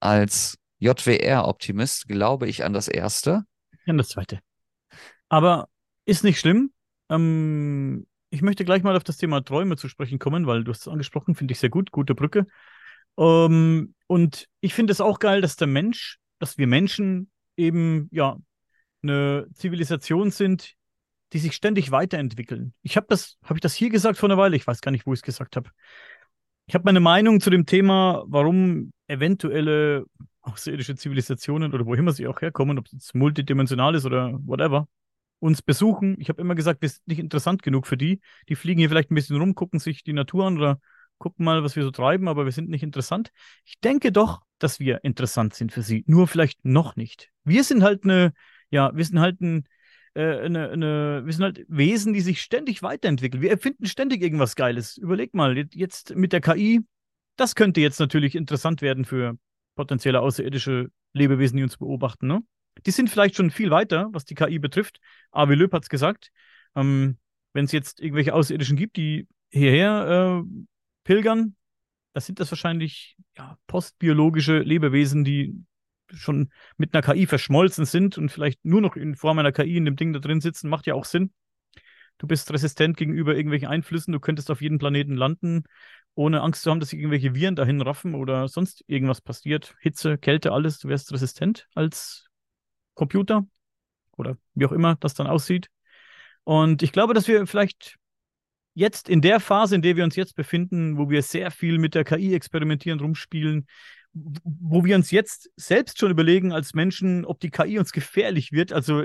Als 0.00 0.56
JWR-Optimist 0.78 2.08
glaube 2.08 2.48
ich 2.48 2.64
an 2.64 2.72
das 2.72 2.88
Erste. 2.88 3.44
An 3.86 3.98
das 3.98 4.08
Zweite. 4.08 4.40
Aber 5.28 5.68
ist 6.06 6.24
nicht 6.24 6.40
schlimm. 6.40 6.72
Ähm, 7.10 8.06
ich 8.30 8.42
möchte 8.42 8.64
gleich 8.64 8.82
mal 8.82 8.96
auf 8.96 9.04
das 9.04 9.16
Thema 9.16 9.44
Träume 9.44 9.76
zu 9.76 9.88
sprechen 9.88 10.18
kommen, 10.18 10.46
weil 10.46 10.64
du 10.64 10.70
hast 10.70 10.82
es 10.82 10.88
angesprochen, 10.88 11.34
finde 11.34 11.52
ich 11.52 11.58
sehr 11.58 11.70
gut, 11.70 11.90
gute 11.90 12.14
Brücke. 12.14 12.46
Ähm, 13.18 13.94
und 14.06 14.48
ich 14.60 14.74
finde 14.74 14.92
es 14.92 15.00
auch 15.00 15.18
geil, 15.18 15.40
dass 15.40 15.56
der 15.56 15.66
Mensch, 15.66 16.18
dass 16.38 16.56
wir 16.56 16.66
Menschen 16.66 17.30
eben, 17.56 18.08
ja, 18.12 18.36
eine 19.02 19.46
Zivilisation 19.54 20.30
sind, 20.30 20.74
die 21.32 21.38
sich 21.38 21.54
ständig 21.54 21.90
weiterentwickeln. 21.90 22.74
Ich 22.82 22.96
habe 22.96 23.06
das, 23.08 23.36
habe 23.44 23.54
ich 23.56 23.60
das 23.60 23.74
hier 23.74 23.90
gesagt 23.90 24.18
vor 24.18 24.28
einer 24.28 24.38
Weile? 24.38 24.56
Ich 24.56 24.66
weiß 24.66 24.80
gar 24.80 24.90
nicht, 24.90 25.06
wo 25.06 25.12
ich 25.12 25.20
es 25.20 25.22
gesagt 25.22 25.56
habe. 25.56 25.70
Ich 26.66 26.74
habe 26.74 26.84
meine 26.84 27.00
Meinung 27.00 27.40
zu 27.40 27.50
dem 27.50 27.66
Thema, 27.66 28.24
warum 28.26 28.92
eventuelle 29.06 30.04
außerirdische 30.42 30.96
Zivilisationen 30.96 31.72
oder 31.72 31.86
wo 31.86 31.94
immer 31.94 32.12
sie 32.12 32.26
auch 32.26 32.40
herkommen, 32.40 32.78
ob 32.78 32.86
es 32.96 33.14
multidimensional 33.14 33.94
ist 33.94 34.06
oder 34.06 34.38
whatever, 34.44 34.88
uns 35.40 35.62
besuchen. 35.62 36.16
Ich 36.20 36.28
habe 36.28 36.40
immer 36.40 36.54
gesagt, 36.54 36.82
wir 36.82 36.88
sind 36.88 37.06
nicht 37.08 37.18
interessant 37.18 37.62
genug 37.62 37.86
für 37.86 37.96
die. 37.96 38.20
Die 38.48 38.54
fliegen 38.54 38.78
hier 38.78 38.88
vielleicht 38.88 39.10
ein 39.10 39.14
bisschen 39.14 39.36
rum, 39.36 39.54
gucken 39.54 39.80
sich 39.80 40.04
die 40.04 40.12
Natur 40.12 40.46
an 40.46 40.58
oder 40.58 40.80
gucken 41.18 41.44
mal, 41.44 41.62
was 41.62 41.76
wir 41.76 41.82
so 41.82 41.90
treiben, 41.90 42.28
aber 42.28 42.44
wir 42.44 42.52
sind 42.52 42.68
nicht 42.68 42.82
interessant. 42.82 43.30
Ich 43.64 43.78
denke 43.80 44.12
doch, 44.12 44.40
dass 44.58 44.80
wir 44.80 45.04
interessant 45.04 45.54
sind 45.54 45.72
für 45.72 45.82
sie, 45.82 46.04
nur 46.06 46.28
vielleicht 46.28 46.64
noch 46.64 46.96
nicht. 46.96 47.30
Wir 47.44 47.64
sind 47.64 47.82
halt 47.82 48.04
eine, 48.04 48.32
ja, 48.70 48.90
wir 48.94 49.04
sind 49.04 49.20
halt 49.20 49.40
ein, 49.40 49.66
äh, 50.14 50.40
eine, 50.40 50.70
eine, 50.70 51.22
wir 51.24 51.32
sind 51.32 51.44
halt 51.44 51.64
Wesen, 51.68 52.12
die 52.12 52.20
sich 52.20 52.40
ständig 52.40 52.82
weiterentwickeln. 52.82 53.42
Wir 53.42 53.50
erfinden 53.50 53.86
ständig 53.86 54.22
irgendwas 54.22 54.56
Geiles. 54.56 54.96
Überleg 54.96 55.34
mal, 55.34 55.56
jetzt 55.72 56.14
mit 56.16 56.32
der 56.32 56.40
KI, 56.40 56.80
das 57.36 57.54
könnte 57.54 57.80
jetzt 57.80 58.00
natürlich 58.00 58.34
interessant 58.34 58.82
werden 58.82 59.04
für 59.04 59.38
potenzielle 59.76 60.20
außerirdische 60.20 60.90
Lebewesen, 61.12 61.56
die 61.56 61.62
uns 61.62 61.76
beobachten. 61.76 62.26
Ne? 62.26 62.42
Die 62.86 62.90
sind 62.90 63.10
vielleicht 63.10 63.36
schon 63.36 63.50
viel 63.50 63.70
weiter, 63.70 64.08
was 64.12 64.24
die 64.24 64.34
KI 64.34 64.58
betrifft. 64.58 65.00
Avi 65.30 65.54
Löb 65.54 65.72
hat 65.72 65.84
es 65.84 65.88
gesagt. 65.88 66.30
Ähm, 66.74 67.18
Wenn 67.52 67.64
es 67.64 67.72
jetzt 67.72 68.00
irgendwelche 68.00 68.34
Außerirdischen 68.34 68.76
gibt, 68.76 68.96
die 68.96 69.26
hierher 69.50 70.44
äh, 70.44 70.50
pilgern, 71.04 71.56
das 72.12 72.26
sind 72.26 72.40
das 72.40 72.50
wahrscheinlich 72.50 73.16
ja, 73.36 73.56
postbiologische 73.66 74.58
Lebewesen, 74.58 75.24
die 75.24 75.54
schon 76.12 76.50
mit 76.76 76.94
einer 76.94 77.02
KI 77.02 77.26
verschmolzen 77.26 77.84
sind 77.84 78.18
und 78.18 78.30
vielleicht 78.30 78.64
nur 78.64 78.80
noch 78.80 78.96
in 78.96 79.14
Form 79.14 79.38
einer 79.38 79.52
KI 79.52 79.76
in 79.76 79.84
dem 79.84 79.96
Ding 79.96 80.12
da 80.12 80.18
drin 80.18 80.40
sitzen, 80.40 80.68
macht 80.68 80.86
ja 80.86 80.94
auch 80.94 81.04
Sinn. 81.04 81.32
Du 82.18 82.26
bist 82.26 82.52
resistent 82.52 82.96
gegenüber 82.96 83.34
irgendwelchen 83.34 83.68
Einflüssen, 83.68 84.12
du 84.12 84.20
könntest 84.20 84.50
auf 84.50 84.60
jedem 84.60 84.78
Planeten 84.78 85.14
landen, 85.14 85.64
ohne 86.14 86.42
Angst 86.42 86.62
zu 86.62 86.70
haben, 86.70 86.80
dass 86.80 86.90
sich 86.90 86.98
irgendwelche 86.98 87.34
Viren 87.34 87.56
dahin 87.56 87.80
raffen 87.80 88.14
oder 88.14 88.48
sonst 88.48 88.84
irgendwas 88.88 89.20
passiert. 89.20 89.74
Hitze, 89.80 90.18
Kälte, 90.18 90.52
alles, 90.52 90.80
du 90.80 90.88
wärst 90.88 91.12
resistent 91.12 91.68
als 91.74 92.29
Computer 93.00 93.46
oder 94.18 94.36
wie 94.54 94.66
auch 94.66 94.72
immer 94.72 94.96
das 94.96 95.14
dann 95.14 95.26
aussieht. 95.26 95.70
Und 96.44 96.82
ich 96.82 96.92
glaube, 96.92 97.14
dass 97.14 97.28
wir 97.28 97.46
vielleicht 97.46 97.96
jetzt 98.74 99.08
in 99.08 99.22
der 99.22 99.40
Phase, 99.40 99.74
in 99.74 99.80
der 99.80 99.96
wir 99.96 100.04
uns 100.04 100.16
jetzt 100.16 100.36
befinden, 100.36 100.98
wo 100.98 101.08
wir 101.08 101.22
sehr 101.22 101.50
viel 101.50 101.78
mit 101.78 101.94
der 101.94 102.04
KI 102.04 102.34
experimentieren, 102.34 103.00
rumspielen, 103.00 103.66
wo 104.12 104.84
wir 104.84 104.96
uns 104.96 105.10
jetzt 105.10 105.50
selbst 105.56 105.98
schon 105.98 106.10
überlegen 106.10 106.52
als 106.52 106.74
Menschen, 106.74 107.24
ob 107.24 107.40
die 107.40 107.50
KI 107.50 107.78
uns 107.78 107.92
gefährlich 107.92 108.52
wird. 108.52 108.70
Also 108.70 109.04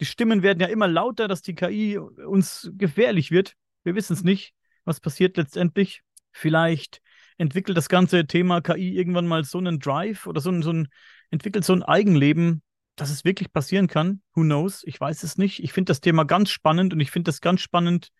die 0.00 0.06
Stimmen 0.06 0.42
werden 0.42 0.60
ja 0.60 0.68
immer 0.68 0.88
lauter, 0.88 1.28
dass 1.28 1.42
die 1.42 1.54
KI 1.54 1.98
uns 1.98 2.70
gefährlich 2.72 3.30
wird. 3.30 3.54
Wir 3.82 3.94
wissen 3.94 4.14
es 4.14 4.24
nicht, 4.24 4.54
was 4.84 5.00
passiert 5.00 5.36
letztendlich. 5.36 6.00
Vielleicht 6.32 7.02
entwickelt 7.36 7.76
das 7.76 7.90
ganze 7.90 8.26
Thema 8.26 8.62
KI 8.62 8.96
irgendwann 8.96 9.26
mal 9.26 9.44
so 9.44 9.58
einen 9.58 9.80
Drive 9.80 10.26
oder 10.26 10.40
so 10.40 10.50
ein, 10.50 10.62
so 10.62 10.72
ein 10.72 10.88
entwickelt 11.30 11.64
so 11.64 11.74
ein 11.74 11.82
Eigenleben, 11.82 12.62
dass 12.96 13.10
es 13.10 13.24
wirklich 13.24 13.52
passieren 13.52 13.86
kann. 13.88 14.22
Who 14.34 14.42
knows? 14.42 14.82
Ich 14.84 15.00
weiß 15.00 15.22
es 15.22 15.36
nicht. 15.38 15.62
Ich 15.62 15.72
finde 15.72 15.90
das 15.90 16.00
Thema 16.00 16.24
ganz 16.24 16.50
spannend 16.50 16.92
und 16.92 17.00
ich 17.00 17.10
finde 17.10 17.28
das 17.28 17.40
ganz 17.40 17.60
spannend, 17.60 18.10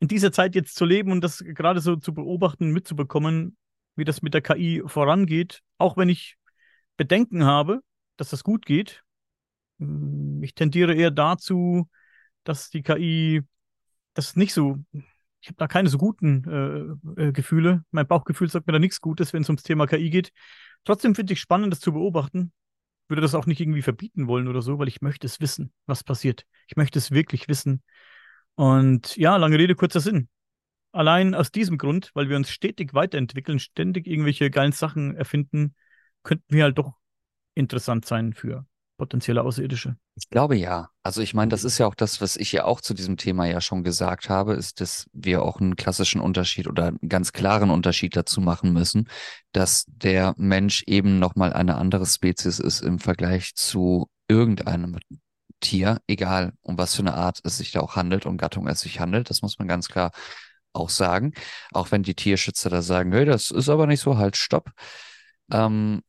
in 0.00 0.08
dieser 0.08 0.32
Zeit 0.32 0.54
jetzt 0.54 0.74
zu 0.74 0.84
leben 0.84 1.12
und 1.12 1.22
das 1.22 1.38
gerade 1.38 1.80
so 1.80 1.96
zu 1.96 2.14
beobachten, 2.14 2.70
mitzubekommen, 2.70 3.56
wie 3.96 4.04
das 4.04 4.22
mit 4.22 4.34
der 4.34 4.42
KI 4.42 4.82
vorangeht, 4.86 5.62
auch 5.78 5.96
wenn 5.96 6.08
ich 6.08 6.36
Bedenken 6.96 7.44
habe, 7.44 7.80
dass 8.16 8.30
das 8.30 8.44
gut 8.44 8.66
geht. 8.66 9.02
Hm, 9.78 10.42
ich 10.42 10.54
tendiere 10.54 10.94
eher 10.94 11.10
dazu, 11.10 11.88
dass 12.44 12.70
die 12.70 12.82
KI 12.82 13.42
das 14.14 14.36
nicht 14.36 14.54
so, 14.54 14.78
ich 15.40 15.48
habe 15.48 15.56
da 15.56 15.66
keine 15.66 15.88
so 15.88 15.98
guten 15.98 17.00
äh, 17.16 17.22
äh, 17.28 17.32
Gefühle. 17.32 17.84
Mein 17.90 18.06
Bauchgefühl 18.06 18.48
sagt 18.48 18.66
mir 18.66 18.72
da 18.72 18.78
nichts 18.78 19.00
Gutes, 19.00 19.32
wenn 19.32 19.42
es 19.42 19.48
ums 19.48 19.62
Thema 19.62 19.86
KI 19.86 20.10
geht. 20.10 20.32
Trotzdem 20.84 21.14
finde 21.14 21.32
ich 21.32 21.40
spannend, 21.40 21.72
das 21.72 21.80
zu 21.80 21.92
beobachten. 21.92 22.52
Würde 23.08 23.22
das 23.22 23.34
auch 23.34 23.46
nicht 23.46 23.60
irgendwie 23.60 23.82
verbieten 23.82 24.26
wollen 24.26 24.48
oder 24.48 24.62
so, 24.62 24.78
weil 24.78 24.88
ich 24.88 25.02
möchte 25.02 25.26
es 25.26 25.40
wissen, 25.40 25.72
was 25.86 26.04
passiert. 26.04 26.46
Ich 26.68 26.76
möchte 26.76 26.98
es 26.98 27.10
wirklich 27.10 27.48
wissen. 27.48 27.82
Und 28.54 29.16
ja, 29.16 29.36
lange 29.36 29.58
Rede, 29.58 29.74
kurzer 29.74 30.00
Sinn 30.00 30.28
allein 30.94 31.34
aus 31.34 31.50
diesem 31.50 31.76
Grund, 31.76 32.10
weil 32.14 32.28
wir 32.28 32.36
uns 32.36 32.50
stetig 32.50 32.94
weiterentwickeln, 32.94 33.58
ständig 33.58 34.06
irgendwelche 34.06 34.50
geilen 34.50 34.72
Sachen 34.72 35.16
erfinden, 35.16 35.74
könnten 36.22 36.54
wir 36.54 36.64
halt 36.64 36.78
doch 36.78 36.94
interessant 37.54 38.06
sein 38.06 38.32
für 38.32 38.66
potenzielle 38.96 39.42
Außerirdische. 39.42 39.96
Ich 40.14 40.28
glaube 40.28 40.56
ja. 40.56 40.88
Also 41.02 41.20
ich 41.20 41.34
meine, 41.34 41.48
das 41.48 41.64
ist 41.64 41.78
ja 41.78 41.86
auch 41.86 41.94
das, 41.94 42.20
was 42.20 42.36
ich 42.36 42.52
ja 42.52 42.64
auch 42.64 42.80
zu 42.80 42.94
diesem 42.94 43.16
Thema 43.16 43.46
ja 43.46 43.60
schon 43.60 43.82
gesagt 43.82 44.28
habe, 44.28 44.54
ist, 44.54 44.80
dass 44.80 45.06
wir 45.12 45.42
auch 45.42 45.60
einen 45.60 45.76
klassischen 45.76 46.20
Unterschied 46.20 46.68
oder 46.68 46.88
einen 46.88 47.08
ganz 47.08 47.32
klaren 47.32 47.70
Unterschied 47.70 48.16
dazu 48.16 48.40
machen 48.40 48.72
müssen, 48.72 49.08
dass 49.52 49.84
der 49.88 50.34
Mensch 50.36 50.84
eben 50.86 51.18
nochmal 51.18 51.52
eine 51.52 51.76
andere 51.76 52.06
Spezies 52.06 52.58
ist 52.58 52.80
im 52.80 52.98
Vergleich 52.98 53.54
zu 53.54 54.08
irgendeinem 54.28 54.98
Tier, 55.60 55.98
egal 56.06 56.52
um 56.62 56.78
was 56.78 56.94
für 56.94 57.02
eine 57.02 57.14
Art 57.14 57.40
es 57.44 57.56
sich 57.56 57.72
da 57.72 57.80
auch 57.80 57.96
handelt 57.96 58.26
und 58.26 58.36
Gattung 58.36 58.68
es 58.68 58.80
sich 58.80 59.00
handelt. 59.00 59.30
Das 59.30 59.42
muss 59.42 59.58
man 59.58 59.68
ganz 59.68 59.88
klar 59.88 60.12
auch 60.72 60.90
sagen, 60.90 61.32
auch 61.72 61.90
wenn 61.90 62.02
die 62.02 62.14
Tierschützer 62.14 62.70
da 62.70 62.82
sagen, 62.82 63.12
hey, 63.12 63.24
das 63.24 63.50
ist 63.50 63.68
aber 63.68 63.86
nicht 63.86 64.00
so, 64.00 64.18
halt, 64.18 64.36
stopp. 64.36 64.70
Ähm, 65.50 66.02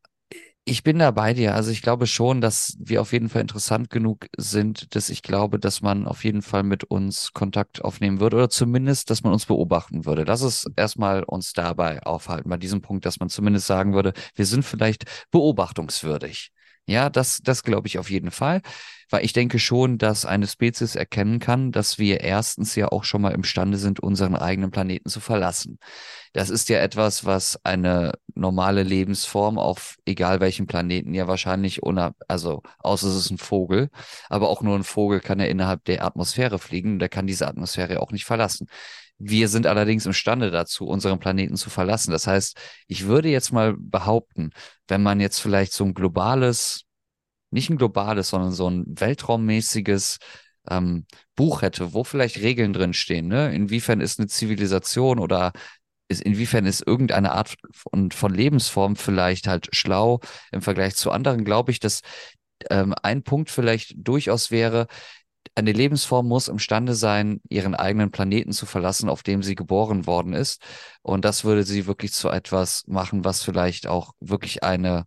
ich 0.67 0.81
bin 0.83 0.97
da 0.97 1.11
bei 1.11 1.33
dir. 1.33 1.53
Also 1.53 1.69
ich 1.69 1.83
glaube 1.83 2.07
schon, 2.07 2.41
dass 2.41 2.75
wir 2.79 2.99
auf 3.01 3.13
jeden 3.13 3.29
Fall 3.29 3.41
interessant 3.41 3.91
genug 3.91 4.27
sind, 4.35 4.95
dass 4.95 5.09
ich 5.09 5.21
glaube, 5.21 5.59
dass 5.59 5.81
man 5.81 6.07
auf 6.07 6.23
jeden 6.23 6.41
Fall 6.41 6.63
mit 6.63 6.83
uns 6.83 7.33
Kontakt 7.33 7.83
aufnehmen 7.83 8.19
würde 8.19 8.37
oder 8.37 8.49
zumindest, 8.49 9.11
dass 9.11 9.21
man 9.23 9.31
uns 9.31 9.45
beobachten 9.45 10.05
würde. 10.05 10.23
Lass 10.23 10.41
es 10.41 10.65
erstmal 10.75 11.23
uns 11.23 11.53
dabei 11.53 12.01
aufhalten, 12.03 12.49
bei 12.49 12.57
diesem 12.57 12.81
Punkt, 12.81 13.05
dass 13.05 13.19
man 13.19 13.29
zumindest 13.29 13.67
sagen 13.67 13.93
würde, 13.93 14.13
wir 14.33 14.45
sind 14.47 14.63
vielleicht 14.63 15.05
beobachtungswürdig. 15.29 16.51
Ja, 16.87 17.09
das, 17.09 17.39
das 17.43 17.63
glaube 17.63 17.87
ich 17.87 17.99
auf 17.99 18.09
jeden 18.09 18.31
Fall, 18.31 18.61
weil 19.09 19.25
ich 19.25 19.33
denke 19.33 19.59
schon, 19.59 19.97
dass 19.97 20.25
eine 20.25 20.47
Spezies 20.47 20.95
erkennen 20.95 21.39
kann, 21.39 21.71
dass 21.71 21.99
wir 21.99 22.21
erstens 22.21 22.75
ja 22.75 22.89
auch 22.89 23.03
schon 23.03 23.21
mal 23.21 23.33
imstande 23.33 23.77
sind, 23.77 23.99
unseren 23.99 24.35
eigenen 24.35 24.71
Planeten 24.71 25.09
zu 25.09 25.19
verlassen. 25.19 25.79
Das 26.33 26.49
ist 26.49 26.69
ja 26.69 26.79
etwas, 26.79 27.25
was 27.25 27.59
eine 27.63 28.13
normale 28.33 28.83
Lebensform 28.83 29.57
auf 29.57 29.95
egal 30.05 30.39
welchem 30.41 30.67
Planeten 30.67 31.13
ja 31.13 31.27
wahrscheinlich 31.27 31.83
ohne, 31.83 32.13
also 32.27 32.61
außer 32.79 33.07
es 33.07 33.15
ist 33.15 33.31
ein 33.31 33.37
Vogel, 33.37 33.89
aber 34.29 34.49
auch 34.49 34.61
nur 34.61 34.75
ein 34.75 34.83
Vogel 34.83 35.21
kann 35.21 35.39
ja 35.39 35.45
innerhalb 35.45 35.85
der 35.85 36.03
Atmosphäre 36.03 36.59
fliegen, 36.59 36.99
der 36.99 37.09
kann 37.09 37.27
diese 37.27 37.47
Atmosphäre 37.47 38.01
auch 38.01 38.11
nicht 38.11 38.25
verlassen. 38.25 38.67
Wir 39.17 39.47
sind 39.47 39.65
allerdings 39.65 40.05
imstande 40.05 40.51
dazu, 40.51 40.85
unseren 40.87 41.19
Planeten 41.19 41.55
zu 41.55 41.69
verlassen. 41.69 42.11
Das 42.11 42.27
heißt, 42.27 42.57
ich 42.87 43.05
würde 43.05 43.29
jetzt 43.29 43.53
mal 43.53 43.75
behaupten, 43.77 44.51
wenn 44.87 45.01
man 45.01 45.21
jetzt 45.21 45.39
vielleicht 45.39 45.71
so 45.71 45.85
ein 45.85 45.93
globales, 45.93 46.84
nicht 47.55 47.69
ein 47.69 47.77
globales, 47.77 48.29
sondern 48.29 48.51
so 48.51 48.69
ein 48.69 48.85
weltraummäßiges 48.87 50.19
ähm, 50.69 51.05
Buch 51.35 51.61
hätte, 51.61 51.93
wo 51.93 52.03
vielleicht 52.03 52.37
Regeln 52.37 52.73
drin 52.73 52.93
stehen, 52.93 53.27
ne? 53.27 53.53
Inwiefern 53.55 54.01
ist 54.01 54.19
eine 54.19 54.27
Zivilisation 54.27 55.19
oder 55.19 55.51
ist, 56.07 56.21
inwiefern 56.21 56.65
ist 56.65 56.85
irgendeine 56.85 57.31
Art 57.31 57.55
von, 57.71 58.11
von 58.11 58.33
Lebensform 58.33 58.95
vielleicht 58.95 59.47
halt 59.47 59.69
schlau 59.75 60.19
im 60.51 60.61
Vergleich 60.61 60.95
zu 60.95 61.11
anderen, 61.11 61.45
glaube 61.45 61.71
ich, 61.71 61.79
dass 61.79 62.01
ähm, 62.69 62.93
ein 63.03 63.23
Punkt 63.23 63.49
vielleicht 63.49 63.95
durchaus 63.97 64.51
wäre, 64.51 64.87
eine 65.55 65.71
Lebensform 65.71 66.27
muss 66.27 66.47
imstande 66.47 66.95
sein, 66.95 67.41
ihren 67.49 67.75
eigenen 67.75 68.11
Planeten 68.11 68.51
zu 68.51 68.65
verlassen, 68.65 69.09
auf 69.09 69.23
dem 69.23 69.43
sie 69.43 69.55
geboren 69.55 70.07
worden 70.07 70.33
ist. 70.33 70.61
Und 71.01 71.23
das 71.23 71.43
würde 71.43 71.63
sie 71.63 71.87
wirklich 71.87 72.13
zu 72.13 72.29
etwas 72.29 72.83
machen, 72.87 73.23
was 73.23 73.43
vielleicht 73.43 73.87
auch 73.87 74.13
wirklich 74.19 74.63
eine 74.63 75.05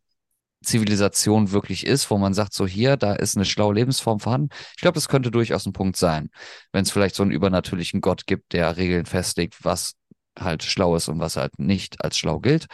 Zivilisation 0.62 1.53
wirklich 1.53 1.87
ist, 1.87 2.11
wo 2.11 2.18
man 2.18 2.35
sagt, 2.35 2.53
so 2.53 2.66
hier, 2.66 2.97
da 2.97 3.14
ist 3.14 3.37
eine 3.37 3.44
schlaue 3.44 3.75
Lebensform 3.75 4.21
vorhanden. 4.21 4.49
Ich 4.77 4.83
glaube, 4.83 4.94
das 4.94 5.09
könnte 5.09 5.31
durchaus 5.31 5.66
ein 5.66 5.73
Punkt 5.73 5.97
sein, 5.97 6.31
wenn 6.73 6.83
es 6.83 6.90
vielleicht 6.90 7.14
so 7.14 7.23
einen 7.23 7.33
übernatürlichen 7.33 8.01
Gott 8.01 8.27
gibt, 8.27 8.53
der 8.53 8.77
Regeln 8.77 9.07
festlegt, 9.07 9.64
was 9.64 9.94
halt 10.38 10.62
schlau 10.62 10.97
ist 10.97 11.09
und 11.09 11.21
was 11.21 11.37
halt 11.37 11.59
nicht 11.59 12.05
als 12.05 12.18
schlau 12.18 12.40
gilt. 12.40 12.66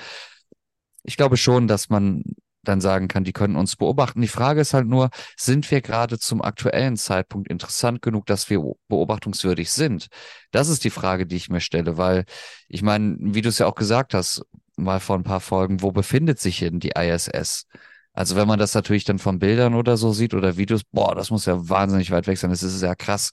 Ich 1.03 1.17
glaube 1.17 1.37
schon, 1.37 1.69
dass 1.69 1.91
man 1.91 2.23
dann 2.65 2.81
sagen 2.81 3.09
kann, 3.09 3.25
die 3.25 3.33
können 3.33 3.57
uns 3.57 3.77
beobachten. 3.77 4.21
Die 4.21 4.29
Frage 4.29 4.61
ist 4.61 4.75
halt 4.75 4.87
nur, 4.87 5.11
sind 5.37 5.71
wir 5.71 5.81
gerade 5.81 6.19
zum 6.19 6.43
aktuellen 6.43 6.97
Zeitpunkt 6.97 7.49
interessant 7.49 8.03
genug, 8.03 8.27
dass 8.27 8.51
wir 8.51 8.63
beobachtungswürdig 8.89 9.71
sind? 9.71 10.09
Das 10.51 10.69
ist 10.69 10.85
die 10.85 10.91
Frage, 10.91 11.27
die 11.27 11.37
ich 11.37 11.49
mir 11.49 11.61
stelle, 11.61 11.97
weil 11.97 12.25
ich 12.69 12.83
meine, 12.83 13.17
wie 13.19 13.43
du 13.43 13.49
es 13.49 13.59
ja 13.59 13.67
auch 13.67 13.75
gesagt 13.75 14.15
hast, 14.15 14.43
mal 14.77 15.01
vor 15.01 15.17
ein 15.17 15.25
paar 15.25 15.41
Folgen, 15.41 15.83
wo 15.83 15.93
befindet 15.93 16.41
sich 16.41 16.59
denn 16.59 16.81
die 16.81 16.93
ISS? 16.97 17.67
Also 18.13 18.37
wenn 18.37 18.47
man 18.47 18.61
das 18.61 18.75
natürlich 18.75 19.05
dann 19.05 19.19
von 19.19 19.41
Bildern 19.41 19.75
oder 19.75 19.97
so 19.97 20.13
sieht 20.13 20.35
oder 20.35 20.57
Videos, 20.57 20.83
boah, 20.85 21.15
das 21.17 21.31
muss 21.31 21.47
ja 21.47 21.69
wahnsinnig 21.69 22.13
weit 22.13 22.29
weg 22.29 22.39
sein. 22.39 22.51
Das 22.51 22.63
ist 22.63 22.81
ja 22.81 22.95
krass. 22.95 23.31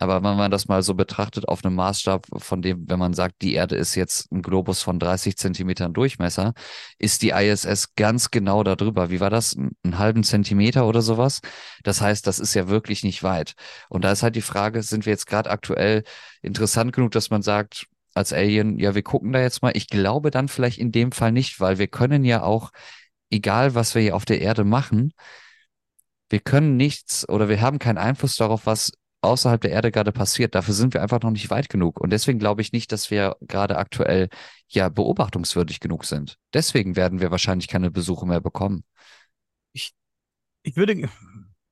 Aber 0.00 0.22
wenn 0.22 0.36
man 0.36 0.50
das 0.50 0.68
mal 0.68 0.82
so 0.82 0.94
betrachtet 0.94 1.48
auf 1.48 1.64
einem 1.64 1.74
Maßstab, 1.74 2.26
von 2.36 2.62
dem, 2.62 2.88
wenn 2.88 2.98
man 2.98 3.14
sagt, 3.14 3.42
die 3.42 3.54
Erde 3.54 3.74
ist 3.76 3.96
jetzt 3.96 4.30
ein 4.30 4.42
Globus 4.42 4.80
von 4.82 4.98
30 5.00 5.36
Zentimetern 5.36 5.92
Durchmesser, 5.92 6.54
ist 6.98 7.22
die 7.22 7.30
ISS 7.30 7.94
ganz 7.96 8.30
genau 8.30 8.62
darüber. 8.62 9.10
Wie 9.10 9.20
war 9.20 9.30
das? 9.30 9.56
Einen 9.56 9.98
halben 9.98 10.22
Zentimeter 10.22 10.86
oder 10.86 11.02
sowas? 11.02 11.40
Das 11.82 12.00
heißt, 12.00 12.26
das 12.26 12.38
ist 12.38 12.54
ja 12.54 12.68
wirklich 12.68 13.02
nicht 13.02 13.22
weit. 13.24 13.54
Und 13.88 14.04
da 14.04 14.12
ist 14.12 14.22
halt 14.22 14.36
die 14.36 14.42
Frage, 14.42 14.82
sind 14.82 15.04
wir 15.04 15.12
jetzt 15.12 15.26
gerade 15.26 15.50
aktuell 15.50 16.04
interessant 16.42 16.92
genug, 16.92 17.10
dass 17.10 17.30
man 17.30 17.42
sagt, 17.42 17.86
als 18.14 18.32
Alien, 18.32 18.78
ja, 18.78 18.94
wir 18.94 19.02
gucken 19.02 19.32
da 19.32 19.40
jetzt 19.40 19.62
mal. 19.62 19.72
Ich 19.74 19.88
glaube 19.88 20.30
dann 20.30 20.48
vielleicht 20.48 20.78
in 20.78 20.92
dem 20.92 21.12
Fall 21.12 21.32
nicht, 21.32 21.60
weil 21.60 21.78
wir 21.78 21.88
können 21.88 22.24
ja 22.24 22.42
auch, 22.42 22.70
egal 23.30 23.74
was 23.74 23.94
wir 23.94 24.02
hier 24.02 24.16
auf 24.16 24.24
der 24.24 24.40
Erde 24.40 24.64
machen, 24.64 25.12
wir 26.30 26.40
können 26.40 26.76
nichts 26.76 27.28
oder 27.28 27.48
wir 27.48 27.60
haben 27.60 27.78
keinen 27.78 27.98
Einfluss 27.98 28.36
darauf, 28.36 28.66
was 28.66 28.92
außerhalb 29.20 29.60
der 29.60 29.70
Erde 29.70 29.90
gerade 29.90 30.12
passiert. 30.12 30.54
Dafür 30.54 30.74
sind 30.74 30.94
wir 30.94 31.02
einfach 31.02 31.20
noch 31.20 31.30
nicht 31.30 31.50
weit 31.50 31.68
genug. 31.68 32.00
Und 32.00 32.10
deswegen 32.10 32.38
glaube 32.38 32.62
ich 32.62 32.72
nicht, 32.72 32.92
dass 32.92 33.10
wir 33.10 33.36
gerade 33.40 33.76
aktuell 33.76 34.28
ja 34.68 34.88
beobachtungswürdig 34.88 35.80
genug 35.80 36.04
sind. 36.04 36.38
Deswegen 36.54 36.96
werden 36.96 37.20
wir 37.20 37.30
wahrscheinlich 37.30 37.68
keine 37.68 37.90
Besuche 37.90 38.26
mehr 38.26 38.40
bekommen. 38.40 38.84
Ich, 39.72 39.92
ich 40.62 40.76
würde, 40.76 41.08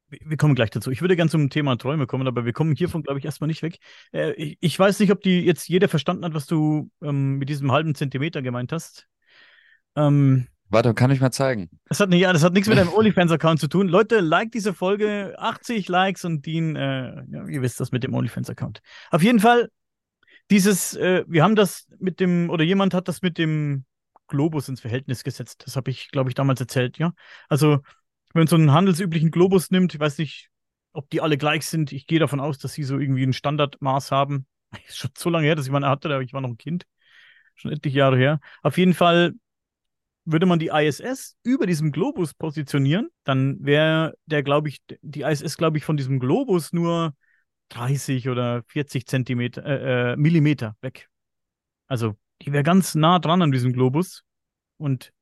wir 0.08 0.36
kommen 0.36 0.54
gleich 0.54 0.70
dazu. 0.70 0.90
Ich 0.90 1.00
würde 1.00 1.16
gerne 1.16 1.30
zum 1.30 1.50
Thema 1.50 1.76
Träume 1.76 2.06
kommen, 2.06 2.26
aber 2.26 2.44
wir 2.44 2.52
kommen 2.52 2.74
hiervon, 2.74 3.02
glaube 3.02 3.18
ich, 3.18 3.24
erstmal 3.24 3.48
nicht 3.48 3.62
weg. 3.62 3.78
Äh, 4.12 4.32
ich, 4.32 4.58
ich, 4.60 4.78
weiß 4.78 4.98
nicht, 5.00 5.12
ob 5.12 5.20
die 5.20 5.40
jetzt 5.40 5.68
jeder 5.68 5.88
verstanden 5.88 6.24
hat, 6.24 6.34
was 6.34 6.46
du 6.46 6.90
ähm, 7.02 7.38
mit 7.38 7.48
diesem 7.48 7.70
halben 7.72 7.94
Zentimeter 7.94 8.42
gemeint 8.42 8.72
hast. 8.72 9.08
Ähm, 9.94 10.48
Warte, 10.68 10.94
kann 10.94 11.10
ich 11.10 11.20
mal 11.20 11.30
zeigen. 11.30 11.70
Das 11.88 12.00
hat, 12.00 12.08
nicht, 12.08 12.24
das 12.24 12.42
hat 12.42 12.52
nichts 12.52 12.68
mit 12.68 12.76
deinem 12.76 12.92
OnlyFans-Account 12.92 13.60
zu 13.60 13.68
tun. 13.68 13.88
Leute, 13.88 14.20
like 14.20 14.50
diese 14.50 14.74
Folge, 14.74 15.34
80 15.38 15.88
Likes 15.88 16.24
und 16.24 16.44
Dean, 16.44 16.74
äh, 16.74 17.22
ja, 17.30 17.46
ihr 17.46 17.62
wisst 17.62 17.78
das 17.78 17.92
mit 17.92 18.02
dem 18.02 18.14
OnlyFans-Account. 18.14 18.80
Auf 19.10 19.22
jeden 19.22 19.38
Fall, 19.38 19.70
dieses, 20.50 20.94
äh, 20.96 21.24
wir 21.28 21.44
haben 21.44 21.54
das 21.54 21.86
mit 21.98 22.18
dem, 22.18 22.50
oder 22.50 22.64
jemand 22.64 22.94
hat 22.94 23.06
das 23.06 23.22
mit 23.22 23.38
dem 23.38 23.84
Globus 24.26 24.68
ins 24.68 24.80
Verhältnis 24.80 25.22
gesetzt. 25.22 25.62
Das 25.66 25.76
habe 25.76 25.90
ich, 25.90 26.10
glaube 26.10 26.30
ich, 26.30 26.34
damals 26.34 26.60
erzählt, 26.60 26.98
ja. 26.98 27.12
Also, 27.48 27.78
wenn 28.32 28.40
man 28.40 28.46
so 28.48 28.56
einen 28.56 28.72
handelsüblichen 28.72 29.30
Globus 29.30 29.70
nimmt, 29.70 29.94
ich 29.94 30.00
weiß 30.00 30.18
nicht, 30.18 30.50
ob 30.92 31.10
die 31.10 31.20
alle 31.20 31.38
gleich 31.38 31.66
sind. 31.66 31.92
Ich 31.92 32.06
gehe 32.06 32.18
davon 32.18 32.40
aus, 32.40 32.58
dass 32.58 32.72
sie 32.72 32.82
so 32.82 32.98
irgendwie 32.98 33.22
ein 33.22 33.32
Standardmaß 33.32 34.10
haben. 34.10 34.46
Ist 34.88 34.98
schon 34.98 35.10
so 35.16 35.30
lange 35.30 35.46
her, 35.46 35.54
dass 35.54 35.66
ich 35.66 35.72
meine 35.72 35.88
hatte, 35.88 36.12
aber 36.12 36.22
ich 36.22 36.32
war 36.32 36.40
noch 36.40 36.48
ein 36.48 36.58
Kind. 36.58 36.84
Schon 37.54 37.70
etliche 37.70 37.98
Jahre 37.98 38.16
her. 38.18 38.40
Auf 38.62 38.78
jeden 38.78 38.94
Fall 38.94 39.32
würde 40.26 40.46
man 40.46 40.58
die 40.58 40.68
ISS 40.68 41.36
über 41.42 41.66
diesem 41.66 41.92
Globus 41.92 42.34
positionieren, 42.34 43.08
dann 43.24 43.58
wäre 43.60 44.14
der, 44.26 44.42
glaube 44.42 44.68
ich, 44.68 44.80
die 45.00 45.22
ISS, 45.22 45.56
glaube 45.56 45.78
ich, 45.78 45.84
von 45.84 45.96
diesem 45.96 46.18
Globus 46.18 46.72
nur 46.72 47.14
30 47.68 48.28
oder 48.28 48.62
40 48.66 49.06
Zentimeter, 49.06 49.64
äh, 49.64 50.12
äh, 50.12 50.16
Millimeter 50.16 50.76
weg. 50.80 51.08
Also 51.86 52.16
die 52.42 52.52
wäre 52.52 52.64
ganz 52.64 52.94
nah 52.94 53.18
dran 53.18 53.40
an 53.40 53.52
diesem 53.52 53.72
Globus. 53.72 54.24
Und 54.76 55.12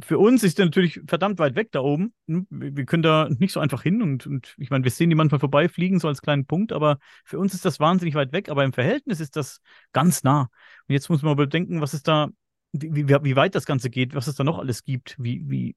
für 0.00 0.18
uns 0.18 0.42
ist 0.42 0.58
der 0.58 0.66
natürlich 0.66 1.00
verdammt 1.06 1.38
weit 1.38 1.54
weg 1.54 1.70
da 1.72 1.80
oben. 1.80 2.14
Hm, 2.28 2.46
wir 2.50 2.84
können 2.84 3.02
da 3.02 3.28
nicht 3.30 3.52
so 3.52 3.60
einfach 3.60 3.82
hin 3.82 4.02
und, 4.02 4.26
und 4.26 4.54
ich 4.58 4.70
meine, 4.70 4.84
wir 4.84 4.90
sehen 4.90 5.10
die 5.10 5.16
manchmal 5.16 5.40
vorbeifliegen, 5.40 5.98
so 5.98 6.08
als 6.08 6.22
kleinen 6.22 6.46
Punkt, 6.46 6.72
aber 6.72 6.98
für 7.24 7.38
uns 7.38 7.54
ist 7.54 7.64
das 7.64 7.80
wahnsinnig 7.80 8.14
weit 8.14 8.32
weg, 8.32 8.48
aber 8.48 8.64
im 8.64 8.72
Verhältnis 8.72 9.20
ist 9.20 9.36
das 9.36 9.60
ganz 9.92 10.24
nah. 10.24 10.48
Und 10.88 10.94
jetzt 10.94 11.10
muss 11.10 11.22
man 11.22 11.36
bedenken, 11.36 11.80
was 11.80 11.94
ist 11.94 12.08
da 12.08 12.28
wie, 12.72 13.08
wie, 13.08 13.08
wie 13.08 13.36
weit 13.36 13.54
das 13.54 13.66
Ganze 13.66 13.90
geht, 13.90 14.14
was 14.14 14.26
es 14.26 14.36
da 14.36 14.44
noch 14.44 14.58
alles 14.58 14.84
gibt, 14.84 15.16
wie, 15.18 15.42
wie, 15.48 15.76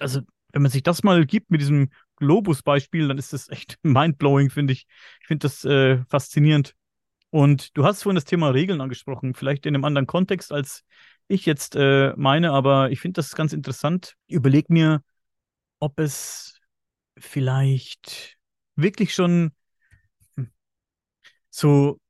also 0.00 0.20
wenn 0.52 0.62
man 0.62 0.70
sich 0.70 0.82
das 0.82 1.02
mal 1.02 1.24
gibt 1.24 1.50
mit 1.50 1.60
diesem 1.60 1.90
Globus-Beispiel, 2.16 3.08
dann 3.08 3.18
ist 3.18 3.32
das 3.32 3.48
echt 3.48 3.78
mindblowing, 3.82 4.50
finde 4.50 4.72
ich. 4.74 4.86
Ich 5.20 5.26
finde 5.26 5.46
das 5.46 5.64
äh, 5.64 6.04
faszinierend. 6.08 6.74
Und 7.30 7.76
du 7.76 7.84
hast 7.84 8.02
vorhin 8.02 8.16
das 8.16 8.26
Thema 8.26 8.50
Regeln 8.50 8.80
angesprochen, 8.80 9.34
vielleicht 9.34 9.66
in 9.66 9.74
einem 9.74 9.84
anderen 9.84 10.06
Kontext, 10.06 10.52
als 10.52 10.84
ich 11.28 11.46
jetzt 11.46 11.76
äh, 11.76 12.12
meine, 12.16 12.52
aber 12.52 12.90
ich 12.90 13.00
finde 13.00 13.18
das 13.18 13.34
ganz 13.34 13.52
interessant. 13.54 14.16
Überleg 14.28 14.70
mir, 14.70 15.02
ob 15.80 15.98
es 15.98 16.60
vielleicht 17.18 18.38
wirklich 18.76 19.14
schon 19.14 19.52
hm, 20.36 20.52
so 21.50 22.00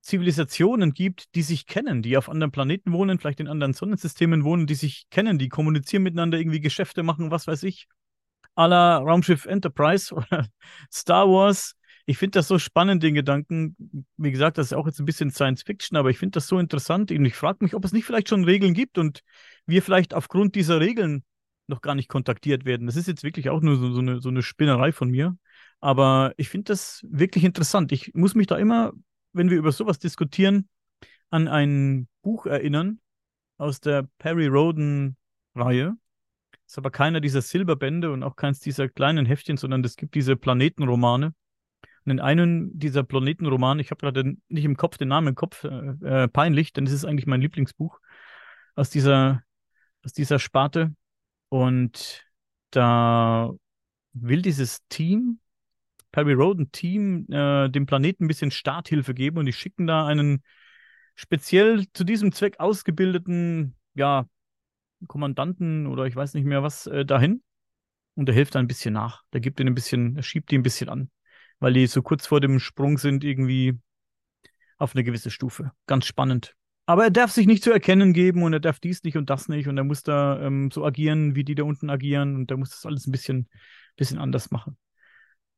Zivilisationen 0.00 0.92
gibt, 0.92 1.34
die 1.34 1.42
sich 1.42 1.66
kennen, 1.66 2.02
die 2.02 2.16
auf 2.16 2.28
anderen 2.28 2.52
Planeten 2.52 2.92
wohnen, 2.92 3.18
vielleicht 3.18 3.40
in 3.40 3.48
anderen 3.48 3.74
Sonnensystemen 3.74 4.44
wohnen, 4.44 4.66
die 4.66 4.74
sich 4.74 5.06
kennen, 5.10 5.38
die 5.38 5.48
kommunizieren 5.48 6.02
miteinander, 6.02 6.38
irgendwie 6.38 6.60
Geschäfte 6.60 7.02
machen, 7.02 7.30
was 7.30 7.46
weiß 7.46 7.62
ich. 7.64 7.86
A 8.54 8.66
la 8.66 8.98
Raumschiff 8.98 9.46
Enterprise 9.46 10.14
oder 10.14 10.46
Star 10.92 11.28
Wars. 11.28 11.74
Ich 12.06 12.18
finde 12.18 12.38
das 12.38 12.48
so 12.48 12.58
spannend, 12.58 13.02
den 13.02 13.14
Gedanken. 13.14 13.76
Wie 14.16 14.30
gesagt, 14.32 14.58
das 14.58 14.68
ist 14.68 14.72
auch 14.72 14.86
jetzt 14.86 14.98
ein 14.98 15.04
bisschen 15.04 15.30
Science 15.30 15.62
Fiction, 15.62 15.96
aber 15.96 16.10
ich 16.10 16.18
finde 16.18 16.32
das 16.32 16.48
so 16.48 16.58
interessant. 16.58 17.12
Und 17.12 17.24
ich 17.24 17.36
frage 17.36 17.58
mich, 17.60 17.74
ob 17.74 17.84
es 17.84 17.92
nicht 17.92 18.04
vielleicht 18.04 18.28
schon 18.28 18.44
Regeln 18.44 18.74
gibt 18.74 18.98
und 18.98 19.20
wir 19.66 19.82
vielleicht 19.82 20.14
aufgrund 20.14 20.54
dieser 20.56 20.80
Regeln 20.80 21.24
noch 21.68 21.82
gar 21.82 21.94
nicht 21.94 22.08
kontaktiert 22.08 22.64
werden. 22.64 22.86
Das 22.86 22.96
ist 22.96 23.06
jetzt 23.06 23.22
wirklich 23.22 23.48
auch 23.48 23.60
nur 23.60 23.76
so, 23.76 23.92
so, 23.92 24.00
eine, 24.00 24.20
so 24.20 24.28
eine 24.28 24.42
Spinnerei 24.42 24.92
von 24.92 25.10
mir. 25.10 25.36
Aber 25.80 26.32
ich 26.36 26.48
finde 26.48 26.64
das 26.64 27.06
wirklich 27.08 27.44
interessant. 27.44 27.92
Ich 27.92 28.12
muss 28.14 28.34
mich 28.34 28.48
da 28.48 28.56
immer 28.58 28.92
wenn 29.32 29.50
wir 29.50 29.58
über 29.58 29.72
sowas 29.72 29.98
diskutieren, 29.98 30.68
an 31.30 31.48
ein 31.48 32.08
Buch 32.22 32.46
erinnern 32.46 33.00
aus 33.56 33.80
der 33.80 34.08
Perry 34.18 34.46
Roden-Reihe. 34.46 35.94
Ist 36.66 36.78
aber 36.78 36.90
keiner 36.90 37.20
dieser 37.20 37.42
Silberbände 37.42 38.12
und 38.12 38.22
auch 38.22 38.36
keins 38.36 38.60
dieser 38.60 38.88
kleinen 38.88 39.26
Heftchen, 39.26 39.56
sondern 39.56 39.84
es 39.84 39.96
gibt 39.96 40.14
diese 40.14 40.36
Planetenromane. 40.36 41.34
Und 42.04 42.12
in 42.12 42.20
einem 42.20 42.70
dieser 42.78 43.02
Planetenromane, 43.02 43.82
ich 43.82 43.90
habe 43.90 44.00
gerade 44.00 44.36
nicht 44.48 44.64
im 44.64 44.76
Kopf 44.76 44.96
den 44.96 45.08
Namen 45.08 45.28
im 45.28 45.34
Kopf, 45.34 45.64
äh, 45.64 45.68
äh, 45.68 46.28
peinlich, 46.28 46.72
denn 46.72 46.86
es 46.86 46.92
ist 46.92 47.04
eigentlich 47.04 47.26
mein 47.26 47.40
Lieblingsbuch 47.40 48.00
aus 48.74 48.90
dieser, 48.90 49.42
aus 50.04 50.12
dieser 50.12 50.38
Sparte. 50.38 50.94
Und 51.48 52.24
da 52.70 53.50
will 54.12 54.42
dieses 54.42 54.86
Team 54.88 55.40
Perry 56.12 56.32
Roden 56.32 56.72
Team 56.72 57.26
äh, 57.30 57.68
dem 57.68 57.86
Planeten 57.86 58.24
ein 58.24 58.28
bisschen 58.28 58.50
Starthilfe 58.50 59.14
geben 59.14 59.38
und 59.38 59.46
die 59.46 59.52
schicken 59.52 59.86
da 59.86 60.06
einen 60.06 60.42
speziell 61.14 61.86
zu 61.92 62.04
diesem 62.04 62.32
Zweck 62.32 62.58
ausgebildeten, 62.58 63.76
ja, 63.94 64.26
Kommandanten 65.06 65.86
oder 65.86 66.04
ich 66.04 66.16
weiß 66.16 66.34
nicht 66.34 66.44
mehr 66.44 66.62
was 66.62 66.86
äh, 66.86 67.04
dahin. 67.04 67.42
Und 68.14 68.26
der 68.26 68.34
hilft 68.34 68.54
da 68.54 68.58
ein 68.58 68.66
bisschen 68.66 68.92
nach. 68.92 69.22
Der 69.32 69.40
gibt 69.40 69.60
ihnen 69.60 69.68
ein 69.68 69.74
bisschen, 69.74 70.16
er 70.16 70.22
schiebt 70.22 70.50
die 70.50 70.58
ein 70.58 70.62
bisschen 70.62 70.88
an, 70.88 71.10
weil 71.58 71.72
die 71.72 71.86
so 71.86 72.02
kurz 72.02 72.26
vor 72.26 72.40
dem 72.40 72.58
Sprung 72.58 72.98
sind, 72.98 73.24
irgendwie 73.24 73.78
auf 74.78 74.94
eine 74.94 75.04
gewisse 75.04 75.30
Stufe. 75.30 75.72
Ganz 75.86 76.06
spannend. 76.06 76.54
Aber 76.86 77.04
er 77.04 77.10
darf 77.10 77.30
sich 77.30 77.46
nicht 77.46 77.62
zu 77.62 77.70
erkennen 77.70 78.12
geben 78.12 78.42
und 78.42 78.52
er 78.52 78.60
darf 78.60 78.80
dies 78.80 79.04
nicht 79.04 79.16
und 79.16 79.30
das 79.30 79.48
nicht 79.48 79.68
und 79.68 79.78
er 79.78 79.84
muss 79.84 80.02
da 80.02 80.40
ähm, 80.42 80.70
so 80.72 80.84
agieren, 80.84 81.36
wie 81.36 81.44
die 81.44 81.54
da 81.54 81.62
unten 81.62 81.88
agieren 81.88 82.34
und 82.34 82.50
er 82.50 82.56
muss 82.56 82.70
das 82.70 82.84
alles 82.84 83.06
ein 83.06 83.12
bisschen, 83.12 83.48
bisschen 83.96 84.18
anders 84.18 84.50
machen. 84.50 84.76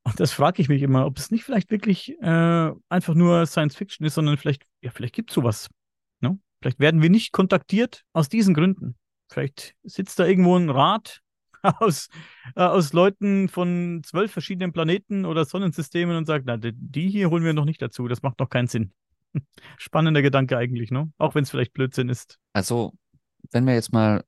Und 0.05 0.18
das 0.18 0.32
frage 0.32 0.61
ich 0.61 0.68
mich 0.68 0.82
immer, 0.82 1.07
ob 1.07 1.18
es 1.18 1.30
nicht 1.30 1.44
vielleicht 1.44 1.70
wirklich 1.70 2.18
äh, 2.20 2.72
einfach 2.88 3.14
nur 3.14 3.46
Science 3.46 3.76
Fiction 3.76 4.05
ist, 4.05 4.14
sondern 4.14 4.36
vielleicht, 4.36 4.64
ja, 4.80 4.90
vielleicht 4.90 5.14
gibt 5.14 5.30
es 5.30 5.34
sowas. 5.34 5.70
Ne? 6.20 6.38
Vielleicht 6.61 6.80
werden 6.80 7.03
wir 7.03 7.11
nicht 7.11 7.32
kontaktiert 7.32 8.05
aus 8.12 8.28
diesen 8.28 8.55
Gründen. 8.55 8.96
Vielleicht 9.30 9.74
sitzt 9.84 10.18
da 10.18 10.26
irgendwo 10.26 10.57
ein 10.57 10.70
Rat 10.70 11.20
aus, 11.62 12.09
äh, 12.57 12.62
aus 12.62 12.92
Leuten 12.92 13.48
von 13.48 14.03
zwölf 14.05 14.32
verschiedenen 14.32 14.72
Planeten 14.72 15.24
oder 15.24 15.44
Sonnensystemen 15.44 16.16
und 16.16 16.26
sagt, 16.26 16.46
na, 16.46 16.57
die 16.59 17.09
hier 17.09 17.30
holen 17.30 17.44
wir 17.44 17.53
noch 17.53 17.64
nicht 17.64 17.80
dazu, 17.80 18.09
das 18.09 18.22
macht 18.22 18.40
noch 18.40 18.50
keinen 18.50 18.66
Sinn. 18.66 18.92
Spannender 19.78 20.22
Gedanke 20.22 20.59
eigentlich, 20.59 20.90
ne? 20.90 21.12
Auch 21.18 21.36
wenn 21.36 21.44
es 21.44 21.50
vielleicht 21.50 21.72
Blödsinn 21.72 22.09
ist. 22.09 22.38
Also, 22.53 22.92
wenn 23.53 23.66
wir 23.66 23.74
jetzt 23.74 23.92
mal 23.92 24.24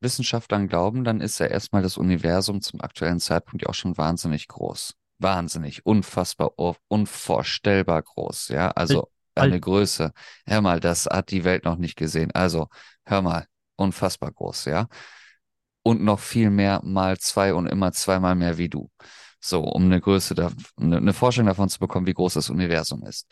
Wissenschaftlern 0.00 0.66
glauben, 0.66 1.04
dann 1.04 1.20
ist 1.20 1.38
ja 1.38 1.46
erstmal 1.46 1.82
das 1.82 1.98
Universum 1.98 2.62
zum 2.62 2.80
aktuellen 2.80 3.20
Zeitpunkt 3.20 3.62
ja 3.62 3.68
auch 3.68 3.74
schon 3.74 3.98
wahnsinnig 3.98 4.48
groß 4.48 4.96
wahnsinnig, 5.20 5.86
unfassbar, 5.86 6.52
unvorstellbar 6.88 8.02
groß. 8.02 8.48
Ja, 8.48 8.70
also 8.70 9.10
eine 9.34 9.60
Größe. 9.60 10.12
Hör 10.46 10.60
mal, 10.60 10.80
das 10.80 11.06
hat 11.06 11.30
die 11.30 11.44
Welt 11.44 11.64
noch 11.64 11.76
nicht 11.76 11.96
gesehen. 11.96 12.30
Also, 12.32 12.68
hör 13.04 13.22
mal, 13.22 13.46
unfassbar 13.76 14.32
groß, 14.32 14.66
ja. 14.66 14.88
Und 15.82 16.02
noch 16.02 16.20
viel 16.20 16.50
mehr 16.50 16.80
mal 16.84 17.18
zwei 17.18 17.54
und 17.54 17.66
immer 17.66 17.92
zweimal 17.92 18.34
mehr 18.34 18.58
wie 18.58 18.68
du. 18.68 18.90
So, 19.40 19.62
um 19.62 19.84
eine 19.84 20.00
Größe, 20.00 20.34
da, 20.34 20.50
eine 20.78 21.14
Vorstellung 21.14 21.48
davon 21.48 21.70
zu 21.70 21.78
bekommen, 21.78 22.06
wie 22.06 22.12
groß 22.12 22.34
das 22.34 22.50
Universum 22.50 23.06
ist. 23.06 23.26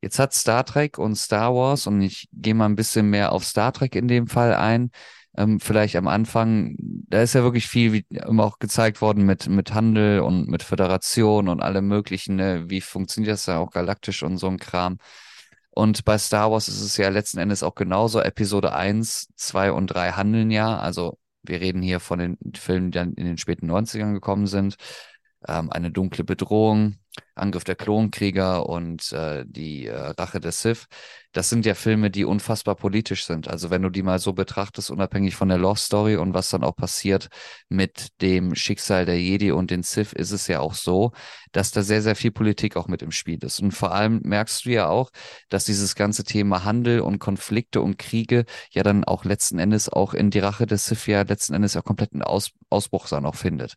Jetzt 0.00 0.18
hat 0.18 0.32
Star 0.32 0.64
Trek 0.64 0.98
und 0.98 1.16
Star 1.16 1.52
Wars, 1.54 1.86
und 1.86 2.00
ich 2.00 2.28
gehe 2.32 2.54
mal 2.54 2.66
ein 2.66 2.76
bisschen 2.76 3.10
mehr 3.10 3.32
auf 3.32 3.44
Star 3.44 3.72
Trek 3.72 3.96
in 3.96 4.06
dem 4.06 4.28
Fall 4.28 4.54
ein, 4.54 4.90
ähm, 5.36 5.60
vielleicht 5.60 5.96
am 5.96 6.08
Anfang, 6.08 6.76
da 6.78 7.22
ist 7.22 7.34
ja 7.34 7.42
wirklich 7.42 7.68
viel 7.68 7.92
wie 7.92 8.04
immer 8.10 8.44
auch 8.44 8.58
gezeigt 8.58 9.00
worden 9.00 9.24
mit, 9.24 9.48
mit 9.48 9.74
Handel 9.74 10.20
und 10.20 10.48
mit 10.48 10.62
Föderation 10.62 11.48
und 11.48 11.62
allem 11.62 11.86
möglichen, 11.88 12.36
ne? 12.36 12.64
wie 12.68 12.80
funktioniert 12.80 13.32
das 13.32 13.44
da 13.44 13.58
auch 13.58 13.70
galaktisch 13.70 14.22
und 14.22 14.38
so 14.38 14.48
ein 14.48 14.58
Kram. 14.58 14.98
Und 15.70 16.04
bei 16.04 16.18
Star 16.18 16.50
Wars 16.50 16.68
ist 16.68 16.80
es 16.80 16.96
ja 16.96 17.08
letzten 17.08 17.38
Endes 17.38 17.62
auch 17.62 17.74
genauso. 17.74 18.20
Episode 18.20 18.74
1, 18.74 19.28
2 19.36 19.72
und 19.72 19.86
3 19.86 20.12
handeln 20.12 20.50
ja. 20.50 20.78
Also 20.78 21.18
wir 21.42 21.60
reden 21.60 21.80
hier 21.80 22.00
von 22.00 22.18
den 22.18 22.38
Filmen, 22.54 22.90
die 22.90 22.98
dann 22.98 23.14
in 23.14 23.24
den 23.24 23.38
späten 23.38 23.70
90ern 23.70 24.12
gekommen 24.12 24.46
sind. 24.46 24.76
Ähm, 25.48 25.70
eine 25.70 25.90
dunkle 25.90 26.24
Bedrohung, 26.24 26.96
Angriff 27.34 27.64
der 27.64 27.74
Klonkrieger 27.74 28.68
und 28.68 29.10
äh, 29.12 29.44
die 29.46 29.86
äh, 29.86 29.96
Rache 29.96 30.38
des 30.38 30.60
Sith. 30.60 30.86
Das 31.32 31.48
sind 31.48 31.64
ja 31.64 31.74
Filme, 31.74 32.10
die 32.10 32.24
unfassbar 32.24 32.74
politisch 32.74 33.24
sind. 33.24 33.48
Also 33.48 33.70
wenn 33.70 33.82
du 33.82 33.88
die 33.88 34.02
mal 34.02 34.18
so 34.18 34.32
betrachtest, 34.34 34.90
unabhängig 34.90 35.36
von 35.36 35.48
der 35.48 35.58
Lost 35.58 35.86
Story 35.86 36.16
und 36.16 36.34
was 36.34 36.50
dann 36.50 36.62
auch 36.62 36.76
passiert 36.76 37.28
mit 37.68 38.20
dem 38.20 38.54
Schicksal 38.54 39.06
der 39.06 39.20
Jedi 39.20 39.52
und 39.52 39.70
den 39.70 39.82
Sith, 39.82 40.12
ist 40.12 40.30
es 40.32 40.46
ja 40.46 40.60
auch 40.60 40.74
so, 40.74 41.12
dass 41.52 41.70
da 41.70 41.82
sehr, 41.82 42.02
sehr 42.02 42.16
viel 42.16 42.32
Politik 42.32 42.76
auch 42.76 42.88
mit 42.88 43.00
im 43.00 43.12
Spiel 43.12 43.42
ist. 43.42 43.60
Und 43.60 43.72
vor 43.72 43.92
allem 43.92 44.20
merkst 44.24 44.66
du 44.66 44.70
ja 44.70 44.88
auch, 44.88 45.10
dass 45.48 45.64
dieses 45.64 45.94
ganze 45.94 46.24
Thema 46.24 46.64
Handel 46.64 47.00
und 47.00 47.18
Konflikte 47.18 47.80
und 47.80 47.98
Kriege 47.98 48.44
ja 48.72 48.82
dann 48.82 49.04
auch 49.04 49.24
letzten 49.24 49.58
Endes 49.58 49.88
auch 49.88 50.12
in 50.14 50.30
die 50.30 50.40
Rache 50.40 50.66
des 50.66 50.86
Sith 50.86 51.06
ja 51.06 51.22
letzten 51.22 51.54
Endes 51.54 51.74
ja 51.74 51.80
kompletten 51.80 52.22
Aus 52.22 52.50
Ausbruch 52.68 53.08
dann 53.08 53.24
auch 53.24 53.36
findet. 53.36 53.74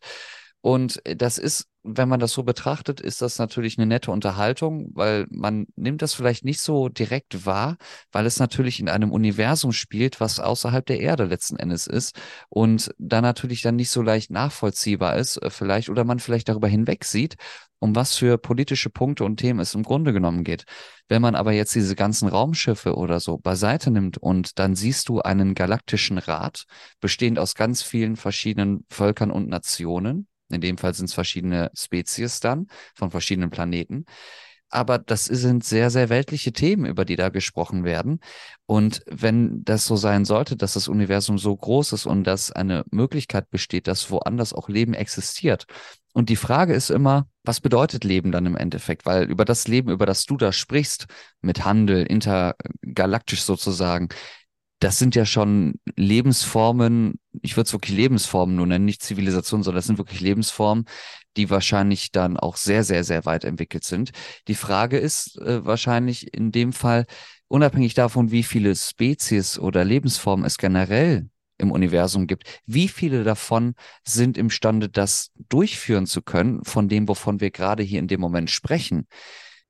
Und 0.64 1.02
das 1.04 1.36
ist, 1.36 1.68
wenn 1.82 2.08
man 2.08 2.20
das 2.20 2.32
so 2.32 2.42
betrachtet, 2.42 2.98
ist 2.98 3.20
das 3.20 3.38
natürlich 3.38 3.76
eine 3.76 3.84
nette 3.86 4.10
Unterhaltung, 4.10 4.88
weil 4.94 5.26
man 5.28 5.66
nimmt 5.76 6.00
das 6.00 6.14
vielleicht 6.14 6.42
nicht 6.42 6.62
so 6.62 6.88
direkt 6.88 7.44
wahr, 7.44 7.76
weil 8.12 8.24
es 8.24 8.38
natürlich 8.38 8.80
in 8.80 8.88
einem 8.88 9.12
Universum 9.12 9.72
spielt, 9.72 10.20
was 10.20 10.40
außerhalb 10.40 10.86
der 10.86 11.00
Erde 11.00 11.24
letzten 11.24 11.56
Endes 11.56 11.86
ist 11.86 12.18
und 12.48 12.94
da 12.96 13.20
natürlich 13.20 13.60
dann 13.60 13.76
nicht 13.76 13.90
so 13.90 14.00
leicht 14.00 14.30
nachvollziehbar 14.30 15.18
ist, 15.18 15.36
äh, 15.42 15.50
vielleicht, 15.50 15.90
oder 15.90 16.04
man 16.04 16.18
vielleicht 16.18 16.48
darüber 16.48 16.68
hinweg 16.68 17.04
sieht, 17.04 17.36
um 17.78 17.94
was 17.94 18.16
für 18.16 18.38
politische 18.38 18.88
Punkte 18.88 19.24
und 19.24 19.36
Themen 19.36 19.60
es 19.60 19.74
im 19.74 19.82
Grunde 19.82 20.14
genommen 20.14 20.44
geht. 20.44 20.64
Wenn 21.08 21.20
man 21.20 21.34
aber 21.34 21.52
jetzt 21.52 21.74
diese 21.74 21.94
ganzen 21.94 22.26
Raumschiffe 22.26 22.94
oder 22.94 23.20
so 23.20 23.36
beiseite 23.36 23.90
nimmt 23.90 24.16
und 24.16 24.58
dann 24.58 24.76
siehst 24.76 25.10
du 25.10 25.20
einen 25.20 25.54
galaktischen 25.54 26.16
Rat, 26.16 26.64
bestehend 27.00 27.38
aus 27.38 27.54
ganz 27.54 27.82
vielen 27.82 28.16
verschiedenen 28.16 28.86
Völkern 28.88 29.30
und 29.30 29.50
Nationen, 29.50 30.26
in 30.50 30.60
dem 30.60 30.78
Fall 30.78 30.94
sind 30.94 31.06
es 31.06 31.14
verschiedene 31.14 31.70
Spezies 31.74 32.40
dann 32.40 32.66
von 32.94 33.10
verschiedenen 33.10 33.50
Planeten. 33.50 34.04
Aber 34.74 34.98
das 34.98 35.26
sind 35.26 35.62
sehr, 35.62 35.88
sehr 35.90 36.08
weltliche 36.08 36.52
Themen, 36.52 36.84
über 36.84 37.04
die 37.04 37.14
da 37.14 37.28
gesprochen 37.28 37.84
werden. 37.84 38.18
Und 38.66 39.02
wenn 39.06 39.62
das 39.62 39.86
so 39.86 39.94
sein 39.94 40.24
sollte, 40.24 40.56
dass 40.56 40.72
das 40.72 40.88
Universum 40.88 41.38
so 41.38 41.56
groß 41.56 41.92
ist 41.92 42.06
und 42.06 42.24
dass 42.24 42.50
eine 42.50 42.84
Möglichkeit 42.90 43.50
besteht, 43.50 43.86
dass 43.86 44.10
woanders 44.10 44.52
auch 44.52 44.68
Leben 44.68 44.94
existiert. 44.94 45.66
Und 46.12 46.28
die 46.28 46.36
Frage 46.36 46.74
ist 46.74 46.90
immer, 46.90 47.28
was 47.44 47.60
bedeutet 47.60 48.02
Leben 48.02 48.32
dann 48.32 48.46
im 48.46 48.56
Endeffekt? 48.56 49.06
Weil 49.06 49.30
über 49.30 49.44
das 49.44 49.68
Leben, 49.68 49.90
über 49.90 50.06
das 50.06 50.24
du 50.24 50.36
da 50.36 50.50
sprichst, 50.50 51.06
mit 51.40 51.64
Handel, 51.64 52.04
intergalaktisch 52.04 53.42
sozusagen, 53.42 54.08
das 54.80 54.98
sind 54.98 55.14
ja 55.14 55.24
schon 55.24 55.74
Lebensformen, 55.96 57.18
ich 57.42 57.56
würde 57.56 57.66
es 57.66 57.72
wirklich 57.72 57.96
Lebensformen 57.96 58.56
nur 58.56 58.66
nennen, 58.66 58.84
nicht 58.84 59.02
Zivilisation, 59.02 59.62
sondern 59.62 59.78
das 59.78 59.86
sind 59.86 59.98
wirklich 59.98 60.20
Lebensformen, 60.20 60.84
die 61.36 61.50
wahrscheinlich 61.50 62.12
dann 62.12 62.36
auch 62.36 62.56
sehr, 62.56 62.84
sehr, 62.84 63.04
sehr 63.04 63.24
weit 63.24 63.44
entwickelt 63.44 63.84
sind. 63.84 64.10
Die 64.48 64.54
Frage 64.54 64.98
ist 64.98 65.38
äh, 65.38 65.64
wahrscheinlich 65.64 66.34
in 66.34 66.52
dem 66.52 66.72
Fall, 66.72 67.06
unabhängig 67.48 67.94
davon, 67.94 68.30
wie 68.30 68.42
viele 68.42 68.74
Spezies 68.74 69.58
oder 69.58 69.84
Lebensformen 69.84 70.44
es 70.44 70.58
generell 70.58 71.28
im 71.58 71.70
Universum 71.70 72.26
gibt, 72.26 72.44
wie 72.66 72.88
viele 72.88 73.24
davon 73.24 73.74
sind 74.04 74.36
imstande, 74.36 74.88
das 74.88 75.30
durchführen 75.48 76.06
zu 76.06 76.20
können, 76.20 76.64
von 76.64 76.88
dem, 76.88 77.08
wovon 77.08 77.40
wir 77.40 77.50
gerade 77.50 77.82
hier 77.82 78.00
in 78.00 78.08
dem 78.08 78.20
Moment 78.20 78.50
sprechen. 78.50 79.06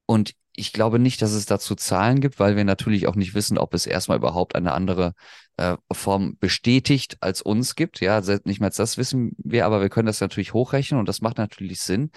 Und 0.06 0.34
ich 0.56 0.72
glaube 0.72 0.98
nicht, 0.98 1.20
dass 1.22 1.32
es 1.32 1.46
dazu 1.46 1.74
Zahlen 1.74 2.20
gibt, 2.20 2.38
weil 2.38 2.56
wir 2.56 2.64
natürlich 2.64 3.06
auch 3.06 3.16
nicht 3.16 3.34
wissen, 3.34 3.58
ob 3.58 3.74
es 3.74 3.86
erstmal 3.86 4.18
überhaupt 4.18 4.54
eine 4.54 4.72
andere 4.72 5.14
äh, 5.56 5.76
Form 5.92 6.36
bestätigt 6.38 7.16
als 7.20 7.42
uns 7.42 7.74
gibt. 7.74 8.00
Ja, 8.00 8.20
nicht 8.44 8.62
als 8.62 8.76
das 8.76 8.96
wissen 8.96 9.32
wir, 9.38 9.66
aber 9.66 9.80
wir 9.80 9.88
können 9.88 10.06
das 10.06 10.20
natürlich 10.20 10.54
hochrechnen 10.54 11.00
und 11.00 11.08
das 11.08 11.20
macht 11.20 11.38
natürlich 11.38 11.80
Sinn. 11.80 12.10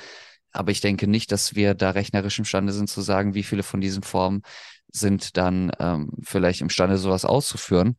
Aber 0.51 0.71
ich 0.71 0.81
denke 0.81 1.07
nicht, 1.07 1.31
dass 1.31 1.55
wir 1.55 1.73
da 1.73 1.91
rechnerisch 1.91 2.39
imstande 2.39 2.73
sind 2.73 2.89
zu 2.89 3.01
sagen, 3.01 3.33
wie 3.33 3.43
viele 3.43 3.63
von 3.63 3.81
diesen 3.81 4.03
Formen 4.03 4.43
sind 4.91 5.37
dann 5.37 5.71
ähm, 5.79 6.11
vielleicht 6.23 6.61
imstande, 6.61 6.97
sowas 6.97 7.25
auszuführen. 7.25 7.97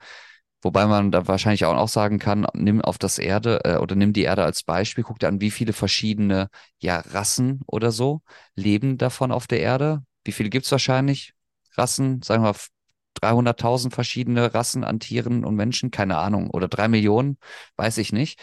Wobei 0.62 0.86
man 0.86 1.12
da 1.12 1.28
wahrscheinlich 1.28 1.64
auch 1.64 1.89
sagen 1.89 2.18
kann, 2.18 2.47
nimm 2.55 2.80
auf 2.80 2.99
das 2.99 3.18
Erde 3.18 3.61
äh, 3.64 3.76
oder 3.76 3.95
nimm 3.95 4.12
die 4.12 4.22
Erde 4.22 4.45
als 4.45 4.64
Beispiel, 4.64 5.05
guck 5.05 5.18
dir 5.20 5.28
an, 5.28 5.41
wie 5.41 5.53
viele 5.53 5.72
verschiedene 5.72 6.49
ja, 6.80 6.99
Rassen 6.99 7.61
oder 7.66 7.93
so 7.93 8.22
leben 8.57 8.99
davon 8.99 9.30
auf 9.30 9.47
der 9.47 9.61
Erde 9.61 10.03
wie 10.29 10.33
viele 10.33 10.51
gibt 10.51 10.66
es 10.66 10.72
wahrscheinlich? 10.72 11.33
Rassen, 11.72 12.20
sagen 12.20 12.45
wir 12.45 12.55
300.000 13.22 13.95
verschiedene 13.95 14.53
Rassen 14.53 14.85
an 14.85 15.01
Tieren 15.01 15.43
und 15.43 15.55
Menschen, 15.55 15.91
keine 15.91 16.18
Ahnung, 16.18 16.51
oder 16.51 16.68
drei 16.68 16.87
Millionen, 16.87 17.39
weiß 17.76 17.97
ich 17.97 18.12
nicht. 18.12 18.39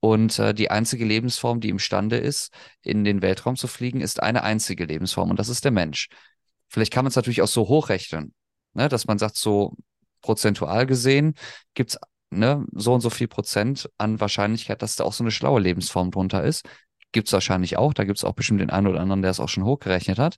Und 0.00 0.38
äh, 0.38 0.52
die 0.52 0.70
einzige 0.70 1.06
Lebensform, 1.06 1.60
die 1.60 1.70
imstande 1.70 2.18
ist, 2.18 2.52
in 2.82 3.04
den 3.04 3.22
Weltraum 3.22 3.56
zu 3.56 3.68
fliegen, 3.68 4.02
ist 4.02 4.22
eine 4.22 4.42
einzige 4.42 4.84
Lebensform 4.84 5.30
und 5.30 5.38
das 5.38 5.48
ist 5.48 5.64
der 5.64 5.72
Mensch. 5.72 6.08
Vielleicht 6.68 6.92
kann 6.92 7.06
man 7.06 7.08
es 7.08 7.16
natürlich 7.16 7.40
auch 7.40 7.48
so 7.48 7.68
hochrechnen, 7.68 8.34
ne, 8.74 8.90
dass 8.90 9.06
man 9.06 9.18
sagt, 9.18 9.36
so 9.36 9.74
prozentual 10.20 10.84
gesehen 10.84 11.36
gibt 11.72 11.92
es 11.92 11.98
ne, 12.28 12.66
so 12.72 12.92
und 12.92 13.00
so 13.00 13.08
viel 13.08 13.28
Prozent 13.28 13.88
an 13.96 14.20
Wahrscheinlichkeit, 14.20 14.82
dass 14.82 14.96
da 14.96 15.04
auch 15.04 15.14
so 15.14 15.24
eine 15.24 15.30
schlaue 15.30 15.60
Lebensform 15.60 16.10
drunter 16.10 16.44
ist. 16.44 16.68
Gibt 17.12 17.28
es 17.28 17.32
wahrscheinlich 17.32 17.78
auch. 17.78 17.94
Da 17.94 18.04
gibt 18.04 18.18
es 18.18 18.24
auch 18.24 18.34
bestimmt 18.34 18.60
den 18.60 18.68
einen 18.68 18.88
oder 18.88 19.00
anderen, 19.00 19.22
der 19.22 19.30
es 19.30 19.40
auch 19.40 19.48
schon 19.48 19.64
hochgerechnet 19.64 20.18
hat. 20.18 20.36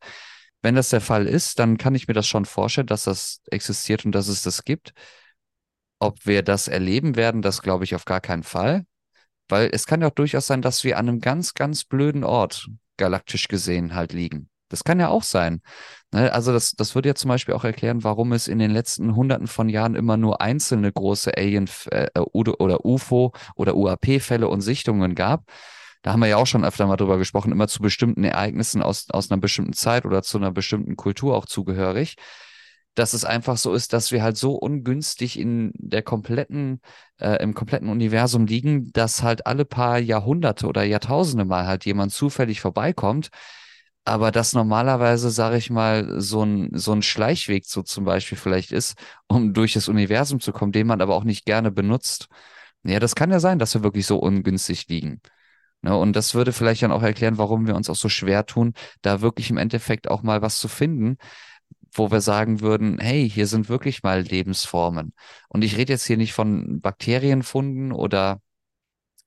Wenn 0.62 0.76
das 0.76 0.90
der 0.90 1.00
Fall 1.00 1.26
ist, 1.26 1.58
dann 1.58 1.76
kann 1.76 1.94
ich 1.94 2.06
mir 2.08 2.14
das 2.14 2.26
schon 2.26 2.44
vorstellen, 2.44 2.86
dass 2.86 3.04
das 3.04 3.42
existiert 3.50 4.04
und 4.04 4.12
dass 4.12 4.28
es 4.28 4.42
das 4.42 4.64
gibt. 4.64 4.92
Ob 5.98 6.24
wir 6.24 6.42
das 6.42 6.68
erleben 6.68 7.16
werden, 7.16 7.42
das 7.42 7.62
glaube 7.62 7.84
ich 7.84 7.94
auf 7.94 8.04
gar 8.04 8.20
keinen 8.20 8.44
Fall. 8.44 8.86
Weil 9.48 9.70
es 9.72 9.86
kann 9.86 10.00
ja 10.00 10.06
auch 10.06 10.14
durchaus 10.14 10.46
sein, 10.46 10.62
dass 10.62 10.84
wir 10.84 10.98
an 10.98 11.08
einem 11.08 11.20
ganz, 11.20 11.54
ganz 11.54 11.84
blöden 11.84 12.24
Ort, 12.24 12.68
galaktisch 12.96 13.48
gesehen, 13.48 13.94
halt 13.94 14.12
liegen. 14.12 14.48
Das 14.68 14.84
kann 14.84 15.00
ja 15.00 15.08
auch 15.08 15.24
sein. 15.24 15.60
Ne? 16.12 16.32
Also 16.32 16.52
das, 16.52 16.72
das 16.72 16.94
würde 16.94 17.10
ja 17.10 17.14
zum 17.14 17.28
Beispiel 17.28 17.54
auch 17.54 17.64
erklären, 17.64 18.04
warum 18.04 18.32
es 18.32 18.48
in 18.48 18.58
den 18.58 18.70
letzten 18.70 19.14
Hunderten 19.14 19.48
von 19.48 19.68
Jahren 19.68 19.96
immer 19.96 20.16
nur 20.16 20.40
einzelne 20.40 20.90
große 20.90 21.36
Alien- 21.36 21.68
äh, 21.90 22.08
oder 22.18 22.84
UFO- 22.84 23.32
oder 23.56 23.74
UAP-Fälle 23.76 24.48
und 24.48 24.62
Sichtungen 24.62 25.14
gab 25.14 25.44
da 26.02 26.12
haben 26.12 26.20
wir 26.20 26.28
ja 26.28 26.36
auch 26.36 26.46
schon 26.46 26.64
öfter 26.64 26.86
mal 26.86 26.96
drüber 26.96 27.18
gesprochen, 27.18 27.52
immer 27.52 27.68
zu 27.68 27.80
bestimmten 27.80 28.24
Ereignissen 28.24 28.82
aus, 28.82 29.06
aus 29.10 29.30
einer 29.30 29.40
bestimmten 29.40 29.72
Zeit 29.72 30.04
oder 30.04 30.22
zu 30.22 30.38
einer 30.38 30.50
bestimmten 30.52 30.96
Kultur 30.96 31.36
auch 31.36 31.46
zugehörig, 31.46 32.16
dass 32.94 33.14
es 33.14 33.24
einfach 33.24 33.56
so 33.56 33.72
ist, 33.72 33.92
dass 33.92 34.12
wir 34.12 34.22
halt 34.22 34.36
so 34.36 34.52
ungünstig 34.54 35.38
in 35.38 35.72
der 35.76 36.02
kompletten, 36.02 36.80
äh, 37.18 37.42
im 37.42 37.54
kompletten 37.54 37.88
Universum 37.88 38.46
liegen, 38.46 38.92
dass 38.92 39.22
halt 39.22 39.46
alle 39.46 39.64
paar 39.64 39.98
Jahrhunderte 39.98 40.66
oder 40.66 40.82
Jahrtausende 40.82 41.44
mal 41.44 41.66
halt 41.66 41.86
jemand 41.86 42.12
zufällig 42.12 42.60
vorbeikommt. 42.60 43.30
Aber 44.04 44.32
das 44.32 44.52
normalerweise, 44.52 45.30
sage 45.30 45.56
ich 45.56 45.70
mal, 45.70 46.20
so 46.20 46.42
ein, 46.44 46.70
so 46.72 46.92
ein 46.92 47.02
Schleichweg 47.02 47.64
so 47.66 47.82
zum 47.82 48.04
Beispiel 48.04 48.36
vielleicht 48.36 48.72
ist, 48.72 48.96
um 49.28 49.54
durch 49.54 49.74
das 49.74 49.88
Universum 49.88 50.40
zu 50.40 50.52
kommen, 50.52 50.72
den 50.72 50.88
man 50.88 51.00
aber 51.00 51.14
auch 51.14 51.24
nicht 51.24 51.46
gerne 51.46 51.70
benutzt. 51.70 52.26
Ja, 52.82 52.98
das 52.98 53.14
kann 53.14 53.30
ja 53.30 53.38
sein, 53.38 53.60
dass 53.60 53.74
wir 53.74 53.84
wirklich 53.84 54.06
so 54.06 54.18
ungünstig 54.18 54.88
liegen. 54.88 55.20
Ne, 55.82 55.96
und 55.96 56.14
das 56.14 56.34
würde 56.34 56.52
vielleicht 56.52 56.82
dann 56.82 56.92
auch 56.92 57.02
erklären, 57.02 57.38
warum 57.38 57.66
wir 57.66 57.74
uns 57.74 57.90
auch 57.90 57.96
so 57.96 58.08
schwer 58.08 58.46
tun, 58.46 58.74
da 59.02 59.20
wirklich 59.20 59.50
im 59.50 59.56
Endeffekt 59.58 60.08
auch 60.08 60.22
mal 60.22 60.40
was 60.40 60.58
zu 60.58 60.68
finden, 60.68 61.16
wo 61.92 62.10
wir 62.10 62.20
sagen 62.20 62.60
würden, 62.60 62.98
hey, 63.00 63.28
hier 63.28 63.46
sind 63.46 63.68
wirklich 63.68 64.02
mal 64.02 64.22
Lebensformen. 64.22 65.12
Und 65.48 65.62
ich 65.62 65.76
rede 65.76 65.92
jetzt 65.92 66.06
hier 66.06 66.16
nicht 66.16 66.32
von 66.32 66.80
Bakterienfunden 66.80 67.92
oder 67.92 68.40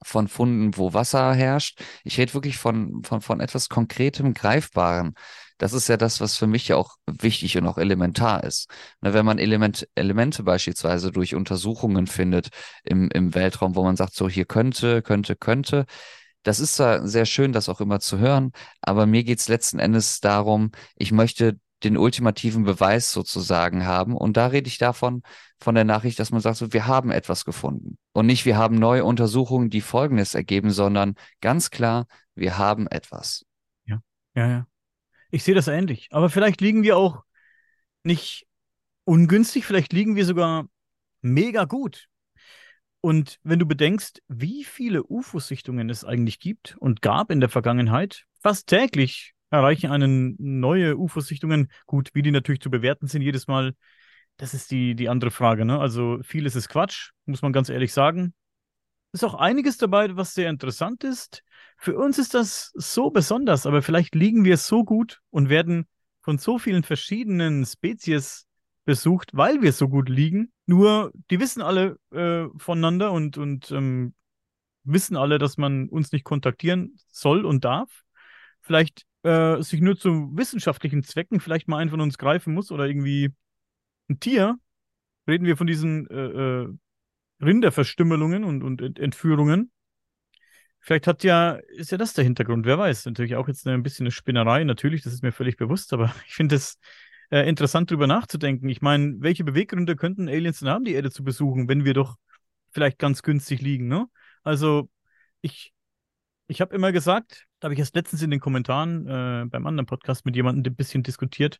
von 0.03 0.27
Funden, 0.27 0.77
wo 0.77 0.93
Wasser 0.93 1.33
herrscht. 1.33 1.81
Ich 2.03 2.17
rede 2.17 2.33
wirklich 2.33 2.57
von, 2.57 3.03
von, 3.03 3.21
von 3.21 3.39
etwas 3.39 3.69
Konkretem, 3.69 4.33
Greifbarem. 4.33 5.13
Das 5.57 5.73
ist 5.73 5.87
ja 5.87 5.97
das, 5.97 6.19
was 6.19 6.37
für 6.37 6.47
mich 6.47 6.67
ja 6.67 6.75
auch 6.75 6.95
wichtig 7.07 7.57
und 7.57 7.65
auch 7.65 7.77
elementar 7.77 8.43
ist. 8.43 8.69
Ne, 9.01 9.13
wenn 9.13 9.25
man 9.25 9.39
Element, 9.39 9.87
Elemente 9.95 10.43
beispielsweise 10.43 11.11
durch 11.11 11.35
Untersuchungen 11.35 12.07
findet 12.07 12.49
im, 12.83 13.09
im 13.11 13.33
Weltraum, 13.35 13.75
wo 13.75 13.83
man 13.83 13.95
sagt, 13.95 14.15
so 14.15 14.29
hier 14.29 14.45
könnte, 14.45 15.01
könnte, 15.01 15.35
könnte, 15.35 15.85
das 16.45 16.59
ist 16.59 16.75
zwar 16.75 17.07
sehr 17.07 17.25
schön, 17.25 17.53
das 17.53 17.69
auch 17.69 17.81
immer 17.81 17.99
zu 17.99 18.19
hören, 18.19 18.51
aber 18.81 19.07
mir 19.07 19.23
geht 19.23 19.39
es 19.39 19.47
letzten 19.47 19.79
Endes 19.79 20.19
darum, 20.19 20.71
ich 20.95 21.11
möchte 21.11 21.59
den 21.83 21.97
ultimativen 21.97 22.63
Beweis 22.63 23.11
sozusagen 23.11 23.85
haben. 23.85 24.15
Und 24.15 24.37
da 24.37 24.47
rede 24.47 24.67
ich 24.67 24.77
davon, 24.77 25.23
von 25.59 25.75
der 25.75 25.83
Nachricht, 25.83 26.19
dass 26.19 26.31
man 26.31 26.41
sagt, 26.41 26.57
so, 26.57 26.71
wir 26.71 26.87
haben 26.87 27.11
etwas 27.11 27.45
gefunden. 27.45 27.97
Und 28.13 28.27
nicht, 28.27 28.45
wir 28.45 28.57
haben 28.57 28.75
neue 28.75 29.03
Untersuchungen, 29.03 29.69
die 29.69 29.81
Folgendes 29.81 30.35
ergeben, 30.35 30.71
sondern 30.71 31.15
ganz 31.41 31.71
klar, 31.71 32.05
wir 32.35 32.57
haben 32.57 32.87
etwas. 32.87 33.45
Ja, 33.85 33.99
ja, 34.35 34.47
ja. 34.47 34.67
Ich 35.31 35.43
sehe 35.43 35.55
das 35.55 35.67
ähnlich. 35.67 36.07
Aber 36.11 36.29
vielleicht 36.29 36.61
liegen 36.61 36.83
wir 36.83 36.95
auch 36.95 37.23
nicht 38.03 38.47
ungünstig, 39.03 39.65
vielleicht 39.65 39.93
liegen 39.93 40.15
wir 40.15 40.25
sogar 40.25 40.67
mega 41.21 41.65
gut. 41.65 42.07
Und 43.05 43.37
wenn 43.43 43.59
du 43.59 43.67
bedenkst, 43.67 44.23
wie 44.29 44.63
viele 44.63 45.03
UFO-Sichtungen 45.03 45.91
es 45.91 46.03
eigentlich 46.03 46.39
gibt 46.39 46.75
und 46.79 47.03
gab 47.03 47.29
in 47.29 47.39
der 47.39 47.49
Vergangenheit, 47.49 48.25
fast 48.41 48.65
täglich 48.65 49.35
erreichen 49.51 49.91
einen 49.91 50.35
neue 50.39 50.97
UFO-Sichtungen. 50.97 51.69
Gut, 51.85 52.09
wie 52.15 52.23
die 52.23 52.31
natürlich 52.31 52.61
zu 52.61 52.71
bewerten 52.71 53.05
sind 53.05 53.21
jedes 53.21 53.45
Mal, 53.45 53.75
das 54.37 54.55
ist 54.55 54.71
die, 54.71 54.95
die 54.95 55.07
andere 55.07 55.29
Frage. 55.29 55.65
Ne? 55.65 55.79
Also 55.79 56.17
vieles 56.23 56.55
ist 56.55 56.67
Quatsch, 56.67 57.11
muss 57.27 57.43
man 57.43 57.53
ganz 57.53 57.69
ehrlich 57.69 57.93
sagen. 57.93 58.33
Ist 59.11 59.23
auch 59.23 59.35
einiges 59.35 59.77
dabei, 59.77 60.15
was 60.15 60.33
sehr 60.33 60.49
interessant 60.49 61.03
ist. 61.03 61.43
Für 61.77 61.95
uns 61.99 62.17
ist 62.17 62.33
das 62.33 62.71
so 62.73 63.11
besonders, 63.11 63.67
aber 63.67 63.83
vielleicht 63.83 64.15
liegen 64.15 64.45
wir 64.45 64.57
so 64.57 64.83
gut 64.83 65.21
und 65.29 65.49
werden 65.49 65.85
von 66.23 66.39
so 66.39 66.57
vielen 66.57 66.81
verschiedenen 66.81 67.67
Spezies 67.67 68.47
besucht, 68.83 69.29
weil 69.33 69.61
wir 69.61 69.73
so 69.73 69.89
gut 69.89 70.09
liegen. 70.09 70.51
Nur, 70.65 71.11
die 71.29 71.39
wissen 71.39 71.61
alle 71.61 71.99
äh, 72.11 72.47
voneinander 72.57 73.11
und, 73.11 73.37
und 73.37 73.71
ähm, 73.71 74.15
wissen 74.83 75.15
alle, 75.15 75.37
dass 75.37 75.57
man 75.57 75.89
uns 75.89 76.11
nicht 76.11 76.23
kontaktieren 76.23 76.97
soll 77.11 77.45
und 77.45 77.65
darf. 77.65 78.03
Vielleicht 78.61 79.05
äh, 79.23 79.61
sich 79.61 79.81
nur 79.81 79.95
zu 79.97 80.31
wissenschaftlichen 80.35 81.03
Zwecken 81.03 81.39
vielleicht 81.39 81.67
mal 81.67 81.77
einen 81.77 81.89
von 81.89 82.01
uns 82.01 82.17
greifen 82.17 82.53
muss 82.53 82.71
oder 82.71 82.85
irgendwie 82.85 83.31
ein 84.09 84.19
Tier. 84.19 84.57
Reden 85.27 85.45
wir 85.45 85.57
von 85.57 85.67
diesen 85.67 86.09
äh, 86.09 86.63
äh 86.63 86.67
Rinderverstümmelungen 87.41 88.45
und, 88.45 88.63
und 88.63 88.97
Entführungen. 88.97 89.71
Vielleicht 90.79 91.07
hat 91.07 91.23
ja, 91.23 91.53
ist 91.75 91.91
ja 91.91 91.97
das 91.97 92.13
der 92.13 92.23
Hintergrund, 92.23 92.65
wer 92.65 92.77
weiß. 92.77 93.05
Natürlich 93.07 93.35
auch 93.35 93.47
jetzt 93.47 93.67
ein 93.67 93.83
bisschen 93.83 94.05
eine 94.05 94.11
Spinnerei, 94.11 94.63
natürlich, 94.63 95.01
das 95.01 95.13
ist 95.13 95.23
mir 95.23 95.31
völlig 95.31 95.57
bewusst, 95.57 95.91
aber 95.93 96.13
ich 96.27 96.33
finde 96.33 96.55
es 96.55 96.77
äh, 97.31 97.47
interessant, 97.47 97.91
drüber 97.91 98.07
nachzudenken. 98.07 98.69
Ich 98.69 98.81
meine, 98.81 99.15
welche 99.19 99.43
Beweggründe 99.43 99.95
könnten 99.95 100.27
Aliens 100.29 100.59
denn 100.59 100.69
haben, 100.69 100.85
die 100.85 100.93
Erde 100.93 101.11
zu 101.11 101.23
besuchen, 101.23 101.67
wenn 101.67 101.85
wir 101.85 101.93
doch 101.93 102.15
vielleicht 102.71 102.99
ganz 102.99 103.23
günstig 103.23 103.61
liegen, 103.61 103.87
ne? 103.87 104.07
Also, 104.43 104.89
ich, 105.41 105.73
ich 106.47 106.61
habe 106.61 106.75
immer 106.75 106.91
gesagt, 106.91 107.45
da 107.59 107.67
habe 107.67 107.73
ich 107.73 107.79
erst 107.79 107.95
letztens 107.95 108.21
in 108.21 108.31
den 108.31 108.39
Kommentaren 108.39 109.07
äh, 109.07 109.45
beim 109.47 109.65
anderen 109.65 109.85
Podcast 109.85 110.25
mit 110.25 110.35
jemandem 110.35 110.71
ein 110.71 110.75
bisschen 110.75 111.03
diskutiert. 111.03 111.59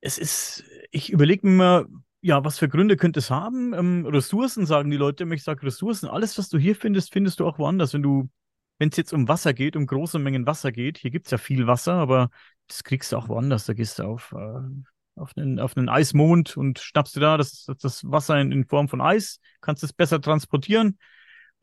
Es 0.00 0.18
ist, 0.18 0.64
ich 0.90 1.12
überlege 1.12 1.46
mir 1.46 1.54
mal, 1.54 1.86
ja, 2.22 2.44
was 2.44 2.58
für 2.58 2.68
Gründe 2.68 2.96
könnte 2.96 3.18
es 3.18 3.30
haben? 3.30 3.74
Ähm, 3.74 4.06
Ressourcen, 4.06 4.64
sagen 4.64 4.90
die 4.90 4.96
Leute 4.96 5.24
immer. 5.24 5.34
Ich 5.34 5.42
sage 5.42 5.66
Ressourcen. 5.66 6.08
Alles, 6.08 6.38
was 6.38 6.48
du 6.48 6.58
hier 6.58 6.76
findest, 6.76 7.12
findest 7.12 7.40
du 7.40 7.46
auch 7.46 7.58
woanders. 7.58 7.92
Wenn 7.94 8.02
du, 8.02 8.30
wenn 8.78 8.90
es 8.90 8.96
jetzt 8.96 9.12
um 9.12 9.28
Wasser 9.28 9.52
geht, 9.52 9.76
um 9.76 9.86
große 9.86 10.20
Mengen 10.20 10.46
Wasser 10.46 10.70
geht, 10.70 10.98
hier 10.98 11.10
gibt 11.10 11.26
es 11.26 11.32
ja 11.32 11.38
viel 11.38 11.66
Wasser, 11.66 11.94
aber 11.94 12.30
das 12.68 12.84
kriegst 12.84 13.12
du 13.12 13.16
auch 13.16 13.28
woanders. 13.28 13.66
Da 13.66 13.74
gehst 13.74 13.98
du 13.98 14.04
auf, 14.04 14.32
äh, 14.32 15.20
auf, 15.20 15.36
einen, 15.36 15.58
auf 15.58 15.76
einen 15.76 15.88
Eismond 15.88 16.56
und 16.56 16.78
schnappst 16.78 17.16
dir 17.16 17.20
da 17.20 17.36
das, 17.36 17.66
das 17.80 18.04
Wasser 18.04 18.40
in, 18.40 18.52
in 18.52 18.66
Form 18.66 18.88
von 18.88 19.00
Eis, 19.00 19.40
kannst 19.60 19.82
es 19.84 19.92
besser 19.92 20.20
transportieren 20.20 20.98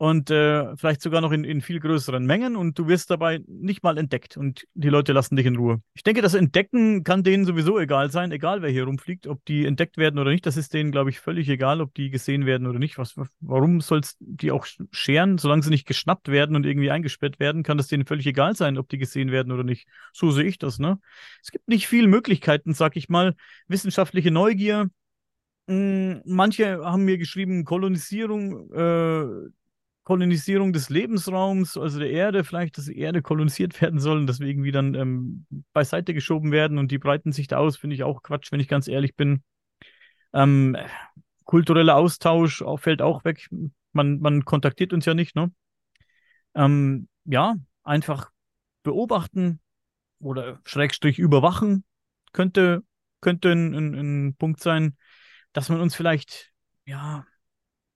und 0.00 0.30
äh, 0.30 0.74
vielleicht 0.78 1.02
sogar 1.02 1.20
noch 1.20 1.30
in, 1.30 1.44
in 1.44 1.60
viel 1.60 1.78
größeren 1.78 2.24
Mengen 2.24 2.56
und 2.56 2.78
du 2.78 2.88
wirst 2.88 3.10
dabei 3.10 3.42
nicht 3.46 3.82
mal 3.82 3.98
entdeckt 3.98 4.38
und 4.38 4.66
die 4.72 4.88
Leute 4.88 5.12
lassen 5.12 5.36
dich 5.36 5.44
in 5.44 5.56
Ruhe. 5.56 5.82
Ich 5.92 6.02
denke, 6.02 6.22
das 6.22 6.32
Entdecken 6.32 7.04
kann 7.04 7.22
denen 7.22 7.44
sowieso 7.44 7.78
egal 7.78 8.10
sein, 8.10 8.32
egal 8.32 8.62
wer 8.62 8.70
hier 8.70 8.84
rumfliegt, 8.84 9.26
ob 9.26 9.44
die 9.44 9.66
entdeckt 9.66 9.98
werden 9.98 10.18
oder 10.18 10.30
nicht. 10.30 10.46
Das 10.46 10.56
ist 10.56 10.72
denen, 10.72 10.90
glaube 10.90 11.10
ich, 11.10 11.20
völlig 11.20 11.50
egal, 11.50 11.82
ob 11.82 11.92
die 11.92 12.08
gesehen 12.08 12.46
werden 12.46 12.66
oder 12.66 12.78
nicht. 12.78 12.96
Was, 12.96 13.14
warum 13.40 13.82
soll 13.82 14.00
es 14.00 14.16
die 14.20 14.52
auch 14.52 14.66
scheren? 14.90 15.36
Solange 15.36 15.64
sie 15.64 15.70
nicht 15.70 15.86
geschnappt 15.86 16.28
werden 16.28 16.56
und 16.56 16.64
irgendwie 16.64 16.90
eingesperrt 16.90 17.38
werden, 17.38 17.62
kann 17.62 17.76
das 17.76 17.88
denen 17.88 18.06
völlig 18.06 18.26
egal 18.26 18.56
sein, 18.56 18.78
ob 18.78 18.88
die 18.88 18.96
gesehen 18.96 19.30
werden 19.32 19.52
oder 19.52 19.64
nicht. 19.64 19.86
So 20.14 20.30
sehe 20.30 20.44
ich 20.44 20.56
das, 20.56 20.78
ne? 20.78 20.98
Es 21.42 21.50
gibt 21.50 21.68
nicht 21.68 21.86
viele 21.86 22.08
Möglichkeiten, 22.08 22.72
sag 22.72 22.96
ich 22.96 23.10
mal. 23.10 23.34
Wissenschaftliche 23.68 24.30
Neugier, 24.30 24.88
hm, 25.68 26.22
Manche 26.24 26.84
haben 26.84 27.04
mir 27.04 27.16
geschrieben, 27.16 27.64
Kolonisierung, 27.64 28.72
äh, 28.72 29.50
Kolonisierung 30.10 30.72
des 30.72 30.90
Lebensraums, 30.90 31.76
also 31.76 32.00
der 32.00 32.10
Erde, 32.10 32.42
vielleicht, 32.42 32.76
dass 32.76 32.86
die 32.86 32.98
Erde 32.98 33.22
kolonisiert 33.22 33.80
werden 33.80 34.00
soll 34.00 34.18
und 34.18 34.26
deswegen 34.26 34.64
wieder 34.64 34.80
ähm, 34.80 35.46
beiseite 35.72 36.14
geschoben 36.14 36.50
werden 36.50 36.78
und 36.78 36.90
die 36.90 36.98
breiten 36.98 37.30
sich 37.30 37.46
da 37.46 37.58
aus, 37.58 37.76
finde 37.76 37.94
ich 37.94 38.02
auch 38.02 38.24
Quatsch, 38.24 38.50
wenn 38.50 38.58
ich 38.58 38.66
ganz 38.66 38.88
ehrlich 38.88 39.14
bin. 39.14 39.44
Ähm, 40.32 40.76
kultureller 41.44 41.94
Austausch 41.94 42.64
fällt 42.78 43.02
auch 43.02 43.22
weg. 43.24 43.48
Man, 43.92 44.18
man 44.18 44.44
kontaktiert 44.44 44.92
uns 44.92 45.04
ja 45.04 45.14
nicht, 45.14 45.36
ne? 45.36 45.52
Ähm, 46.56 47.06
ja, 47.24 47.54
einfach 47.84 48.32
beobachten 48.82 49.60
oder 50.18 50.58
Schrägstrich 50.64 51.20
überwachen 51.20 51.84
könnte, 52.32 52.82
könnte 53.20 53.52
ein, 53.52 53.74
ein, 53.76 53.94
ein 53.94 54.34
Punkt 54.34 54.60
sein, 54.60 54.96
dass 55.52 55.68
man 55.68 55.80
uns 55.80 55.94
vielleicht, 55.94 56.50
ja, 56.84 57.24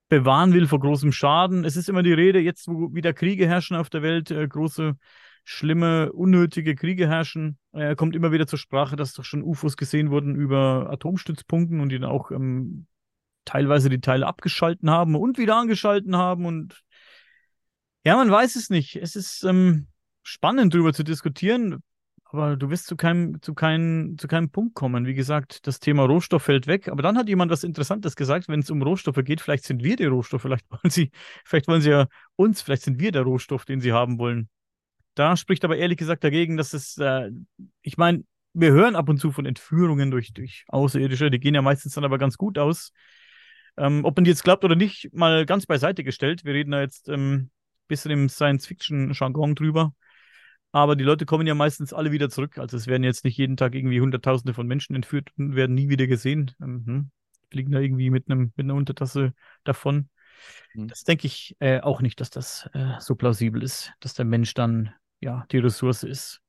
bewahren 0.09 0.53
will 0.53 0.67
vor 0.67 0.79
großem 0.79 1.11
Schaden. 1.11 1.65
Es 1.65 1.75
ist 1.75 1.89
immer 1.89 2.03
die 2.03 2.13
Rede, 2.13 2.39
jetzt 2.39 2.67
wo 2.67 2.93
wieder 2.93 3.13
Kriege 3.13 3.47
herrschen 3.47 3.75
auf 3.75 3.89
der 3.89 4.01
Welt, 4.01 4.31
äh, 4.31 4.47
große, 4.47 4.95
schlimme, 5.43 6.11
unnötige 6.11 6.75
Kriege 6.75 7.07
herrschen, 7.07 7.57
äh, 7.71 7.95
kommt 7.95 8.15
immer 8.15 8.31
wieder 8.31 8.47
zur 8.47 8.59
Sprache, 8.59 8.95
dass 8.95 9.13
doch 9.13 9.23
schon 9.23 9.43
UFOs 9.43 9.77
gesehen 9.77 10.09
wurden 10.09 10.35
über 10.35 10.89
Atomstützpunkten 10.91 11.79
und 11.79 11.89
die 11.89 11.99
dann 11.99 12.09
auch 12.09 12.31
ähm, 12.31 12.87
teilweise 13.45 13.89
die 13.89 14.01
Teile 14.01 14.25
abgeschalten 14.25 14.89
haben 14.89 15.15
und 15.15 15.37
wieder 15.37 15.55
angeschalten 15.55 16.17
haben. 16.17 16.45
Und 16.45 16.81
ja, 18.03 18.15
man 18.15 18.29
weiß 18.29 18.55
es 18.55 18.69
nicht. 18.69 18.95
Es 18.95 19.15
ist 19.15 19.43
ähm, 19.43 19.87
spannend, 20.23 20.73
darüber 20.73 20.93
zu 20.93 21.03
diskutieren. 21.03 21.83
Aber 22.35 22.57
du 22.57 22.69
wirst 22.69 22.87
zu 22.87 22.97
keinem, 22.97 23.41
zu, 23.41 23.53
kein, 23.53 24.17
zu 24.19 24.27
keinem 24.27 24.49
Punkt 24.49 24.75
kommen. 24.75 25.05
Wie 25.05 25.13
gesagt, 25.13 25.65
das 25.67 25.79
Thema 25.79 26.03
Rohstoff 26.03 26.43
fällt 26.43 26.67
weg. 26.67 26.89
Aber 26.89 27.01
dann 27.01 27.17
hat 27.17 27.29
jemand 27.29 27.49
was 27.49 27.63
Interessantes 27.63 28.17
gesagt, 28.17 28.49
wenn 28.49 28.59
es 28.59 28.69
um 28.69 28.81
Rohstoffe 28.81 29.23
geht, 29.23 29.39
vielleicht 29.39 29.63
sind 29.63 29.81
wir 29.85 29.95
die 29.95 30.03
Rohstoffe, 30.03 30.41
vielleicht 30.41 30.69
wollen 30.69 30.89
sie, 30.89 31.11
vielleicht 31.45 31.69
wollen 31.69 31.79
sie 31.79 31.91
ja 31.91 32.07
uns, 32.35 32.61
vielleicht 32.61 32.81
sind 32.81 32.99
wir 32.99 33.13
der 33.13 33.21
Rohstoff, 33.21 33.63
den 33.63 33.79
sie 33.79 33.93
haben 33.93 34.19
wollen. 34.19 34.49
Da 35.13 35.37
spricht 35.37 35.63
aber 35.63 35.77
ehrlich 35.77 35.97
gesagt 35.97 36.25
dagegen, 36.25 36.57
dass 36.57 36.73
es, 36.73 36.97
äh, 36.97 37.31
ich 37.81 37.95
meine, 37.95 38.25
wir 38.51 38.73
hören 38.73 38.97
ab 38.97 39.07
und 39.07 39.17
zu 39.17 39.31
von 39.31 39.45
Entführungen 39.45 40.11
durch, 40.11 40.33
durch 40.33 40.65
Außerirdische, 40.67 41.31
die 41.31 41.39
gehen 41.39 41.55
ja 41.55 41.61
meistens 41.61 41.93
dann 41.93 42.03
aber 42.03 42.17
ganz 42.17 42.35
gut 42.35 42.57
aus. 42.57 42.91
Ähm, 43.77 44.03
ob 44.03 44.17
man 44.17 44.25
die 44.25 44.31
jetzt 44.31 44.43
glaubt 44.43 44.65
oder 44.65 44.75
nicht, 44.75 45.13
mal 45.13 45.45
ganz 45.45 45.65
beiseite 45.65 46.03
gestellt. 46.03 46.43
Wir 46.43 46.53
reden 46.53 46.71
da 46.71 46.81
jetzt 46.81 47.07
ähm, 47.07 47.49
bisschen 47.87 48.11
im 48.11 48.27
Science-Fiction-Jargon 48.27 49.55
drüber. 49.55 49.93
Aber 50.75 50.97
die 50.97 51.05
Leute 51.05 51.25
kommen 51.25 51.47
ja 51.47 51.55
meistens 51.55 51.93
alle 51.93 52.11
wieder 52.11 52.29
zurück. 52.29 52.57
Also 52.57 52.75
es 52.75 52.85
werden 52.85 53.05
jetzt 53.05 53.23
nicht 53.23 53.37
jeden 53.37 53.55
Tag 53.55 53.75
irgendwie 53.75 54.01
Hunderttausende 54.01 54.53
von 54.53 54.67
Menschen 54.67 54.93
entführt 54.93 55.29
und 55.37 55.55
werden 55.55 55.73
nie 55.73 55.87
wieder 55.87 56.05
gesehen. 56.05 56.51
Mhm. 56.59 57.11
Fliegen 57.49 57.71
da 57.71 57.79
irgendwie 57.79 58.09
mit, 58.09 58.29
einem, 58.29 58.51
mit 58.57 58.65
einer 58.65 58.73
Untertasse 58.73 59.33
davon. 59.63 60.09
Mhm. 60.73 60.89
Das 60.89 61.05
denke 61.05 61.27
ich 61.27 61.55
äh, 61.59 61.79
auch 61.79 62.01
nicht, 62.01 62.19
dass 62.19 62.29
das 62.29 62.69
äh, 62.73 62.99
so 62.99 63.15
plausibel 63.15 63.63
ist, 63.63 63.93
dass 64.01 64.15
der 64.15 64.25
Mensch 64.25 64.53
dann 64.53 64.93
ja 65.21 65.45
die 65.49 65.59
Ressource 65.59 66.03
ist. 66.03 66.41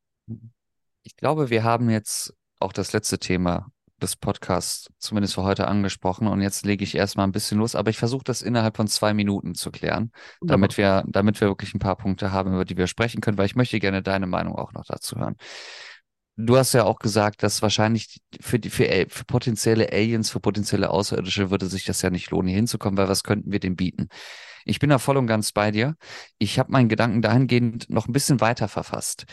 Ich 1.05 1.15
glaube, 1.15 1.49
wir 1.51 1.63
haben 1.63 1.89
jetzt 1.89 2.35
auch 2.59 2.73
das 2.73 2.93
letzte 2.93 3.21
Thema 3.21 3.71
des 4.01 4.17
Podcasts 4.17 4.89
zumindest 4.99 5.35
für 5.35 5.43
heute 5.43 5.69
angesprochen 5.69 6.27
und 6.27 6.43
jetzt 6.43 6.67
lege 6.67 6.85
ich 6.85 6.95
erstmal 6.95 7.27
ein 7.27 7.33
bisschen 7.33 7.59
los, 7.59 7.75
aber 7.75 7.91
ich 7.91 7.99
versuche 7.99 8.25
das 8.25 8.43
innerhalb 8.43 8.77
von 8.77 8.89
zwei 8.89 9.15
Minuten 9.15 9.55
zu 9.55 9.71
klären, 9.71 10.13
damit 10.41 10.77
wir, 10.77 11.05
damit 11.07 11.41
wir 11.41 11.49
wirklich 11.49 11.75
ein 11.75 11.79
paar 11.79 11.97
Punkte 11.97 12.33
haben, 12.33 12.53
über 12.53 12.65
die 12.65 12.77
wir 12.77 12.87
sprechen 12.87 13.21
können, 13.21 13.39
weil 13.39 13.47
ich 13.47 13.57
möchte 13.57 13.81
gerne 13.81 14.03
deine 14.03 14.27
Meinung 14.27 14.57
auch 14.57 14.73
noch 14.73 14.85
dazu 14.85 15.17
hören. 15.17 15.37
Du 16.39 16.59
hast 16.59 16.75
ja 16.75 16.85
auch 16.85 16.99
gesagt, 16.99 17.43
dass 17.43 17.63
wahrscheinlich 17.63 18.21
für 18.41 18.59
die, 18.59 18.69
für, 18.69 19.07
für 19.09 19.25
potenzielle 19.25 19.91
Aliens, 19.91 20.29
für 20.29 20.41
potenzielle 20.41 20.91
Außerirdische 20.91 21.51
würde 21.51 21.67
sich 21.67 21.85
das 21.85 22.03
ja 22.03 22.11
nicht 22.11 22.31
lohnen, 22.31 22.49
hier 22.49 22.57
hinzukommen, 22.57 22.99
weil 22.99 23.09
was 23.09 23.23
könnten 23.25 23.53
wir 23.53 23.61
dem 23.61 23.75
bieten? 23.75 24.09
Ich 24.67 24.79
bin 24.79 24.91
da 24.91 24.99
voll 24.99 25.17
und 25.17 25.29
ganz 25.29 25.53
bei 25.53 25.71
dir. 25.71 25.95
Ich 26.39 26.59
habe 26.59 26.73
meinen 26.73 26.91
Gedanken 26.91 27.23
dahingehend 27.23 27.89
noch 27.89 28.07
ein 28.07 28.13
bisschen 28.13 28.41
weiter 28.43 28.69
verfasst. 28.69 29.25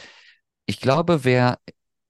Ich 0.66 0.80
glaube, 0.80 1.26
wer 1.26 1.59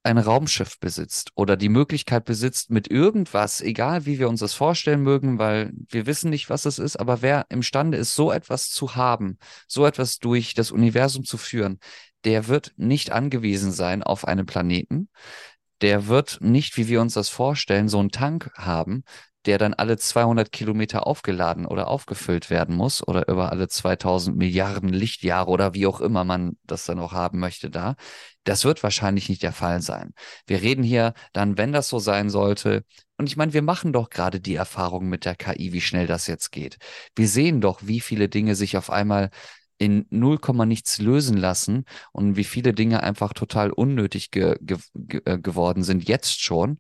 ein 0.04 0.18
Raumschiff 0.18 0.80
besitzt 0.80 1.32
oder 1.36 1.56
die 1.56 1.70
Möglichkeit 1.70 2.26
besitzt, 2.26 2.70
mit 2.70 2.91
irgendwas, 2.91 3.62
egal 3.62 4.06
wie 4.06 4.20
wir 4.20 4.28
uns 4.28 4.41
das 4.41 4.54
vorstellen 4.54 5.01
mögen, 5.01 5.39
weil 5.39 5.72
wir 5.89 6.06
wissen 6.06 6.30
nicht, 6.30 6.49
was 6.49 6.66
es 6.66 6.78
ist, 6.78 6.97
aber 6.97 7.22
wer 7.22 7.45
imstande 7.49 7.97
ist, 7.97 8.14
so 8.14 8.32
etwas 8.32 8.70
zu 8.70 8.95
haben, 8.95 9.38
so 9.68 9.86
etwas 9.86 10.20
durch 10.20 10.54
das 10.54 10.72
Universum 10.72 11.24
zu 11.24 11.38
führen, 11.38 11.80
der 12.26 12.47
wird 12.47 12.74
nicht 12.76 13.12
angewiesen 13.12 13.72
sein 13.72 14.04
auf 14.04 14.26
einen 14.28 14.45
Planeten. 14.45 15.10
Der 15.82 16.08
wird 16.08 16.39
nicht, 16.41 16.78
wie 16.78 16.88
wir 16.88 17.01
uns 17.01 17.14
das 17.14 17.30
vorstellen, 17.30 17.89
so 17.89 17.99
einen 17.99 18.12
Tank 18.12 18.51
haben, 18.56 19.04
der 19.45 19.57
dann 19.57 19.73
alle 19.73 19.97
200 19.97 20.51
Kilometer 20.51 21.05
aufgeladen 21.05 21.65
oder 21.65 21.87
aufgefüllt 21.87 22.49
werden 22.49 22.75
muss 22.75 23.05
oder 23.05 23.27
über 23.27 23.51
alle 23.51 23.67
2000 23.67 24.37
Milliarden 24.37 24.89
Lichtjahre 24.89 25.49
oder 25.49 25.73
wie 25.73 25.87
auch 25.87 26.01
immer 26.01 26.23
man 26.23 26.57
das 26.63 26.85
dann 26.85 26.99
auch 26.99 27.11
haben 27.11 27.39
möchte 27.39 27.69
da. 27.69 27.95
Das 28.45 28.65
wird 28.65 28.83
wahrscheinlich 28.83 29.29
nicht 29.29 29.43
der 29.43 29.53
Fall 29.53 29.81
sein. 29.81 30.13
Wir 30.47 30.61
reden 30.61 30.83
hier 30.83 31.13
dann, 31.33 31.57
wenn 31.57 31.73
das 31.73 31.89
so 31.89 31.99
sein 31.99 32.29
sollte, 32.29 32.83
und 33.17 33.27
ich 33.27 33.37
meine, 33.37 33.53
wir 33.53 33.61
machen 33.61 33.93
doch 33.93 34.09
gerade 34.09 34.39
die 34.39 34.55
Erfahrung 34.55 35.07
mit 35.07 35.25
der 35.25 35.35
KI, 35.35 35.71
wie 35.71 35.81
schnell 35.81 36.07
das 36.07 36.27
jetzt 36.27 36.51
geht. 36.51 36.77
Wir 37.15 37.27
sehen 37.27 37.61
doch, 37.61 37.81
wie 37.83 37.99
viele 37.99 38.27
Dinge 38.27 38.55
sich 38.55 38.75
auf 38.75 38.89
einmal 38.89 39.29
in 39.77 40.05
0, 40.09 40.39
nichts 40.65 40.99
lösen 40.99 41.37
lassen 41.37 41.85
und 42.11 42.35
wie 42.35 42.43
viele 42.43 42.73
Dinge 42.73 43.03
einfach 43.03 43.33
total 43.33 43.71
unnötig 43.71 44.31
ge 44.31 44.55
ge 44.61 44.77
äh, 45.25 45.37
geworden 45.37 45.83
sind, 45.83 46.07
jetzt 46.07 46.41
schon. 46.41 46.79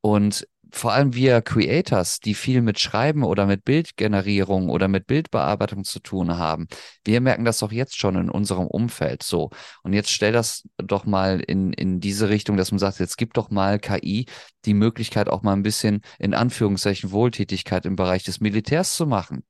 Und 0.00 0.46
vor 0.70 0.92
allem 0.92 1.14
wir 1.14 1.40
Creators, 1.42 2.20
die 2.20 2.34
viel 2.34 2.62
mit 2.62 2.78
Schreiben 2.78 3.24
oder 3.24 3.46
mit 3.46 3.64
Bildgenerierung 3.64 4.68
oder 4.68 4.88
mit 4.88 5.06
Bildbearbeitung 5.06 5.84
zu 5.84 6.00
tun 6.00 6.36
haben, 6.36 6.66
wir 7.04 7.20
merken 7.20 7.44
das 7.44 7.58
doch 7.58 7.72
jetzt 7.72 7.96
schon 7.96 8.16
in 8.16 8.30
unserem 8.30 8.66
Umfeld 8.66 9.22
so. 9.22 9.50
Und 9.82 9.92
jetzt 9.92 10.10
stell 10.10 10.32
das 10.32 10.68
doch 10.76 11.04
mal 11.04 11.40
in, 11.40 11.72
in 11.72 12.00
diese 12.00 12.28
Richtung, 12.28 12.56
dass 12.56 12.70
man 12.70 12.78
sagt, 12.78 12.98
jetzt 13.00 13.16
gibt 13.16 13.36
doch 13.36 13.50
mal 13.50 13.78
KI 13.78 14.26
die 14.64 14.74
Möglichkeit, 14.74 15.28
auch 15.28 15.42
mal 15.42 15.54
ein 15.54 15.62
bisschen 15.62 16.02
in 16.18 16.34
Anführungszeichen 16.34 17.10
Wohltätigkeit 17.10 17.86
im 17.86 17.96
Bereich 17.96 18.24
des 18.24 18.40
Militärs 18.40 18.94
zu 18.94 19.06
machen. 19.06 19.44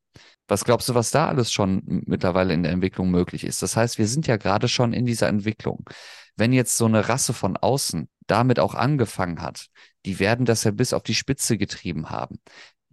Was 0.47 0.65
glaubst 0.65 0.89
du, 0.89 0.95
was 0.95 1.11
da 1.11 1.29
alles 1.29 1.53
schon 1.53 1.83
mittlerweile 2.07 2.55
in 2.55 2.63
der 2.63 2.73
Entwicklung 2.73 3.11
möglich 3.11 3.45
ist? 3.45 3.63
Das 3.63 3.77
heißt, 3.77 3.99
wir 3.99 4.09
sind 4.09 4.27
ja 4.27 4.37
gerade 4.37 4.69
schon 4.69 4.93
in 4.93 5.05
dieser 5.05 5.29
Entwicklung. 5.29 5.85
Wenn 6.37 6.53
jetzt 6.53 6.77
so 6.77 6.87
eine 6.87 7.09
Rasse 7.09 7.35
von 7.35 7.57
außen 7.57 8.09
damit 8.29 8.61
auch 8.61 8.75
angefangen 8.75 9.43
hat, 9.43 9.67
die 10.07 10.21
werden 10.21 10.47
das 10.47 10.65
ja 10.65 10.71
bis 10.71 10.93
auf 10.93 11.03
die 11.03 11.15
Spitze 11.15 11.59
getrieben 11.59 12.11
haben. 12.11 12.41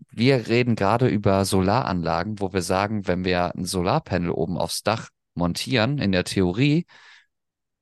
Wir 0.09 0.47
reden 0.47 0.75
gerade 0.75 1.07
über 1.07 1.45
Solaranlagen, 1.45 2.39
wo 2.39 2.53
wir 2.53 2.61
sagen, 2.61 3.07
wenn 3.07 3.23
wir 3.23 3.55
ein 3.55 3.65
Solarpanel 3.65 4.31
oben 4.31 4.57
aufs 4.57 4.83
Dach 4.83 5.09
montieren, 5.35 5.99
in 5.99 6.11
der 6.11 6.23
Theorie, 6.23 6.85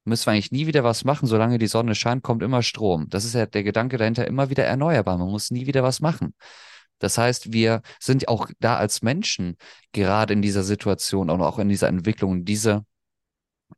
müssen 0.05 0.25
wir 0.27 0.33
eigentlich 0.33 0.51
nie 0.51 0.67
wieder 0.67 0.83
was 0.83 1.05
machen, 1.05 1.27
solange 1.27 1.57
die 1.57 1.67
Sonne 1.67 1.95
scheint, 1.95 2.23
kommt 2.23 2.43
immer 2.43 2.61
Strom. 2.61 3.07
Das 3.09 3.25
ist 3.25 3.35
ja 3.35 3.45
der 3.45 3.63
Gedanke 3.63 3.97
dahinter, 3.97 4.27
immer 4.27 4.49
wieder 4.49 4.65
erneuerbar. 4.65 5.17
Man 5.17 5.29
muss 5.29 5.51
nie 5.51 5.65
wieder 5.65 5.83
was 5.83 6.01
machen. 6.01 6.33
Das 6.99 7.17
heißt, 7.17 7.51
wir 7.53 7.81
sind 7.99 8.27
auch 8.27 8.49
da 8.59 8.77
als 8.77 9.01
Menschen 9.01 9.57
gerade 9.91 10.33
in 10.33 10.41
dieser 10.41 10.63
Situation 10.63 11.29
und 11.29 11.41
auch 11.41 11.59
in 11.59 11.69
dieser 11.69 11.87
Entwicklung, 11.87 12.45
diese 12.45 12.85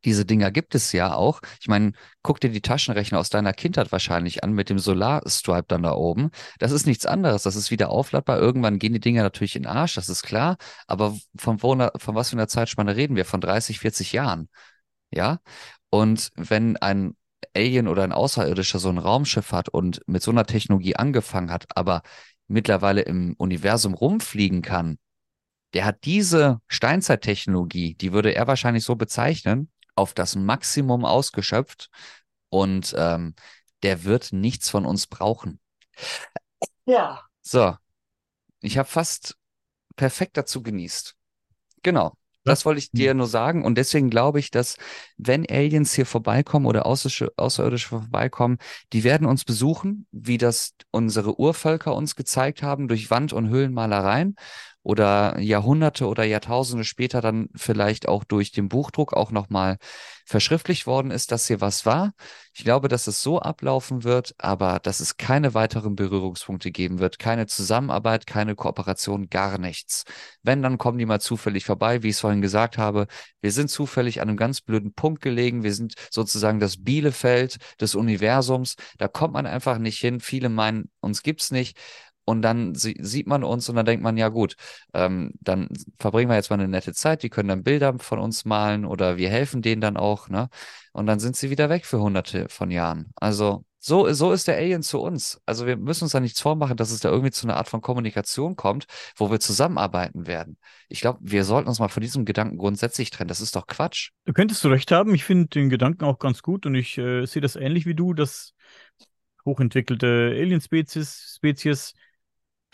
diese 0.03 0.25
Dinger 0.25 0.51
gibt 0.51 0.75
es 0.75 0.91
ja 0.91 1.13
auch. 1.13 1.41
Ich 1.61 1.67
meine, 1.67 1.93
guck 2.21 2.39
dir 2.39 2.49
die 2.49 2.61
Taschenrechner 2.61 3.19
aus 3.19 3.29
deiner 3.29 3.53
Kindheit 3.53 3.91
wahrscheinlich 3.91 4.43
an 4.43 4.53
mit 4.53 4.69
dem 4.69 4.79
Solarstripe 4.79 5.65
dann 5.67 5.83
da 5.83 5.93
oben. 5.93 6.31
Das 6.59 6.71
ist 6.71 6.85
nichts 6.85 7.05
anderes. 7.05 7.43
Das 7.43 7.55
ist 7.55 7.71
wieder 7.71 7.89
aufladbar. 7.89 8.39
Irgendwann 8.39 8.79
gehen 8.79 8.93
die 8.93 8.99
Dinger 8.99 9.23
natürlich 9.23 9.55
in 9.55 9.63
den 9.63 9.71
Arsch, 9.71 9.95
das 9.95 10.09
ist 10.09 10.23
klar. 10.23 10.57
Aber 10.87 11.15
von, 11.37 11.61
wo, 11.63 11.75
von 11.97 12.15
was 12.15 12.29
für 12.29 12.35
einer 12.35 12.47
Zeitspanne 12.47 12.95
reden 12.95 13.15
wir? 13.15 13.25
Von 13.25 13.41
30, 13.41 13.79
40 13.79 14.13
Jahren. 14.13 14.49
Ja. 15.11 15.39
Und 15.89 16.31
wenn 16.35 16.77
ein 16.77 17.15
Alien 17.55 17.87
oder 17.87 18.03
ein 18.03 18.11
Außerirdischer 18.11 18.79
so 18.79 18.89
ein 18.89 18.97
Raumschiff 18.97 19.51
hat 19.51 19.69
und 19.69 20.01
mit 20.07 20.21
so 20.21 20.31
einer 20.31 20.45
Technologie 20.45 20.95
angefangen 20.95 21.51
hat, 21.51 21.65
aber 21.75 22.01
mittlerweile 22.47 23.01
im 23.01 23.35
Universum 23.37 23.93
rumfliegen 23.93 24.61
kann, 24.61 24.97
der 25.73 25.85
hat 25.85 26.05
diese 26.05 26.61
Steinzeittechnologie, 26.67 27.95
die 27.95 28.13
würde 28.13 28.33
er 28.33 28.47
wahrscheinlich 28.47 28.83
so 28.83 28.95
bezeichnen, 28.95 29.69
auf 29.95 30.13
das 30.13 30.35
Maximum 30.35 31.05
ausgeschöpft 31.05 31.89
und 32.49 32.93
ähm, 32.97 33.35
der 33.83 34.03
wird 34.03 34.33
nichts 34.33 34.69
von 34.69 34.85
uns 34.85 35.07
brauchen. 35.07 35.59
Ja. 36.85 37.23
So, 37.41 37.75
ich 38.61 38.77
habe 38.77 38.89
fast 38.89 39.37
perfekt 39.95 40.37
dazu 40.37 40.63
genießt. 40.63 41.15
Genau. 41.83 42.17
Das 42.45 42.63
wollte 42.63 42.77
ich 42.77 42.91
dir 42.91 43.15
nur 43.15 43.25
sagen. 43.25 43.65
Und 43.65 43.75
deswegen 43.75 44.11
glaube 44.11 44.39
ich, 44.39 44.51
dass 44.51 44.77
wenn 45.17 45.49
Aliens 45.49 45.93
hier 45.93 46.05
vorbeikommen 46.05 46.67
oder 46.67 46.85
Außerirdische 46.85 47.89
vorbeikommen, 47.89 48.59
die 48.93 49.03
werden 49.03 49.25
uns 49.25 49.43
besuchen, 49.43 50.05
wie 50.11 50.37
das 50.37 50.75
unsere 50.91 51.39
Urvölker 51.39 51.95
uns 51.95 52.15
gezeigt 52.15 52.61
haben, 52.61 52.87
durch 52.87 53.09
Wand- 53.09 53.33
und 53.33 53.49
Höhlenmalereien 53.49 54.35
oder 54.85 55.39
Jahrhunderte 55.39 56.05
oder 56.05 56.23
Jahrtausende 56.23 56.83
später 56.83 57.19
dann 57.19 57.49
vielleicht 57.55 58.07
auch 58.07 58.23
durch 58.23 58.51
den 58.51 58.69
Buchdruck 58.69 59.13
auch 59.13 59.31
nochmal 59.31 59.77
verschriftlicht 60.27 60.85
worden 60.85 61.09
ist, 61.09 61.31
dass 61.31 61.47
hier 61.47 61.59
was 61.59 61.87
war. 61.87 62.13
Ich 62.53 62.63
glaube, 62.63 62.87
dass 62.87 63.07
es 63.07 63.21
so 63.21 63.39
ablaufen 63.39 64.03
wird, 64.03 64.35
aber 64.37 64.79
dass 64.79 64.99
es 64.99 65.17
keine 65.17 65.55
weiteren 65.55 65.95
Berührungspunkte 65.95 66.71
geben 66.71 66.99
wird, 66.99 67.17
keine 67.17 67.47
Zusammenarbeit, 67.47 68.27
keine 68.27 68.55
Kooperation, 68.55 69.29
gar 69.29 69.57
nichts. 69.57 70.03
Wenn, 70.43 70.61
dann 70.61 70.77
kommen 70.77 70.99
die 70.99 71.05
mal 71.07 71.19
zufällig 71.19 71.65
vorbei, 71.65 72.03
wie 72.03 72.09
ich 72.09 72.15
es 72.15 72.19
vorhin 72.19 72.41
gesagt 72.41 72.77
habe. 72.77 73.07
Wir 73.41 73.51
sind 73.51 73.71
zufällig 73.71 74.21
an 74.21 74.29
einem 74.29 74.37
ganz 74.37 74.61
blöden 74.61 74.93
Punkt 74.93 75.21
gelegen. 75.21 75.63
Wir 75.63 75.73
sind 75.73 75.95
sozusagen 76.11 76.59
das 76.59 76.83
Bielefeld 76.83 77.57
des 77.81 77.95
Universums. 77.95 78.75
Da 78.99 79.07
kommt 79.07 79.33
man 79.33 79.47
einfach 79.47 79.79
nicht 79.79 79.99
hin. 79.99 80.19
Viele 80.19 80.49
meinen, 80.49 80.91
uns 80.99 81.23
gibt's 81.23 81.49
nicht. 81.49 81.75
Und 82.25 82.41
dann 82.41 82.73
sieht 82.75 83.27
man 83.27 83.43
uns 83.43 83.69
und 83.69 83.75
dann 83.75 83.85
denkt 83.85 84.03
man, 84.03 84.17
ja 84.17 84.29
gut, 84.29 84.55
ähm, 84.93 85.31
dann 85.41 85.69
verbringen 85.99 86.29
wir 86.29 86.35
jetzt 86.35 86.49
mal 86.49 86.59
eine 86.59 86.67
nette 86.67 86.93
Zeit, 86.93 87.23
die 87.23 87.29
können 87.29 87.49
dann 87.49 87.63
Bilder 87.63 87.97
von 87.99 88.19
uns 88.19 88.45
malen 88.45 88.85
oder 88.85 89.17
wir 89.17 89.29
helfen 89.29 89.61
denen 89.61 89.81
dann 89.81 89.95
auch, 89.97 90.27
ne? 90.27 90.49
Und 90.91 91.05
dann 91.07 91.19
sind 91.19 91.35
sie 91.35 91.49
wieder 91.49 91.69
weg 91.69 91.85
für 91.85 91.99
hunderte 91.99 92.47
von 92.49 92.71
Jahren. 92.71 93.11
Also 93.15 93.65
so, 93.87 94.11
so 94.13 94.31
ist 94.31 94.47
der 94.47 94.57
Alien 94.57 94.81
zu 94.81 94.99
uns. 94.99 95.39
Also 95.45 95.67
wir 95.67 95.77
müssen 95.77 96.05
uns 96.05 96.13
da 96.13 96.19
nichts 96.19 96.41
vormachen, 96.41 96.75
dass 96.75 96.89
es 96.89 97.01
da 97.01 97.11
irgendwie 97.11 97.29
zu 97.29 97.45
einer 97.45 97.57
Art 97.57 97.69
von 97.69 97.81
Kommunikation 97.81 98.55
kommt, 98.55 98.87
wo 99.15 99.29
wir 99.29 99.39
zusammenarbeiten 99.39 100.25
werden. 100.25 100.57
Ich 100.89 101.01
glaube, 101.01 101.19
wir 101.21 101.43
sollten 101.43 101.69
uns 101.69 101.77
mal 101.77 101.89
von 101.89 102.01
diesem 102.01 102.25
Gedanken 102.25 102.57
grundsätzlich 102.57 103.11
trennen. 103.11 103.27
Das 103.27 103.41
ist 103.41 103.55
doch 103.55 103.67
Quatsch. 103.67 104.09
Du 104.25 104.33
könntest 104.33 104.63
du 104.63 104.69
recht 104.69 104.91
haben. 104.91 105.13
Ich 105.13 105.23
finde 105.23 105.49
den 105.49 105.69
Gedanken 105.69 106.05
auch 106.05 106.17
ganz 106.17 106.41
gut 106.41 106.65
und 106.65 106.73
ich 106.73 106.97
äh, 106.97 107.27
sehe 107.27 107.43
das 107.43 107.55
ähnlich 107.55 107.85
wie 107.85 107.93
du, 107.93 108.15
dass 108.15 108.55
hochentwickelte 109.45 110.33
Alien-Spezies 110.35 111.35
Spezies 111.35 111.93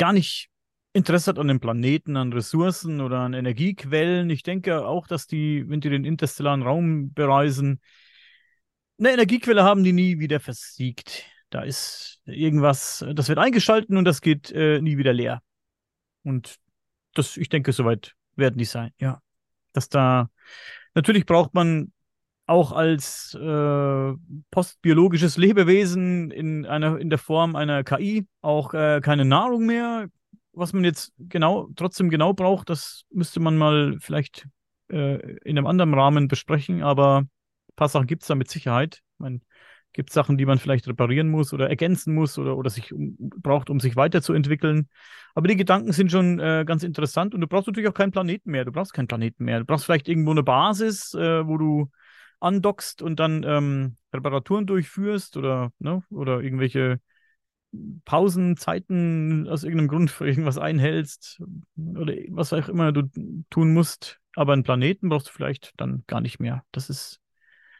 gar 0.01 0.13
nicht 0.13 0.49
Interesse 0.93 1.29
hat 1.29 1.37
an 1.37 1.47
dem 1.47 1.59
Planeten, 1.59 2.17
an 2.17 2.33
Ressourcen 2.33 3.01
oder 3.01 3.19
an 3.19 3.33
Energiequellen. 3.33 4.31
Ich 4.31 4.41
denke 4.41 4.83
auch, 4.83 5.05
dass 5.05 5.27
die, 5.27 5.69
wenn 5.69 5.79
die 5.79 5.91
den 5.91 6.05
interstellaren 6.05 6.63
Raum 6.63 7.13
bereisen, 7.13 7.79
eine 8.97 9.11
Energiequelle 9.11 9.63
haben, 9.63 9.83
die 9.83 9.93
nie 9.93 10.17
wieder 10.17 10.39
versiegt. 10.39 11.25
Da 11.51 11.61
ist 11.61 12.19
irgendwas, 12.25 13.05
das 13.13 13.29
wird 13.29 13.37
eingeschalten 13.37 13.95
und 13.95 14.05
das 14.05 14.21
geht 14.21 14.51
äh, 14.51 14.81
nie 14.81 14.97
wieder 14.97 15.13
leer. 15.13 15.43
Und 16.23 16.55
das, 17.13 17.37
ich 17.37 17.49
denke, 17.49 17.71
soweit 17.71 18.15
werden 18.35 18.57
die 18.57 18.65
sein, 18.65 18.91
ja. 18.97 19.21
Dass 19.73 19.87
da, 19.87 20.31
natürlich 20.95 21.27
braucht 21.27 21.53
man 21.53 21.93
auch 22.51 22.73
als 22.73 23.33
äh, 23.33 24.13
postbiologisches 24.51 25.37
Lebewesen 25.37 26.31
in 26.31 26.65
einer 26.65 26.99
in 26.99 27.09
der 27.09 27.17
Form 27.17 27.55
einer 27.55 27.83
KI 27.83 28.27
auch 28.41 28.73
äh, 28.73 28.99
keine 29.01 29.25
Nahrung 29.25 29.65
mehr. 29.65 30.09
Was 30.51 30.73
man 30.73 30.83
jetzt 30.83 31.13
genau 31.17 31.69
trotzdem 31.77 32.09
genau 32.09 32.33
braucht, 32.33 32.69
das 32.69 33.03
müsste 33.09 33.39
man 33.39 33.57
mal 33.57 33.97
vielleicht 34.01 34.47
äh, 34.89 35.37
in 35.45 35.57
einem 35.57 35.65
anderen 35.65 35.93
Rahmen 35.93 36.27
besprechen. 36.27 36.83
Aber 36.83 37.19
ein 37.19 37.29
paar 37.77 37.87
Sachen 37.87 38.07
gibt 38.07 38.23
es 38.23 38.27
da 38.27 38.35
mit 38.35 38.51
Sicherheit. 38.51 38.99
Man 39.17 39.41
gibt 39.93 40.11
Sachen, 40.11 40.37
die 40.37 40.45
man 40.45 40.57
vielleicht 40.57 40.87
reparieren 40.89 41.29
muss 41.29 41.53
oder 41.53 41.69
ergänzen 41.69 42.13
muss 42.13 42.37
oder, 42.37 42.57
oder 42.57 42.69
sich 42.69 42.91
um, 42.91 43.15
braucht, 43.17 43.69
um 43.69 43.79
sich 43.79 43.95
weiterzuentwickeln. 43.95 44.89
Aber 45.35 45.47
die 45.47 45.55
Gedanken 45.55 45.93
sind 45.93 46.11
schon 46.11 46.39
äh, 46.39 46.65
ganz 46.65 46.83
interessant 46.83 47.33
und 47.33 47.39
du 47.39 47.47
brauchst 47.47 47.67
natürlich 47.67 47.89
auch 47.89 47.93
keinen 47.93 48.11
Planeten 48.11 48.51
mehr. 48.51 48.65
Du 48.65 48.73
brauchst 48.73 48.93
keinen 48.93 49.07
Planeten 49.07 49.45
mehr. 49.45 49.59
Du 49.59 49.65
brauchst 49.65 49.85
vielleicht 49.85 50.09
irgendwo 50.09 50.31
eine 50.31 50.43
Basis, 50.43 51.13
äh, 51.13 51.47
wo 51.47 51.57
du 51.57 51.89
andockst 52.41 53.01
und 53.01 53.19
dann 53.19 53.43
ähm, 53.43 53.95
Reparaturen 54.13 54.65
durchführst 54.65 55.37
oder, 55.37 55.71
ne, 55.79 56.03
oder 56.09 56.41
irgendwelche 56.41 56.99
Pausenzeiten 58.03 59.47
aus 59.47 59.63
irgendeinem 59.63 59.87
Grund 59.87 60.11
für 60.11 60.27
irgendwas 60.27 60.57
einhältst 60.57 61.41
oder 61.77 62.13
was 62.29 62.51
auch 62.51 62.67
immer 62.67 62.91
du 62.91 63.03
tun 63.49 63.73
musst. 63.73 64.19
Aber 64.35 64.53
einen 64.53 64.63
Planeten 64.63 65.09
brauchst 65.09 65.27
du 65.27 65.31
vielleicht 65.31 65.73
dann 65.77 66.03
gar 66.07 66.21
nicht 66.21 66.39
mehr. 66.39 66.63
Das 66.71 66.89
ist, 66.89 67.21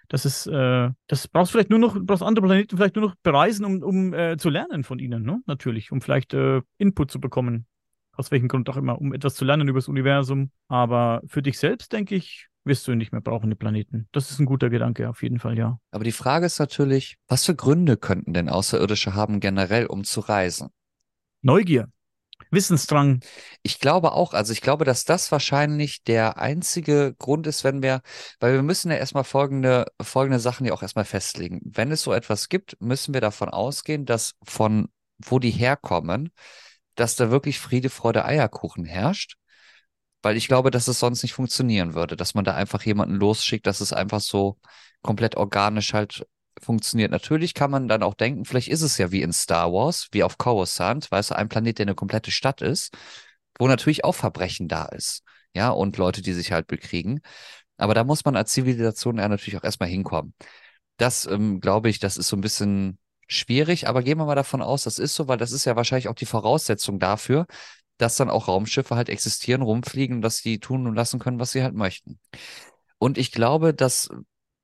das 0.07 0.26
ist, 0.26 0.47
äh, 0.47 0.89
das 1.07 1.28
brauchst 1.28 1.51
du 1.51 1.57
vielleicht 1.57 1.70
nur 1.70 1.80
noch, 1.80 1.97
brauchst 1.99 2.24
andere 2.24 2.45
Planeten 2.45 2.78
vielleicht 2.78 2.95
nur 2.95 3.05
noch 3.07 3.16
bereisen, 3.24 3.66
um, 3.66 3.84
um 3.84 4.14
äh, 4.14 4.38
zu 4.38 4.49
lernen 4.49 4.84
von 4.84 4.99
ihnen, 4.99 5.24
ne? 5.24 5.41
Natürlich, 5.45 5.91
um 5.91 6.01
vielleicht 6.01 6.34
äh, 6.34 6.62
Input 6.78 7.12
zu 7.12 7.20
bekommen. 7.20 7.66
Aus 8.14 8.30
welchem 8.30 8.49
Grund 8.49 8.70
auch 8.70 8.76
immer, 8.76 8.99
um 8.99 9.14
etwas 9.14 9.36
zu 9.36 9.45
lernen 9.45 9.70
über 9.70 9.80
das 9.80 9.88
Universum. 9.88 10.51
Aber 10.68 11.22
für 11.26 11.41
dich 11.41 11.57
selbst, 11.57 11.93
denke 11.93 12.16
ich, 12.16 12.49
wirst 12.64 12.88
du 12.88 12.95
nicht 12.95 13.12
mehr 13.12 13.22
brauchen, 13.22 13.49
die 13.49 13.55
Planeten. 13.55 14.07
Das 14.12 14.32
ist 14.32 14.39
ein 14.39 14.45
guter 14.45 14.70
Gedanke, 14.70 15.09
auf 15.09 15.24
jeden 15.24 15.39
Fall, 15.39 15.57
ja. 15.57 15.80
Aber 15.91 16.03
die 16.03 16.12
Frage 16.12 16.45
ist 16.45 16.59
natürlich, 16.59 17.18
was 17.28 17.45
für 17.45 17.55
Gründe 17.55 17.97
könnten 17.97 18.34
denn 18.34 18.49
Außerirdische 18.49 19.16
haben, 19.16 19.39
generell 19.39 19.86
um 19.88 20.03
zu 20.03 20.20
reisen? 20.20 20.70
Neugier. 21.41 21.89
Wissensdrang. 22.49 23.22
Ich 23.62 23.80
glaube 23.80 24.12
auch, 24.12 24.34
also 24.34 24.51
ich 24.51 24.62
glaube, 24.62 24.84
dass 24.84 25.05
das 25.05 25.32
wahrscheinlich 25.32 26.03
der 26.03 26.38
einzige 26.38 27.16
Grund 27.18 27.47
ist, 27.47 27.64
wenn 27.64 27.82
wir, 27.82 28.01
weil 28.39 28.53
wir 28.53 28.64
müssen 28.64 28.91
ja 28.91 28.97
erstmal 28.97 29.24
folgende, 29.24 29.86
folgende 30.01 30.39
Sachen 30.39 30.66
ja 30.66 30.74
auch 30.74 30.82
erstmal 30.82 31.05
festlegen. 31.05 31.62
Wenn 31.64 31.91
es 31.91 32.01
so 32.01 32.12
etwas 32.12 32.49
gibt, 32.49 32.76
müssen 32.82 33.14
wir 33.14 33.22
davon 33.22 33.49
ausgehen, 33.49 34.05
dass 34.05 34.34
von 34.43 34.89
wo 35.24 35.39
die 35.39 35.51
herkommen, 35.51 36.32
dass 36.95 37.16
da 37.16 37.32
wirklich 37.32 37.59
Friede, 37.59 37.89
Freude, 37.89 38.26
Eierkuchen 38.26 38.86
herrscht 38.86 39.38
weil 40.22 40.38
ich 40.38 40.47
glaube, 40.47 40.72
dass 40.72 40.88
es 40.88 40.99
sonst 40.99 41.24
nicht 41.24 41.34
funktionieren 41.34 41.93
würde, 41.93 42.15
dass 42.15 42.34
man 42.36 42.43
da 42.43 42.53
einfach 42.55 42.84
jemanden 42.84 43.15
losschickt, 43.15 43.65
dass 43.67 43.82
es 43.82 43.93
einfach 43.93 44.22
so 44.22 44.57
komplett 45.01 45.36
organisch 45.36 45.93
halt 45.93 46.26
funktioniert. 46.61 47.11
Natürlich 47.11 47.53
kann 47.53 47.72
man 47.72 47.88
dann 47.88 48.03
auch 48.03 48.13
denken, 48.13 48.45
vielleicht 48.45 48.67
ist 48.67 48.82
es 48.82 48.97
ja 48.97 49.11
wie 49.11 49.22
in 49.22 49.34
Star 49.34 49.72
Wars, 49.72 50.07
wie 50.11 50.24
auf 50.24 50.38
Coruscant, 50.38 51.09
weißt 51.11 51.32
du, 51.32 51.36
ein 51.36 51.49
Planet, 51.49 51.80
der 51.80 51.86
eine 51.86 51.95
komplette 51.95 52.32
Stadt 52.32 52.61
ist, 52.61 52.93
wo 53.57 53.67
natürlich 53.67 54.03
auch 54.03 54.13
Verbrechen 54.15 54.67
da 54.67 54.86
ist, 54.86 55.24
ja, 55.53 55.69
und 55.69 55.97
Leute, 55.97 56.22
die 56.22 56.34
sich 56.34 56.51
halt 56.51 56.67
bekriegen. 56.67 57.22
Aber 57.78 57.93
da 57.93 58.03
muss 58.03 58.26
man 58.26 58.36
als 58.36 58.51
Zivilisation 58.51 59.17
ja 59.17 59.28
natürlich 59.28 59.57
auch 59.57 59.63
erstmal 59.63 59.89
hinkommen. 59.89 60.34
Das, 60.97 61.26
ähm, 61.26 61.59
glaube 61.61 61.89
ich, 61.89 61.99
das 61.99 62.17
ist 62.17 62.28
so 62.28 62.38
ein 62.38 62.41
bisschen 62.41 62.99
schwierig, 63.28 63.88
aber 63.88 64.03
gehen 64.03 64.17
wir 64.17 64.26
mal 64.26 64.36
davon 64.36 64.61
aus, 64.61 64.84
das 64.84 64.99
ist 64.99 65.15
so, 65.15 65.28
weil 65.28 65.38
das 65.38 65.51
ist 65.51 65.65
ja 65.65 65.76
wahrscheinlich 65.76 66.09
auch 66.09 66.15
die 66.15 66.26
Voraussetzung 66.26 66.99
dafür, 66.99 67.47
dass 68.02 68.16
dann 68.16 68.30
auch 68.30 68.47
Raumschiffe 68.47 68.95
halt 68.95 69.10
existieren, 69.10 69.62
rumfliegen 69.62 70.22
dass 70.22 70.41
die 70.41 70.60
tun 70.60 70.88
und 70.88 70.95
lassen 70.95 71.20
können, 71.20 71.39
was 71.39 71.52
sie 71.52 71.64
halt 71.64 71.76
möchten. 71.76 72.20
Und 72.97 73.18
ich 73.18 73.32
glaube, 73.32 73.74
dass 73.74 74.10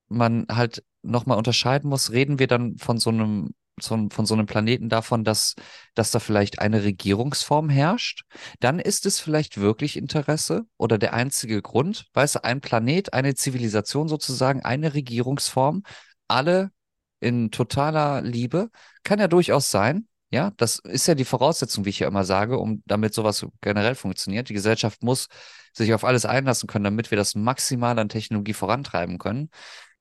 man 0.07 0.47
halt 0.49 0.83
nochmal 1.03 1.37
unterscheiden 1.37 1.89
muss, 1.89 2.11
reden 2.11 2.39
wir 2.39 2.47
dann 2.47 2.77
von 2.77 2.97
so 2.97 3.09
einem 3.09 3.53
von 3.79 4.09
so 4.09 4.33
einem 4.33 4.47
Planeten 4.47 4.89
davon, 4.89 5.23
dass, 5.23 5.53
dass 5.93 6.09
da 6.09 6.17
vielleicht 6.17 6.57
eine 6.57 6.83
Regierungsform 6.83 7.69
herrscht, 7.69 8.23
dann 8.59 8.79
ist 8.79 9.05
es 9.05 9.19
vielleicht 9.19 9.59
wirklich 9.59 9.97
Interesse 9.97 10.63
oder 10.77 10.97
der 10.97 11.13
einzige 11.13 11.61
Grund, 11.61 12.07
weißt 12.15 12.35
du, 12.35 12.43
ein 12.43 12.59
Planet, 12.59 13.13
eine 13.13 13.35
Zivilisation 13.35 14.07
sozusagen, 14.07 14.63
eine 14.63 14.95
Regierungsform, 14.95 15.83
alle 16.27 16.71
in 17.19 17.51
totaler 17.51 18.23
Liebe, 18.23 18.71
kann 19.03 19.19
ja 19.19 19.27
durchaus 19.27 19.69
sein, 19.69 20.06
ja, 20.29 20.51
das 20.57 20.79
ist 20.79 21.07
ja 21.07 21.15
die 21.15 21.25
Voraussetzung, 21.25 21.85
wie 21.85 21.89
ich 21.89 21.99
ja 21.99 22.07
immer 22.07 22.25
sage, 22.25 22.57
um 22.57 22.83
damit 22.85 23.13
sowas 23.13 23.45
generell 23.61 23.95
funktioniert. 23.95 24.49
Die 24.49 24.53
Gesellschaft 24.53 25.01
muss 25.01 25.27
sich 25.73 25.93
auf 25.93 26.03
alles 26.03 26.25
einlassen 26.25 26.67
können, 26.67 26.83
damit 26.83 27.11
wir 27.11 27.17
das 27.17 27.35
maximal 27.35 27.97
an 27.97 28.09
Technologie 28.09 28.53
vorantreiben 28.53 29.19
können. 29.19 29.49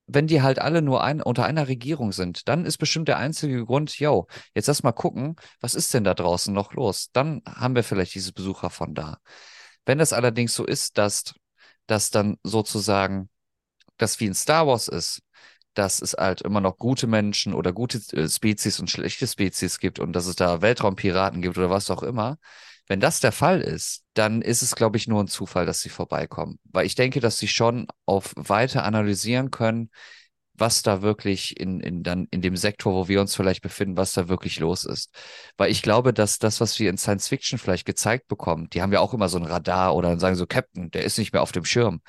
Wenn 0.08 0.26
die 0.26 0.42
halt 0.42 0.60
alle 0.60 0.82
nur 0.82 1.02
ein, 1.02 1.20
unter 1.20 1.44
einer 1.44 1.68
Regierung 1.68 2.12
sind, 2.12 2.48
dann 2.48 2.64
ist 2.64 2.78
bestimmt 2.78 3.08
der 3.08 3.18
einzige 3.18 3.64
Grund, 3.64 3.98
yo, 3.98 4.26
jetzt 4.54 4.66
lass 4.66 4.82
mal 4.82 4.92
gucken, 4.92 5.36
was 5.60 5.74
ist 5.74 5.92
denn 5.94 6.04
da 6.04 6.14
draußen 6.14 6.52
noch 6.52 6.72
los? 6.72 7.10
Dann 7.12 7.42
haben 7.46 7.74
wir 7.74 7.84
vielleicht 7.84 8.14
diese 8.14 8.32
Besucher 8.32 8.70
von 8.70 8.94
da. 8.94 9.18
Wenn 9.84 9.98
das 9.98 10.12
allerdings 10.12 10.54
so 10.54 10.64
ist, 10.64 10.98
dass, 10.98 11.34
dass 11.86 12.10
dann 12.10 12.36
sozusagen 12.42 13.28
das 13.96 14.18
wie 14.20 14.26
in 14.26 14.34
Star 14.34 14.66
Wars 14.66 14.88
ist, 14.88 15.22
dass 15.78 16.00
es 16.00 16.14
halt 16.14 16.42
immer 16.42 16.60
noch 16.60 16.78
gute 16.78 17.06
Menschen 17.06 17.54
oder 17.54 17.72
gute 17.72 17.98
äh, 18.16 18.28
Spezies 18.28 18.80
und 18.80 18.90
schlechte 18.90 19.26
Spezies 19.26 19.78
gibt 19.78 19.98
und 19.98 20.12
dass 20.12 20.26
es 20.26 20.36
da 20.36 20.62
Weltraumpiraten 20.62 21.42
gibt 21.42 21.58
oder 21.58 21.70
was 21.70 21.90
auch 21.90 22.02
immer. 22.02 22.38
Wenn 22.88 23.00
das 23.00 23.20
der 23.20 23.32
Fall 23.32 23.60
ist, 23.60 24.04
dann 24.14 24.42
ist 24.42 24.62
es, 24.62 24.76
glaube 24.76 24.96
ich, 24.96 25.08
nur 25.08 25.22
ein 25.22 25.28
Zufall, 25.28 25.66
dass 25.66 25.80
sie 25.80 25.88
vorbeikommen. 25.88 26.58
Weil 26.64 26.86
ich 26.86 26.94
denke, 26.94 27.20
dass 27.20 27.38
sie 27.38 27.48
schon 27.48 27.88
auf 28.06 28.32
weiter 28.36 28.84
analysieren 28.84 29.50
können, 29.50 29.90
was 30.54 30.82
da 30.82 31.02
wirklich 31.02 31.60
in, 31.60 31.80
in, 31.80 32.02
dann 32.02 32.28
in 32.30 32.40
dem 32.40 32.56
Sektor, 32.56 32.94
wo 32.94 33.08
wir 33.08 33.20
uns 33.20 33.34
vielleicht 33.34 33.60
befinden, 33.60 33.96
was 33.96 34.12
da 34.12 34.28
wirklich 34.28 34.60
los 34.60 34.84
ist. 34.84 35.12
Weil 35.56 35.70
ich 35.70 35.82
glaube, 35.82 36.14
dass 36.14 36.38
das, 36.38 36.60
was 36.60 36.78
wir 36.78 36.88
in 36.88 36.96
Science 36.96 37.28
Fiction 37.28 37.58
vielleicht 37.58 37.86
gezeigt 37.86 38.28
bekommen, 38.28 38.70
die 38.70 38.80
haben 38.80 38.92
ja 38.92 39.00
auch 39.00 39.12
immer 39.12 39.28
so 39.28 39.38
ein 39.38 39.44
Radar 39.44 39.94
oder 39.94 40.18
sagen 40.18 40.36
so, 40.36 40.46
Captain, 40.46 40.90
der 40.90 41.04
ist 41.04 41.18
nicht 41.18 41.32
mehr 41.32 41.42
auf 41.42 41.52
dem 41.52 41.64
Schirm. 41.64 42.00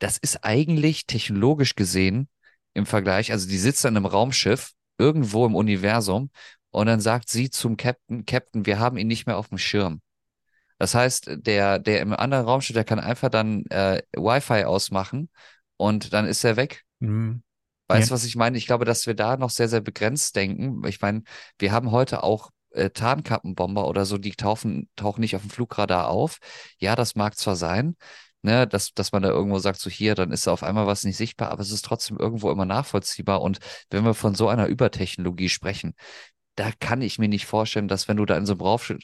Das 0.00 0.18
ist 0.18 0.44
eigentlich 0.44 1.06
technologisch 1.06 1.74
gesehen 1.76 2.28
im 2.74 2.86
Vergleich, 2.86 3.32
also 3.32 3.48
die 3.48 3.58
sitzt 3.58 3.84
dann 3.84 3.96
im 3.96 4.06
Raumschiff 4.06 4.72
irgendwo 4.98 5.46
im 5.46 5.54
Universum 5.54 6.30
und 6.70 6.86
dann 6.86 7.00
sagt 7.00 7.28
sie 7.28 7.50
zum 7.50 7.76
Captain, 7.76 8.26
Captain, 8.26 8.66
wir 8.66 8.78
haben 8.78 8.96
ihn 8.96 9.08
nicht 9.08 9.26
mehr 9.26 9.38
auf 9.38 9.48
dem 9.48 9.58
Schirm. 9.58 10.00
Das 10.78 10.94
heißt, 10.94 11.30
der, 11.34 11.78
der 11.78 12.00
im 12.00 12.14
anderen 12.14 12.46
Raumschiff, 12.46 12.74
der 12.74 12.84
kann 12.84 13.00
einfach 13.00 13.28
dann 13.28 13.66
äh, 13.66 14.02
Wi-Fi 14.16 14.64
ausmachen 14.64 15.28
und 15.76 16.12
dann 16.12 16.26
ist 16.26 16.44
er 16.44 16.56
weg. 16.56 16.84
Mhm. 17.00 17.42
Weißt 17.88 18.08
du, 18.08 18.12
ja. 18.12 18.14
was 18.14 18.24
ich 18.24 18.36
meine? 18.36 18.56
Ich 18.56 18.66
glaube, 18.66 18.84
dass 18.84 19.06
wir 19.06 19.14
da 19.14 19.36
noch 19.36 19.50
sehr, 19.50 19.68
sehr 19.68 19.80
begrenzt 19.80 20.36
denken. 20.36 20.86
Ich 20.86 21.00
meine, 21.00 21.22
wir 21.58 21.72
haben 21.72 21.90
heute 21.90 22.22
auch 22.22 22.50
äh, 22.70 22.90
Tarnkappenbomber 22.90 23.88
oder 23.88 24.04
so, 24.04 24.16
die 24.16 24.30
tauchen, 24.32 24.88
tauchen 24.94 25.20
nicht 25.20 25.34
auf 25.34 25.42
dem 25.42 25.50
Flugradar 25.50 26.08
auf. 26.08 26.38
Ja, 26.78 26.94
das 26.94 27.16
mag 27.16 27.36
zwar 27.36 27.56
sein, 27.56 27.96
ne, 28.42 28.66
dass, 28.66 28.92
dass 28.94 29.12
man 29.12 29.22
da 29.22 29.28
irgendwo 29.30 29.58
sagt, 29.58 29.80
so 29.80 29.90
hier, 29.90 30.14
dann 30.14 30.32
ist 30.32 30.46
da 30.46 30.52
auf 30.52 30.62
einmal 30.62 30.86
was 30.86 31.04
nicht 31.04 31.16
sichtbar, 31.16 31.50
aber 31.50 31.62
es 31.62 31.70
ist 31.70 31.84
trotzdem 31.84 32.18
irgendwo 32.18 32.50
immer 32.50 32.64
nachvollziehbar. 32.66 33.42
Und 33.42 33.58
wenn 33.90 34.04
wir 34.04 34.14
von 34.14 34.34
so 34.34 34.48
einer 34.48 34.66
Übertechnologie 34.66 35.48
sprechen, 35.48 35.94
da 36.56 36.72
kann 36.78 37.00
ich 37.00 37.18
mir 37.18 37.28
nicht 37.28 37.46
vorstellen, 37.46 37.88
dass 37.88 38.06
wenn 38.08 38.18
du 38.18 38.26
da 38.26 38.36
in 38.36 38.44
so 38.44 38.52
einem 38.52 38.60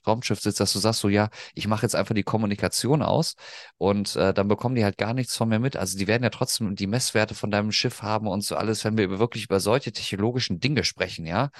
Raumschiff 0.06 0.40
sitzt, 0.40 0.60
dass 0.60 0.72
du 0.72 0.78
sagst, 0.78 1.00
so 1.00 1.08
ja, 1.08 1.30
ich 1.54 1.66
mache 1.68 1.82
jetzt 1.82 1.94
einfach 1.96 2.14
die 2.14 2.22
Kommunikation 2.22 3.02
aus 3.02 3.34
und 3.78 4.14
äh, 4.16 4.34
dann 4.34 4.48
bekommen 4.48 4.74
die 4.74 4.84
halt 4.84 4.98
gar 4.98 5.14
nichts 5.14 5.36
von 5.36 5.48
mir 5.48 5.58
mit. 5.58 5.76
Also 5.76 5.96
die 5.96 6.06
werden 6.06 6.22
ja 6.22 6.30
trotzdem 6.30 6.74
die 6.76 6.86
Messwerte 6.86 7.34
von 7.34 7.50
deinem 7.50 7.72
Schiff 7.72 8.02
haben 8.02 8.26
und 8.26 8.42
so 8.44 8.56
alles, 8.56 8.84
wenn 8.84 8.98
wir 8.98 9.18
wirklich 9.18 9.44
über 9.44 9.60
solche 9.60 9.92
technologischen 9.92 10.60
Dinge 10.60 10.84
sprechen, 10.84 11.24
ja, 11.26 11.50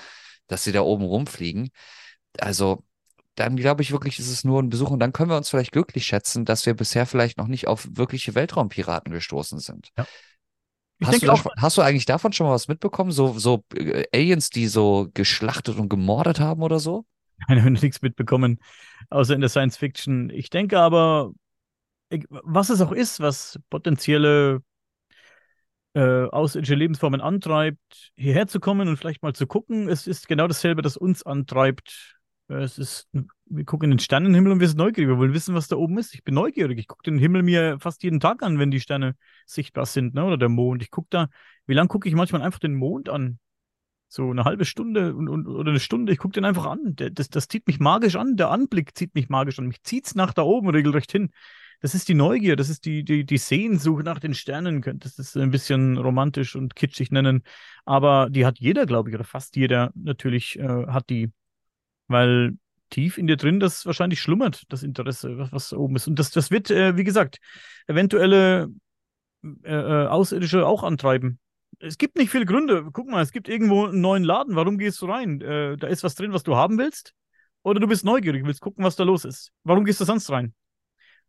dass 0.48 0.64
sie 0.64 0.72
da 0.72 0.82
oben 0.82 1.04
rumfliegen. 1.04 1.70
Also 2.38 2.84
dann 3.36 3.56
glaube 3.56 3.82
ich 3.82 3.92
wirklich, 3.92 4.18
ist 4.18 4.30
es 4.30 4.44
nur 4.44 4.60
ein 4.62 4.70
Besuch 4.70 4.90
und 4.90 4.98
dann 4.98 5.12
können 5.12 5.30
wir 5.30 5.36
uns 5.36 5.48
vielleicht 5.48 5.72
glücklich 5.72 6.06
schätzen, 6.06 6.44
dass 6.44 6.66
wir 6.66 6.74
bisher 6.74 7.06
vielleicht 7.06 7.38
noch 7.38 7.46
nicht 7.46 7.68
auf 7.68 7.86
wirkliche 7.92 8.34
Weltraumpiraten 8.34 9.12
gestoßen 9.12 9.58
sind. 9.60 9.90
Ja. 9.96 10.06
Hast 11.04 11.22
du, 11.22 11.30
auch, 11.30 11.44
hast 11.58 11.76
du 11.76 11.82
eigentlich 11.82 12.06
davon 12.06 12.32
schon 12.32 12.46
mal 12.46 12.54
was 12.54 12.68
mitbekommen? 12.68 13.10
So, 13.10 13.38
so 13.38 13.64
äh, 13.74 14.04
Aliens, 14.14 14.48
die 14.48 14.66
so 14.66 15.08
geschlachtet 15.12 15.78
und 15.78 15.90
gemordet 15.90 16.40
haben 16.40 16.62
oder 16.62 16.80
so? 16.80 17.04
Nein, 17.48 17.58
habe 17.60 17.70
nichts 17.70 18.00
mitbekommen, 18.00 18.58
außer 19.10 19.34
in 19.34 19.40
der 19.40 19.50
Science 19.50 19.76
Fiction. 19.76 20.30
Ich 20.30 20.48
denke 20.48 20.78
aber, 20.80 21.32
was 22.42 22.70
es 22.70 22.80
auch 22.80 22.92
ist, 22.92 23.20
was 23.20 23.58
potenzielle 23.68 24.62
äh, 25.94 26.26
außerirdische 26.26 26.74
Lebensformen 26.74 27.20
antreibt, 27.20 28.12
hierher 28.16 28.46
zu 28.46 28.60
kommen 28.60 28.88
und 28.88 28.96
vielleicht 28.96 29.22
mal 29.22 29.34
zu 29.34 29.46
gucken, 29.46 29.88
es 29.88 30.06
ist 30.06 30.28
genau 30.28 30.46
dasselbe, 30.46 30.82
das 30.82 30.96
uns 30.96 31.24
antreibt. 31.24 32.15
Es 32.48 32.78
ist 32.78 33.08
wir 33.48 33.64
gucken 33.64 33.86
in 33.86 33.96
den 33.96 33.98
Sternenhimmel 34.00 34.52
und 34.52 34.60
wir 34.60 34.68
sind 34.68 34.78
neugierig. 34.78 35.08
Wir 35.08 35.18
wollen 35.18 35.32
wissen, 35.32 35.54
was 35.54 35.68
da 35.68 35.76
oben 35.76 35.98
ist. 35.98 36.14
Ich 36.14 36.24
bin 36.24 36.34
neugierig. 36.34 36.78
Ich 36.78 36.88
gucke 36.88 37.02
den 37.04 37.18
Himmel 37.18 37.42
mir 37.42 37.78
fast 37.80 38.02
jeden 38.02 38.20
Tag 38.20 38.42
an, 38.42 38.58
wenn 38.58 38.70
die 38.70 38.80
Sterne 38.80 39.14
sichtbar 39.46 39.86
sind, 39.86 40.14
ne? 40.14 40.24
Oder 40.24 40.36
der 40.36 40.48
Mond. 40.48 40.82
Ich 40.82 40.90
gucke 40.90 41.08
da, 41.10 41.28
wie 41.66 41.74
lange 41.74 41.88
gucke 41.88 42.08
ich 42.08 42.14
manchmal 42.14 42.42
einfach 42.42 42.58
den 42.58 42.74
Mond 42.74 43.08
an? 43.08 43.38
So 44.08 44.30
eine 44.30 44.44
halbe 44.44 44.64
Stunde 44.64 45.14
und, 45.14 45.28
und, 45.28 45.46
oder 45.46 45.70
eine 45.70 45.80
Stunde. 45.80 46.12
Ich 46.12 46.18
gucke 46.18 46.34
den 46.34 46.44
einfach 46.44 46.66
an. 46.66 46.96
Der, 46.96 47.10
das, 47.10 47.28
das 47.28 47.48
zieht 47.48 47.66
mich 47.66 47.78
magisch 47.80 48.16
an. 48.16 48.36
Der 48.36 48.50
Anblick 48.50 48.96
zieht 48.96 49.14
mich 49.14 49.28
magisch 49.28 49.58
an. 49.58 49.66
Mich 49.66 49.82
zieht 49.82 50.06
es 50.06 50.14
nach 50.14 50.32
da 50.32 50.42
oben 50.42 50.68
regelrecht 50.68 51.12
hin. 51.12 51.30
Das 51.80 51.94
ist 51.94 52.08
die 52.08 52.14
Neugier, 52.14 52.56
das 52.56 52.70
ist 52.70 52.86
die, 52.86 53.04
die, 53.04 53.26
die 53.26 53.36
Sehnsucht 53.36 54.02
nach 54.02 54.18
den 54.18 54.32
Sternen, 54.32 54.80
könnte 54.80 55.10
das 55.14 55.36
ein 55.36 55.50
bisschen 55.50 55.98
romantisch 55.98 56.56
und 56.56 56.74
kitschig 56.74 57.10
nennen. 57.10 57.42
Aber 57.84 58.30
die 58.30 58.46
hat 58.46 58.58
jeder, 58.58 58.86
glaube 58.86 59.10
ich, 59.10 59.14
oder 59.14 59.24
fast 59.24 59.56
jeder 59.56 59.92
natürlich 59.94 60.58
äh, 60.58 60.86
hat 60.86 61.10
die. 61.10 61.30
Weil 62.08 62.56
tief 62.90 63.18
in 63.18 63.26
dir 63.26 63.36
drin 63.36 63.60
das 63.60 63.86
wahrscheinlich 63.86 64.20
schlummert, 64.20 64.62
das 64.68 64.82
Interesse, 64.82 65.38
was, 65.38 65.52
was 65.52 65.72
oben 65.72 65.96
ist. 65.96 66.06
Und 66.06 66.18
das, 66.18 66.30
das 66.30 66.50
wird, 66.50 66.70
äh, 66.70 66.96
wie 66.96 67.04
gesagt, 67.04 67.38
eventuelle 67.86 68.68
äh, 69.64 69.72
äh, 69.72 70.06
Außerirdische 70.06 70.66
auch 70.66 70.82
antreiben. 70.82 71.38
Es 71.78 71.98
gibt 71.98 72.16
nicht 72.16 72.30
viele 72.30 72.46
Gründe. 72.46 72.88
Guck 72.92 73.08
mal, 73.08 73.22
es 73.22 73.32
gibt 73.32 73.48
irgendwo 73.48 73.86
einen 73.86 74.00
neuen 74.00 74.24
Laden. 74.24 74.56
Warum 74.56 74.78
gehst 74.78 75.00
du 75.02 75.06
rein? 75.06 75.40
Äh, 75.40 75.76
da 75.76 75.88
ist 75.88 76.04
was 76.04 76.14
drin, 76.14 76.32
was 76.32 76.42
du 76.42 76.56
haben 76.56 76.78
willst. 76.78 77.12
Oder 77.62 77.80
du 77.80 77.88
bist 77.88 78.04
neugierig, 78.04 78.44
willst 78.44 78.60
gucken, 78.60 78.84
was 78.84 78.96
da 78.96 79.04
los 79.04 79.24
ist. 79.24 79.52
Warum 79.64 79.84
gehst 79.84 80.00
du 80.00 80.04
sonst 80.04 80.30
rein? 80.30 80.54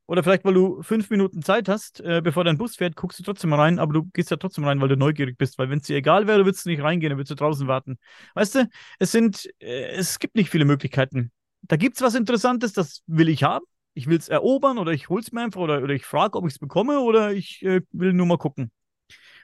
Oder 0.08 0.24
vielleicht, 0.24 0.46
weil 0.46 0.54
du 0.54 0.82
fünf 0.82 1.10
Minuten 1.10 1.42
Zeit 1.42 1.70
hast, 1.70 2.00
äh, 2.02 2.22
bevor 2.24 2.44
dein 2.44 2.58
Bus 2.58 2.78
fährt, 2.78 2.96
guckst 2.96 3.20
du 3.20 3.24
trotzdem 3.24 3.54
rein, 3.54 3.78
aber 3.78 3.94
du 3.94 4.04
gehst 4.14 4.32
ja 4.32 4.38
trotzdem 4.38 4.64
rein, 4.64 4.80
weil 4.82 4.88
du 4.88 4.98
neugierig 4.98 5.38
bist. 5.38 5.58
Weil 5.58 5.70
wenn 5.70 5.80
es 5.80 5.86
dir 5.88 5.98
egal 5.98 6.28
wäre, 6.28 6.46
würdest 6.46 6.66
du 6.66 6.70
nicht 6.70 6.82
reingehen, 6.82 7.10
dann 7.12 7.18
würdest 7.18 7.32
du 7.32 7.36
draußen 7.36 7.68
warten. 7.68 7.98
Weißt 8.34 8.56
du, 8.56 8.70
es 9.00 9.12
sind, 9.12 9.50
äh, 9.60 9.90
es 9.90 10.20
gibt 10.20 10.36
nicht 10.36 10.50
viele 10.50 10.66
Möglichkeiten 10.66 11.32
da 11.68 11.76
gibt 11.76 11.98
es 11.98 12.02
was 12.02 12.16
Interessantes, 12.16 12.74
das 12.74 13.04
will 13.08 13.30
ich 13.30 13.44
haben. 13.44 13.66
Ich 13.94 14.08
will 14.08 14.18
es 14.18 14.30
erobern 14.30 14.78
oder 14.78 14.92
ich 14.92 15.10
hole 15.10 15.22
es 15.22 15.32
mir 15.32 15.42
einfach 15.42 15.62
oder, 15.62 15.82
oder 15.82 15.94
ich 15.94 16.06
frage, 16.06 16.38
ob 16.38 16.46
ich 16.46 16.54
es 16.54 16.60
bekomme 16.60 17.00
oder 17.00 17.34
ich 17.34 17.64
äh, 17.64 17.82
will 17.92 18.14
nur 18.14 18.28
mal 18.28 18.38
gucken. 18.38 18.72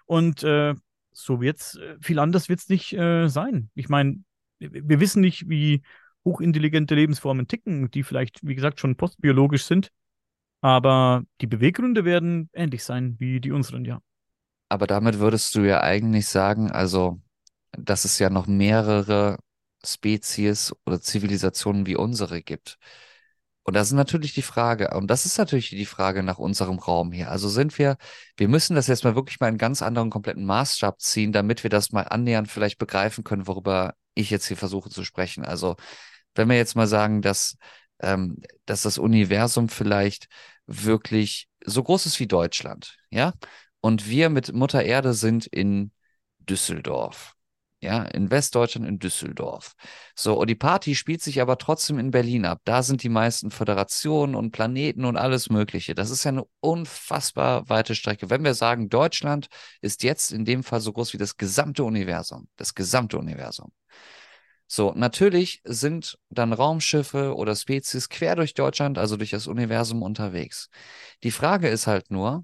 Und 0.06 0.44
äh, 0.44 0.76
so 1.12 1.42
wird's, 1.42 1.76
äh, 1.76 1.98
viel 2.02 2.20
anders 2.20 2.50
wird 2.50 2.60
es 2.60 2.70
nicht 2.70 2.94
äh, 2.94 3.28
sein. 3.28 3.70
Ich 3.74 3.90
meine, 3.90 4.24
wir 4.60 5.00
wissen 5.00 5.22
nicht, 5.22 5.50
wie 5.50 5.82
hochintelligente 6.24 6.96
Lebensformen 6.96 7.48
ticken, 7.48 7.90
die 7.90 8.04
vielleicht, 8.04 8.40
wie 8.44 8.56
gesagt, 8.56 8.80
schon 8.80 8.96
postbiologisch 8.96 9.66
sind. 9.66 9.92
Aber 10.64 11.24
die 11.42 11.48
Beweggründe 11.48 12.06
werden 12.06 12.50
ähnlich 12.54 12.86
sein 12.86 13.18
wie 13.20 13.42
die 13.42 13.52
unseren, 13.52 13.84
ja. 13.84 14.00
Aber 14.70 14.88
damit 14.88 15.20
würdest 15.20 15.54
du 15.56 15.60
ja 15.60 15.82
eigentlich 15.82 16.28
sagen, 16.28 16.72
also, 16.72 17.20
dass 17.74 18.06
es 18.06 18.18
ja 18.18 18.30
noch 18.30 18.48
mehrere 18.48 19.40
Spezies 19.86 20.74
oder 20.86 21.02
Zivilisationen 21.02 21.86
wie 21.86 21.98
unsere 21.98 22.42
gibt. 22.42 22.78
Und 23.64 23.76
das 23.76 23.88
ist 23.88 23.94
natürlich 23.94 24.34
die 24.34 24.42
Frage, 24.42 24.92
und 24.92 25.08
das 25.08 25.26
ist 25.26 25.38
natürlich 25.38 25.70
die 25.70 25.86
Frage 25.86 26.24
nach 26.24 26.38
unserem 26.38 26.80
Raum 26.80 27.12
hier. 27.12 27.30
Also 27.30 27.50
sind 27.50 27.78
wir, 27.78 27.98
wir 28.38 28.48
müssen 28.48 28.76
das 28.76 28.88
jetzt 28.88 29.04
mal 29.04 29.16
wirklich 29.16 29.42
mal 29.42 29.48
einen 29.48 29.58
ganz 29.58 29.82
anderen 29.82 30.10
kompletten 30.10 30.46
Maßstab 30.46 31.02
ziehen, 31.02 31.34
damit 31.34 31.64
wir 31.64 31.70
das 31.70 31.92
mal 31.92 32.04
annähernd 32.04 32.50
vielleicht 32.50 32.78
begreifen 32.78 33.26
können, 33.26 33.48
worüber 33.48 33.96
ich 34.16 34.30
jetzt 34.30 34.48
hier 34.48 34.58
versuche 34.58 34.90
zu 34.90 35.04
sprechen. 35.04 35.44
Also 35.44 35.76
wenn 36.36 36.48
wir 36.48 36.56
jetzt 36.56 36.76
mal 36.78 36.88
sagen, 36.88 37.22
dass, 37.22 37.58
ähm, 38.00 38.42
dass 38.66 38.84
das 38.84 38.98
Universum 38.98 39.68
vielleicht 39.68 40.30
wirklich 40.68 41.48
so 41.66 41.84
groß 41.84 42.06
ist 42.06 42.20
wie 42.20 42.28
Deutschland, 42.28 42.98
ja, 43.10 43.34
und 43.82 44.08
wir 44.08 44.30
mit 44.30 44.54
Mutter 44.54 44.84
Erde 44.84 45.14
sind 45.14 45.46
in 45.46 45.92
Düsseldorf 46.40 47.36
ja, 47.84 48.04
in 48.04 48.32
Westdeutschland, 48.32 48.88
in 48.88 48.98
Düsseldorf. 48.98 49.76
So, 50.16 50.40
und 50.40 50.50
die 50.50 50.56
Party 50.56 50.96
spielt 50.96 51.22
sich 51.22 51.42
aber 51.42 51.58
trotzdem 51.58 52.00
in 52.00 52.12
Berlin 52.12 52.46
ab. 52.46 52.62
Da 52.64 52.82
sind 52.82 53.04
die 53.04 53.10
meisten 53.10 53.52
Föderationen 53.52 54.36
und 54.36 54.52
Planeten 54.52 55.06
und 55.06 55.18
alles 55.18 55.50
Mögliche. 55.50 55.94
Das 55.94 56.10
ist 56.10 56.24
ja 56.24 56.30
eine 56.30 56.46
unfassbar 56.62 57.68
weite 57.70 57.94
Strecke. 57.94 58.30
Wenn 58.30 58.44
wir 58.44 58.54
sagen, 58.54 58.90
Deutschland 58.90 59.48
ist 59.82 60.04
jetzt 60.04 60.32
in 60.32 60.46
dem 60.46 60.64
Fall 60.64 60.80
so 60.80 60.94
groß 60.94 61.14
wie 61.14 61.18
das 61.18 61.36
gesamte 61.36 61.84
Universum, 61.84 62.48
das 62.56 62.74
gesamte 62.74 63.18
Universum. 63.18 63.72
So, 64.76 64.92
natürlich 64.96 65.62
sind 65.66 66.18
dann 66.32 66.52
Raumschiffe 66.52 67.36
oder 67.36 67.56
Spezies 67.56 68.10
quer 68.10 68.36
durch 68.36 68.56
Deutschland, 68.56 68.98
also 68.98 69.18
durch 69.18 69.30
das 69.30 69.46
Universum 69.46 70.02
unterwegs. 70.02 70.72
Die 71.22 71.30
Frage 71.30 71.68
ist 71.68 71.86
halt 71.86 72.10
nur, 72.10 72.44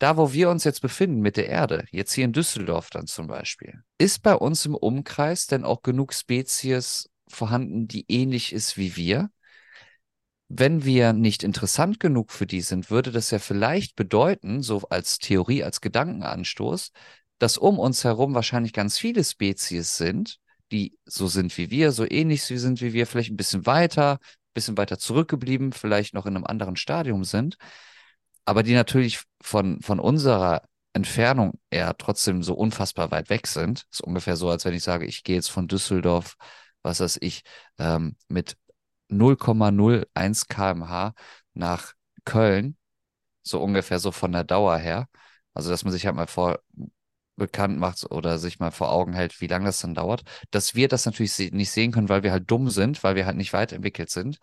da, 0.00 0.16
wo 0.16 0.32
wir 0.32 0.50
uns 0.50 0.64
jetzt 0.64 0.82
befinden 0.82 1.20
mit 1.20 1.36
der 1.36 1.48
Erde, 1.48 1.84
jetzt 1.92 2.12
hier 2.12 2.24
in 2.24 2.32
Düsseldorf 2.32 2.90
dann 2.90 3.06
zum 3.06 3.28
Beispiel, 3.28 3.84
ist 3.98 4.24
bei 4.24 4.34
uns 4.34 4.66
im 4.66 4.74
Umkreis 4.74 5.46
denn 5.46 5.62
auch 5.62 5.82
genug 5.82 6.12
Spezies 6.12 7.08
vorhanden, 7.28 7.86
die 7.86 8.04
ähnlich 8.08 8.52
ist 8.52 8.76
wie 8.76 8.96
wir? 8.96 9.30
Wenn 10.48 10.84
wir 10.84 11.12
nicht 11.12 11.44
interessant 11.44 12.00
genug 12.00 12.32
für 12.32 12.48
die 12.48 12.62
sind, 12.62 12.90
würde 12.90 13.12
das 13.12 13.30
ja 13.30 13.38
vielleicht 13.38 13.94
bedeuten, 13.94 14.60
so 14.60 14.80
als 14.90 15.18
Theorie, 15.18 15.62
als 15.62 15.80
Gedankenanstoß, 15.82 16.90
dass 17.38 17.58
um 17.58 17.78
uns 17.78 18.02
herum 18.02 18.34
wahrscheinlich 18.34 18.72
ganz 18.72 18.98
viele 18.98 19.22
Spezies 19.22 19.96
sind, 19.96 20.40
die 20.70 20.98
so 21.04 21.26
sind 21.26 21.56
wie 21.58 21.70
wir, 21.70 21.92
so 21.92 22.04
ähnlich 22.08 22.44
sind 22.44 22.80
wie 22.80 22.92
wir, 22.92 23.06
vielleicht 23.06 23.30
ein 23.30 23.36
bisschen 23.36 23.66
weiter, 23.66 24.14
ein 24.14 24.54
bisschen 24.54 24.76
weiter 24.76 24.98
zurückgeblieben, 24.98 25.72
vielleicht 25.72 26.14
noch 26.14 26.26
in 26.26 26.36
einem 26.36 26.44
anderen 26.44 26.76
Stadium 26.76 27.24
sind 27.24 27.56
aber 28.48 28.62
die 28.62 28.72
natürlich 28.72 29.20
von, 29.42 29.82
von 29.82 30.00
unserer 30.00 30.62
Entfernung 30.94 31.60
eher 31.68 31.94
trotzdem 31.98 32.42
so 32.42 32.54
unfassbar 32.54 33.10
weit 33.10 33.28
weg 33.28 33.46
sind. 33.46 33.84
ist 33.92 34.00
ungefähr 34.00 34.36
so, 34.36 34.48
als 34.48 34.64
wenn 34.64 34.72
ich 34.72 34.82
sage, 34.82 35.04
ich 35.04 35.22
gehe 35.22 35.36
jetzt 35.36 35.50
von 35.50 35.68
Düsseldorf, 35.68 36.36
was 36.82 37.00
weiß 37.00 37.18
ich, 37.20 37.42
ähm, 37.78 38.16
mit 38.28 38.56
0,01 39.10 40.48
kmh 40.48 41.12
nach 41.52 41.92
Köln, 42.24 42.78
so 43.42 43.62
ungefähr 43.62 43.98
so 43.98 44.12
von 44.12 44.32
der 44.32 44.44
Dauer 44.44 44.78
her. 44.78 45.08
Also, 45.52 45.68
dass 45.70 45.84
man 45.84 45.92
sich 45.92 46.06
halt 46.06 46.16
mal 46.16 46.26
vor 46.26 46.60
bekannt 47.38 47.78
macht 47.78 48.10
oder 48.10 48.38
sich 48.38 48.58
mal 48.58 48.70
vor 48.70 48.92
Augen 48.92 49.14
hält, 49.14 49.40
wie 49.40 49.46
lange 49.46 49.66
das 49.66 49.80
dann 49.80 49.94
dauert. 49.94 50.22
Dass 50.50 50.74
wir 50.74 50.88
das 50.88 51.06
natürlich 51.06 51.52
nicht 51.52 51.70
sehen 51.70 51.92
können, 51.92 52.08
weil 52.08 52.22
wir 52.22 52.32
halt 52.32 52.50
dumm 52.50 52.70
sind, 52.70 53.02
weil 53.02 53.14
wir 53.16 53.26
halt 53.26 53.36
nicht 53.36 53.52
weiterentwickelt 53.52 54.10
sind. 54.10 54.38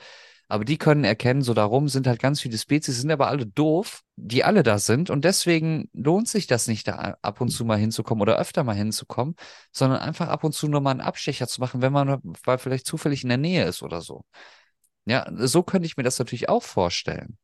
Aber 0.47 0.63
die 0.63 0.77
können 0.77 1.03
erkennen, 1.03 1.41
so 1.41 1.55
darum 1.55 1.89
sind 1.89 2.05
halt 2.05 2.19
ganz 2.21 2.39
viele 2.39 2.57
Spezies, 2.57 3.01
sind 3.01 3.11
aber 3.11 3.29
alle 3.29 3.47
doof, 3.47 4.03
die 4.15 4.43
alle 4.43 4.61
da 4.61 4.77
sind. 4.77 5.09
Und 5.09 5.25
deswegen 5.25 5.89
lohnt 5.91 6.27
sich 6.27 6.45
das 6.45 6.67
nicht, 6.67 6.87
da 6.87 7.17
ab 7.21 7.41
und 7.41 7.49
zu 7.49 7.65
mal 7.65 7.79
hinzukommen 7.79 8.21
oder 8.21 8.37
öfter 8.37 8.63
mal 8.63 8.75
hinzukommen, 8.75 9.35
sondern 9.71 9.99
einfach 9.99 10.27
ab 10.27 10.43
und 10.43 10.53
zu 10.53 10.67
nur 10.67 10.81
mal 10.81 10.91
einen 10.91 11.01
Abstecher 11.01 11.47
zu 11.47 11.61
machen, 11.61 11.81
wenn 11.81 11.91
man 11.91 12.21
vielleicht 12.57 12.85
zufällig 12.85 13.23
in 13.23 13.29
der 13.29 13.39
Nähe 13.39 13.65
ist 13.65 13.81
oder 13.81 14.01
so. 14.01 14.23
Ja, 15.05 15.27
so 15.35 15.63
könnte 15.63 15.87
ich 15.87 15.97
mir 15.97 16.03
das 16.03 16.19
natürlich 16.19 16.47
auch 16.47 16.63
vorstellen. 16.63 17.37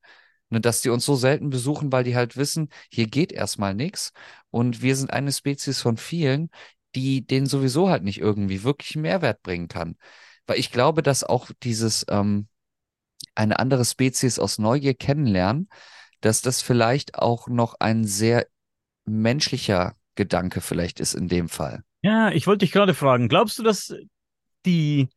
Ne, 0.52 0.60
dass 0.60 0.82
die 0.82 0.90
uns 0.90 1.06
so 1.06 1.16
selten 1.16 1.50
besuchen, 1.50 1.94
weil 1.94 2.04
die 2.04 2.16
halt 2.16 2.36
wissen, 2.36 2.68
hier 2.92 3.08
geht 3.08 3.32
erstmal 3.32 3.74
nichts 3.74 4.12
und 4.50 4.82
wir 4.82 4.98
sind 4.98 5.10
eine 5.12 5.32
Spezies 5.32 5.82
von 5.82 5.96
vielen, 5.96 6.50
die 6.94 7.26
denen 7.26 7.46
sowieso 7.46 7.90
halt 7.90 8.04
nicht 8.04 8.20
irgendwie 8.20 8.64
wirklich 8.64 8.98
Mehrwert 8.98 9.42
bringen 9.44 9.70
kann. 9.70 9.96
Weil 10.46 10.60
ich 10.60 10.70
glaube, 10.70 11.04
dass 11.04 11.24
auch 11.24 11.52
dieses 11.64 12.06
ähm, 12.10 12.48
eine 13.34 13.60
andere 13.60 13.86
Spezies 13.86 14.40
aus 14.40 14.60
Neugier 14.60 14.94
kennenlernen, 14.94 15.70
dass 16.20 16.42
das 16.42 16.62
vielleicht 16.62 17.18
auch 17.18 17.48
noch 17.48 17.76
ein 17.80 18.04
sehr 18.04 18.46
menschlicher 19.06 19.96
Gedanke 20.16 20.60
vielleicht 20.60 21.00
ist 21.00 21.14
in 21.14 21.30
dem 21.30 21.48
Fall. 21.48 21.82
Ja, 22.02 22.30
ich 22.32 22.46
wollte 22.46 22.66
dich 22.66 22.74
gerade 22.74 22.94
fragen, 22.94 23.30
glaubst 23.30 23.58
du, 23.58 23.64
dass 23.64 23.96
die, 24.66 25.08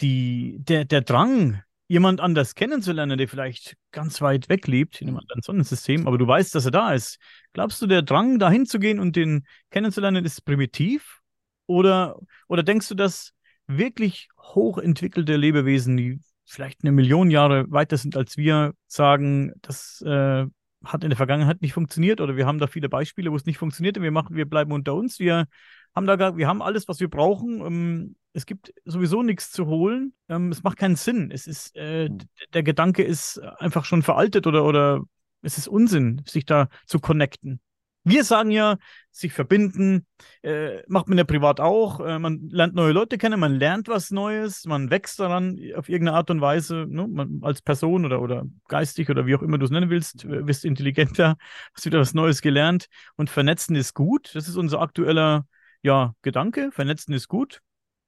die, 0.00 0.56
der, 0.58 0.84
der 0.84 1.02
Drang 1.02 1.62
jemand 1.92 2.22
anders 2.22 2.54
kennenzulernen, 2.54 3.18
der 3.18 3.28
vielleicht 3.28 3.76
ganz 3.90 4.22
weit 4.22 4.48
weg 4.48 4.66
lebt 4.66 5.02
in 5.02 5.08
einem 5.08 5.18
anderen 5.18 5.42
Sonnensystem, 5.42 6.06
aber 6.06 6.16
du 6.16 6.26
weißt, 6.26 6.54
dass 6.54 6.64
er 6.64 6.70
da 6.70 6.94
ist. 6.94 7.18
Glaubst 7.52 7.82
du, 7.82 7.86
der 7.86 8.00
Drang, 8.00 8.38
dahin 8.38 8.64
zu 8.64 8.78
gehen 8.78 8.98
und 8.98 9.14
den 9.14 9.46
kennenzulernen, 9.70 10.24
ist 10.24 10.42
primitiv? 10.46 11.20
Oder, 11.66 12.18
oder 12.48 12.62
denkst 12.62 12.88
du, 12.88 12.94
dass 12.94 13.34
wirklich 13.66 14.30
hochentwickelte 14.38 15.36
Lebewesen, 15.36 15.98
die 15.98 16.18
vielleicht 16.46 16.82
eine 16.82 16.92
Million 16.92 17.30
Jahre 17.30 17.70
weiter 17.70 17.98
sind 17.98 18.16
als 18.16 18.38
wir, 18.38 18.72
sagen, 18.86 19.52
das 19.60 20.00
äh, 20.00 20.46
hat 20.84 21.04
in 21.04 21.10
der 21.10 21.16
Vergangenheit 21.18 21.60
nicht 21.60 21.74
funktioniert 21.74 22.22
oder 22.22 22.36
wir 22.38 22.46
haben 22.46 22.58
da 22.58 22.68
viele 22.68 22.88
Beispiele, 22.88 23.30
wo 23.30 23.36
es 23.36 23.44
nicht 23.44 23.58
funktioniert 23.58 23.98
und 23.98 24.02
wir 24.02 24.10
machen, 24.12 24.34
wir 24.34 24.48
bleiben 24.48 24.72
unter 24.72 24.94
uns, 24.94 25.18
wir 25.18 25.46
haben 25.94 26.06
da 26.06 26.16
gar, 26.16 26.36
wir 26.36 26.48
haben 26.48 26.62
alles, 26.62 26.88
was 26.88 27.00
wir 27.00 27.08
brauchen. 27.08 27.60
Ähm, 27.60 28.16
es 28.32 28.46
gibt 28.46 28.72
sowieso 28.84 29.22
nichts 29.22 29.50
zu 29.50 29.66
holen. 29.66 30.14
Ähm, 30.28 30.50
es 30.50 30.62
macht 30.62 30.78
keinen 30.78 30.96
Sinn. 30.96 31.30
Es 31.30 31.46
ist, 31.46 31.76
äh, 31.76 32.08
hm. 32.08 32.18
der 32.54 32.62
Gedanke 32.62 33.02
ist 33.02 33.38
einfach 33.58 33.84
schon 33.84 34.02
veraltet 34.02 34.46
oder, 34.46 34.64
oder 34.64 35.02
es 35.42 35.58
ist 35.58 35.68
Unsinn, 35.68 36.22
sich 36.26 36.46
da 36.46 36.68
zu 36.86 37.00
connecten. 37.00 37.60
Wir 38.04 38.24
sagen 38.24 38.50
ja, 38.50 38.78
sich 39.12 39.32
verbinden, 39.32 40.06
äh, 40.42 40.82
macht 40.88 41.08
man 41.08 41.18
ja 41.18 41.24
privat 41.24 41.60
auch. 41.60 42.00
Äh, 42.00 42.18
man 42.18 42.48
lernt 42.48 42.74
neue 42.74 42.92
Leute 42.92 43.16
kennen, 43.16 43.38
man 43.38 43.54
lernt 43.54 43.86
was 43.86 44.10
Neues, 44.10 44.64
man 44.64 44.90
wächst 44.90 45.20
daran 45.20 45.56
auf 45.76 45.88
irgendeine 45.88 46.16
Art 46.16 46.28
und 46.30 46.40
Weise, 46.40 46.86
ne? 46.88 47.06
man, 47.06 47.38
als 47.42 47.62
Person 47.62 48.04
oder, 48.04 48.20
oder 48.20 48.44
geistig 48.66 49.08
oder 49.08 49.26
wie 49.26 49.36
auch 49.36 49.42
immer 49.42 49.58
du 49.58 49.66
es 49.66 49.70
nennen 49.70 49.88
willst, 49.88 50.28
wirst 50.28 50.64
intelligenter, 50.64 51.36
hast 51.74 51.86
wieder 51.86 52.00
was 52.00 52.12
Neues 52.12 52.42
gelernt 52.42 52.86
und 53.14 53.30
vernetzen 53.30 53.76
ist 53.76 53.94
gut. 53.94 54.34
Das 54.34 54.48
ist 54.48 54.56
unser 54.56 54.80
aktueller 54.80 55.46
ja, 55.82 56.14
Gedanke, 56.22 56.70
vernetzen 56.72 57.12
ist 57.12 57.28
gut. 57.28 57.60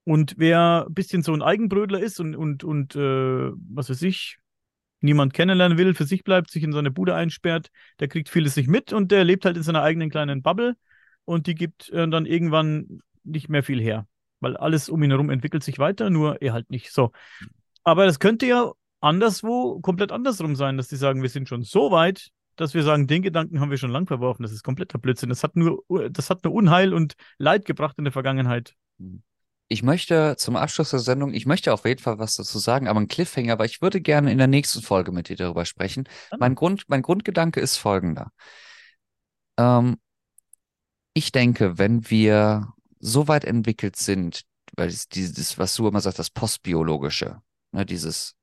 Und 0.04 0.34
wer 0.36 0.86
ein 0.86 0.94
bisschen 0.94 1.22
so 1.22 1.32
ein 1.32 1.42
Eigenbrödler 1.42 2.00
ist 2.00 2.20
und, 2.20 2.36
und, 2.36 2.62
und 2.62 2.94
äh, 2.94 3.50
was 3.70 3.90
weiß 3.90 4.02
ich, 4.02 4.38
niemand 5.00 5.34
kennenlernen 5.34 5.78
will, 5.78 5.94
für 5.94 6.04
sich 6.04 6.24
bleibt, 6.24 6.50
sich 6.50 6.62
in 6.62 6.72
seine 6.72 6.90
Bude 6.90 7.14
einsperrt, 7.14 7.70
der 8.00 8.08
kriegt 8.08 8.28
vieles 8.28 8.56
nicht 8.56 8.68
mit 8.68 8.92
und 8.92 9.10
der 9.10 9.24
lebt 9.24 9.44
halt 9.44 9.56
in 9.56 9.62
seiner 9.62 9.82
eigenen 9.82 10.10
kleinen 10.10 10.42
Bubble 10.42 10.76
und 11.24 11.46
die 11.46 11.54
gibt 11.54 11.90
äh, 11.90 12.08
dann 12.08 12.26
irgendwann 12.26 13.00
nicht 13.22 13.48
mehr 13.48 13.62
viel 13.62 13.80
her. 13.80 14.06
Weil 14.40 14.56
alles 14.56 14.88
um 14.88 15.02
ihn 15.02 15.10
herum 15.10 15.30
entwickelt 15.30 15.62
sich 15.62 15.78
weiter, 15.78 16.10
nur 16.10 16.42
er 16.42 16.52
halt 16.52 16.70
nicht. 16.70 16.92
So. 16.92 17.12
Aber 17.82 18.04
das 18.04 18.18
könnte 18.18 18.46
ja 18.46 18.72
anderswo 19.00 19.80
komplett 19.80 20.12
andersrum 20.12 20.56
sein, 20.56 20.76
dass 20.76 20.88
die 20.88 20.96
sagen, 20.96 21.22
wir 21.22 21.28
sind 21.28 21.48
schon 21.48 21.62
so 21.62 21.90
weit, 21.90 22.30
dass 22.56 22.74
wir 22.74 22.82
sagen, 22.82 23.06
den 23.06 23.22
Gedanken 23.22 23.60
haben 23.60 23.70
wir 23.70 23.78
schon 23.78 23.90
lang 23.90 24.06
verworfen. 24.06 24.42
Das 24.42 24.52
ist 24.52 24.62
kompletter 24.62 24.98
Blödsinn. 24.98 25.28
Das 25.28 25.42
hat 25.42 25.56
nur, 25.56 25.84
das 26.10 26.30
hat 26.30 26.44
nur 26.44 26.54
Unheil 26.54 26.94
und 26.94 27.14
Leid 27.38 27.64
gebracht 27.64 27.96
in 27.98 28.04
der 28.04 28.12
Vergangenheit. 28.12 28.74
Ich 29.68 29.82
möchte 29.82 30.36
zum 30.36 30.56
Abschluss 30.56 30.90
der 30.90 31.00
Sendung, 31.00 31.32
ich 31.32 31.46
möchte 31.46 31.72
auf 31.72 31.84
jeden 31.84 32.00
Fall 32.00 32.18
was 32.18 32.36
dazu 32.36 32.58
sagen, 32.58 32.86
aber 32.86 33.00
ein 33.00 33.08
Cliffhanger, 33.08 33.54
aber 33.54 33.64
ich 33.64 33.80
würde 33.80 34.00
gerne 34.00 34.30
in 34.30 34.38
der 34.38 34.46
nächsten 34.46 34.82
Folge 34.82 35.10
mit 35.10 35.28
dir 35.28 35.36
darüber 35.36 35.64
sprechen. 35.64 36.04
Ah. 36.30 36.36
Mein, 36.38 36.54
Grund, 36.54 36.84
mein 36.88 37.02
Grundgedanke 37.02 37.60
ist 37.60 37.76
folgender. 37.78 38.30
Ähm, 39.56 39.96
ich 41.14 41.32
denke, 41.32 41.78
wenn 41.78 42.10
wir 42.10 42.68
so 42.98 43.28
weit 43.28 43.44
entwickelt 43.44 43.96
sind, 43.96 44.42
weil 44.76 44.92
dieses, 45.12 45.58
was 45.58 45.74
du 45.76 45.88
immer 45.88 46.00
sagst, 46.00 46.18
das 46.18 46.30
Postbiologische, 46.30 47.40
ne, 47.72 47.86
dieses 47.86 48.34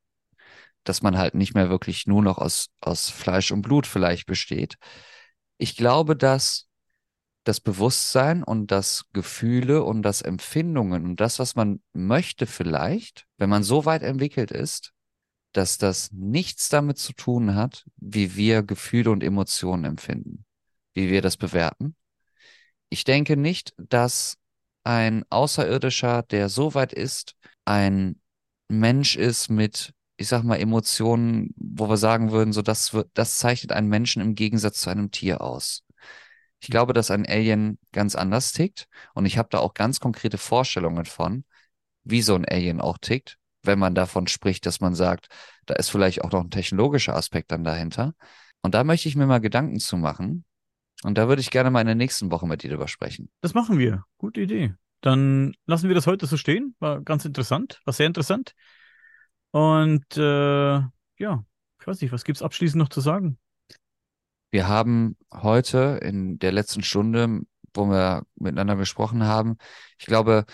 dass 0.84 1.02
man 1.02 1.18
halt 1.18 1.36
nicht 1.36 1.54
mehr 1.54 1.70
wirklich 1.70 2.08
nur 2.08 2.22
noch 2.22 2.38
aus, 2.38 2.68
aus 2.82 3.10
Fleisch 3.10 3.52
und 3.52 3.62
Blut 3.62 3.88
vielleicht 3.88 4.26
besteht. 4.26 4.76
Ich 5.58 5.76
glaube, 5.76 6.16
dass 6.16 6.68
das 7.44 7.60
Bewusstsein 7.60 8.44
und 8.44 8.72
das 8.72 9.06
Gefühle 9.14 9.84
und 9.84 10.04
das 10.04 10.22
Empfindungen 10.22 11.06
und 11.06 11.20
das, 11.20 11.40
was 11.40 11.56
man 11.56 11.82
möchte 11.94 12.46
vielleicht, 12.46 13.26
wenn 13.38 13.50
man 13.50 13.64
so 13.64 13.86
weit 13.86 14.04
entwickelt 14.04 14.52
ist, 14.52 14.94
dass 15.54 15.78
das 15.78 16.12
nichts 16.12 16.70
damit 16.70 16.98
zu 16.98 17.14
tun 17.14 17.56
hat, 17.56 17.86
wie 17.98 18.36
wir 18.36 18.64
Gefühle 18.64 19.12
und 19.12 19.24
Emotionen 19.24 19.86
empfinden, 19.86 20.46
wie 20.94 21.10
wir 21.10 21.22
das 21.22 21.36
bewerten. 21.36 21.96
Ich 22.90 23.04
denke 23.04 23.38
nicht, 23.38 23.74
dass 23.78 24.38
ein 24.84 25.24
Außerirdischer, 25.30 26.24
der 26.24 26.50
so 26.50 26.74
weit 26.74 26.94
ist, 26.94 27.36
ein 27.66 28.20
Mensch 28.68 29.16
ist 29.16 29.50
mit 29.50 29.94
ich 30.22 30.28
sag 30.28 30.44
mal, 30.44 30.58
Emotionen, 30.60 31.54
wo 31.58 31.90
wir 31.90 31.98
sagen 31.98 32.32
würden, 32.32 32.54
so 32.54 32.62
das 32.62 32.96
das 33.14 33.38
zeichnet 33.38 33.72
einen 33.72 33.90
Menschen 33.90 34.22
im 34.22 34.36
Gegensatz 34.36 34.82
zu 34.82 34.90
einem 34.90 35.12
Tier 35.12 35.42
aus. 35.42 35.84
Ich 36.60 36.70
glaube, 36.70 36.94
dass 36.94 37.12
ein 37.12 37.26
Alien 37.26 37.80
ganz 37.92 38.16
anders 38.16 38.52
tickt 38.52 38.88
und 39.14 39.26
ich 39.26 39.38
habe 39.38 39.50
da 39.52 39.60
auch 39.60 39.74
ganz 39.74 40.00
konkrete 40.00 40.38
Vorstellungen 40.38 41.06
von, 41.06 41.44
wie 42.04 42.22
so 42.22 42.36
ein 42.36 42.46
Alien 42.46 42.82
auch 42.82 43.00
tickt, 43.00 43.38
wenn 43.64 43.80
man 43.80 43.96
davon 43.96 44.28
spricht, 44.28 44.66
dass 44.66 44.80
man 44.80 44.94
sagt, 44.94 45.28
da 45.66 45.74
ist 45.76 45.90
vielleicht 45.90 46.24
auch 46.24 46.32
noch 46.32 46.42
ein 46.42 46.52
technologischer 46.52 47.16
Aspekt 47.16 47.52
dann 47.52 47.64
dahinter. 47.64 48.14
Und 48.62 48.76
da 48.76 48.84
möchte 48.84 49.10
ich 49.10 49.16
mir 49.16 49.26
mal 49.26 49.40
Gedanken 49.40 49.80
zu 49.80 49.98
machen. 49.98 50.46
Und 51.04 51.18
da 51.18 51.28
würde 51.28 51.42
ich 51.42 51.50
gerne 51.50 51.72
mal 51.72 51.82
in 51.82 51.88
der 51.88 51.96
nächsten 51.96 52.30
Woche 52.30 52.48
mit 52.48 52.62
dir 52.62 52.70
drüber 52.70 52.88
sprechen. 52.88 53.30
Das 53.42 53.56
machen 53.56 53.80
wir. 53.80 54.06
Gute 54.20 54.42
Idee. 54.42 54.76
Dann 55.02 55.54
lassen 55.66 55.88
wir 55.88 55.96
das 55.96 56.06
heute 56.06 56.28
so 56.28 56.38
stehen. 56.38 56.76
War 56.80 57.02
ganz 57.02 57.26
interessant, 57.26 57.82
war 57.86 57.94
sehr 57.94 58.06
interessant. 58.06 58.54
Und 59.52 60.18
äh, 60.18 60.80
ja, 61.18 61.46
ich 61.80 61.88
weiß 61.88 62.02
nicht, 62.02 62.12
was 62.12 62.24
gibt 62.24 62.38
es 62.38 62.42
abschließend 62.42 62.80
noch 62.80 62.90
zu 62.90 63.02
sagen? 63.02 63.38
Wir 64.52 64.68
haben 64.68 65.16
heute 65.34 66.00
in 66.02 66.40
der 66.40 66.52
letzten 66.52 66.84
Stunde, 66.84 67.42
wo 67.74 67.86
wir 67.86 68.24
miteinander 68.36 68.76
gesprochen 68.76 69.24
haben, 69.24 69.58
ich 69.98 70.06
glaube, 70.06 70.46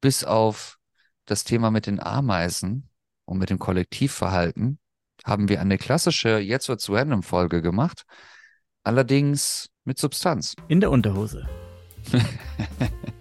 bis 0.00 0.24
auf 0.24 0.78
das 1.26 1.44
Thema 1.44 1.70
mit 1.70 1.86
den 1.86 2.00
Ameisen 2.00 2.88
und 3.24 3.38
mit 3.38 3.50
dem 3.50 3.58
Kollektivverhalten, 3.58 4.78
haben 5.24 5.48
wir 5.48 5.60
eine 5.60 5.78
klassische 5.78 6.38
Jetzt 6.38 6.68
wird's 6.68 6.88
random 6.88 7.22
Folge 7.22 7.60
gemacht. 7.62 8.04
Allerdings 8.84 9.68
mit 9.84 9.98
Substanz. 9.98 10.54
In 10.68 10.80
der 10.80 10.90
Unterhose. 10.90 11.48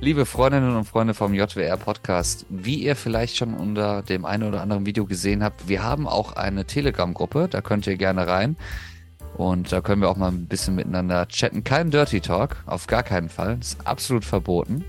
Liebe 0.00 0.26
Freundinnen 0.26 0.76
und 0.76 0.84
Freunde 0.84 1.12
vom 1.12 1.34
JWR 1.34 1.76
Podcast, 1.76 2.46
wie 2.48 2.76
ihr 2.76 2.94
vielleicht 2.94 3.36
schon 3.36 3.54
unter 3.54 4.02
dem 4.02 4.24
einen 4.24 4.44
oder 4.44 4.62
anderen 4.62 4.86
Video 4.86 5.06
gesehen 5.06 5.42
habt, 5.42 5.66
wir 5.66 5.82
haben 5.82 6.06
auch 6.06 6.34
eine 6.34 6.64
Telegram-Gruppe, 6.66 7.48
da 7.50 7.60
könnt 7.62 7.84
ihr 7.88 7.96
gerne 7.96 8.28
rein. 8.28 8.56
Und 9.36 9.72
da 9.72 9.80
können 9.80 10.00
wir 10.00 10.08
auch 10.08 10.16
mal 10.16 10.30
ein 10.30 10.46
bisschen 10.46 10.76
miteinander 10.76 11.26
chatten. 11.26 11.64
Kein 11.64 11.90
Dirty 11.90 12.20
Talk, 12.20 12.62
auf 12.66 12.86
gar 12.86 13.02
keinen 13.02 13.28
Fall. 13.28 13.56
Das 13.56 13.70
ist 13.70 13.86
absolut 13.88 14.24
verboten. 14.24 14.84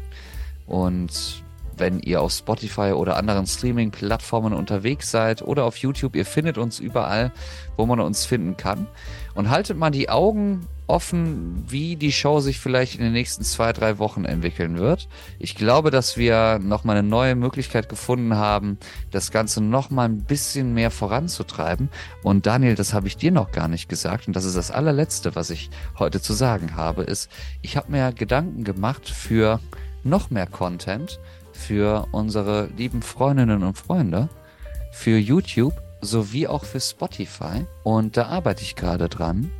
Und 0.67 1.43
wenn 1.75 1.99
ihr 2.01 2.21
auf 2.21 2.31
Spotify 2.31 2.91
oder 2.91 3.17
anderen 3.17 3.47
Streaming-Plattformen 3.47 4.53
unterwegs 4.53 5.09
seid 5.09 5.41
oder 5.41 5.65
auf 5.65 5.77
YouTube, 5.77 6.15
ihr 6.15 6.25
findet 6.25 6.59
uns 6.59 6.79
überall, 6.79 7.31
wo 7.77 7.87
man 7.87 7.99
uns 7.99 8.25
finden 8.25 8.57
kann. 8.57 8.85
Und 9.33 9.49
haltet 9.49 9.75
mal 9.75 9.89
die 9.89 10.09
Augen 10.09 10.67
offen, 10.89 11.63
wie 11.67 11.95
die 11.95 12.11
Show 12.11 12.39
sich 12.39 12.59
vielleicht 12.59 12.95
in 12.95 13.01
den 13.01 13.13
nächsten 13.13 13.43
zwei, 13.43 13.73
drei 13.73 13.99
Wochen 13.99 14.25
entwickeln 14.25 14.77
wird. 14.77 15.07
Ich 15.37 15.55
glaube, 15.55 15.91
dass 15.91 16.17
wir 16.17 16.59
nochmal 16.59 16.97
eine 16.97 17.07
neue 17.07 17.35
Möglichkeit 17.35 17.89
gefunden 17.89 18.35
haben, 18.35 18.77
das 19.11 19.31
Ganze 19.31 19.61
nochmal 19.61 20.09
ein 20.09 20.23
bisschen 20.23 20.73
mehr 20.73 20.91
voranzutreiben. 20.91 21.89
Und 22.23 22.45
Daniel, 22.45 22.75
das 22.75 22.93
habe 22.93 23.07
ich 23.07 23.17
dir 23.17 23.31
noch 23.31 23.51
gar 23.51 23.67
nicht 23.67 23.87
gesagt. 23.87 24.27
Und 24.27 24.35
das 24.35 24.45
ist 24.45 24.57
das 24.57 24.71
allerletzte, 24.71 25.35
was 25.35 25.49
ich 25.49 25.69
heute 25.97 26.21
zu 26.21 26.33
sagen 26.33 26.75
habe, 26.75 27.03
ist, 27.03 27.29
ich 27.61 27.77
habe 27.77 27.91
mir 27.91 28.11
Gedanken 28.11 28.63
gemacht 28.63 29.07
für 29.07 29.59
noch 30.03 30.29
mehr 30.29 30.47
Content 30.47 31.19
für 31.53 32.07
unsere 32.11 32.67
lieben 32.77 33.01
Freundinnen 33.01 33.63
und 33.63 33.77
Freunde, 33.77 34.29
für 34.91 35.17
YouTube 35.17 35.73
sowie 36.01 36.47
auch 36.47 36.63
für 36.63 36.79
Spotify. 36.79 37.65
Und 37.83 38.17
da 38.17 38.27
arbeite 38.27 38.63
ich 38.63 38.75
gerade 38.75 39.09
dran. 39.09 39.51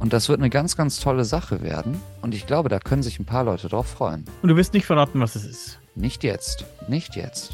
Und 0.00 0.14
das 0.14 0.28
wird 0.28 0.40
eine 0.40 0.50
ganz, 0.50 0.76
ganz 0.76 0.98
tolle 0.98 1.24
Sache 1.24 1.62
werden. 1.62 2.00
Und 2.22 2.34
ich 2.34 2.46
glaube, 2.46 2.68
da 2.68 2.78
können 2.78 3.02
sich 3.02 3.20
ein 3.20 3.26
paar 3.26 3.44
Leute 3.44 3.68
drauf 3.68 3.86
freuen. 3.86 4.24
Und 4.42 4.48
du 4.48 4.56
wirst 4.56 4.72
nicht 4.72 4.86
verraten, 4.86 5.20
was 5.20 5.36
es 5.36 5.44
ist. 5.44 5.78
Nicht 5.94 6.24
jetzt. 6.24 6.64
Nicht 6.88 7.14
jetzt. 7.14 7.52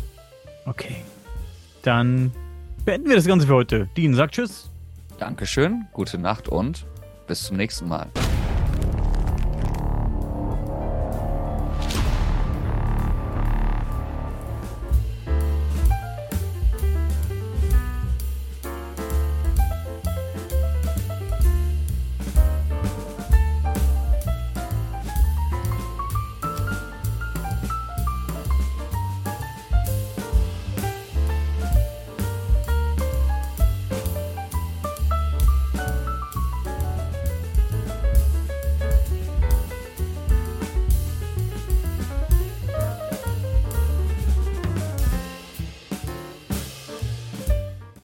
Okay. 0.64 0.96
Dann 1.82 2.32
beenden 2.84 3.08
wir 3.08 3.16
das 3.16 3.26
Ganze 3.26 3.48
für 3.48 3.54
heute. 3.54 3.88
Dean 3.96 4.14
sagt 4.14 4.34
Tschüss. 4.34 4.70
Dankeschön, 5.18 5.86
gute 5.92 6.18
Nacht 6.18 6.48
und 6.48 6.86
bis 7.26 7.42
zum 7.44 7.56
nächsten 7.56 7.88
Mal. 7.88 8.08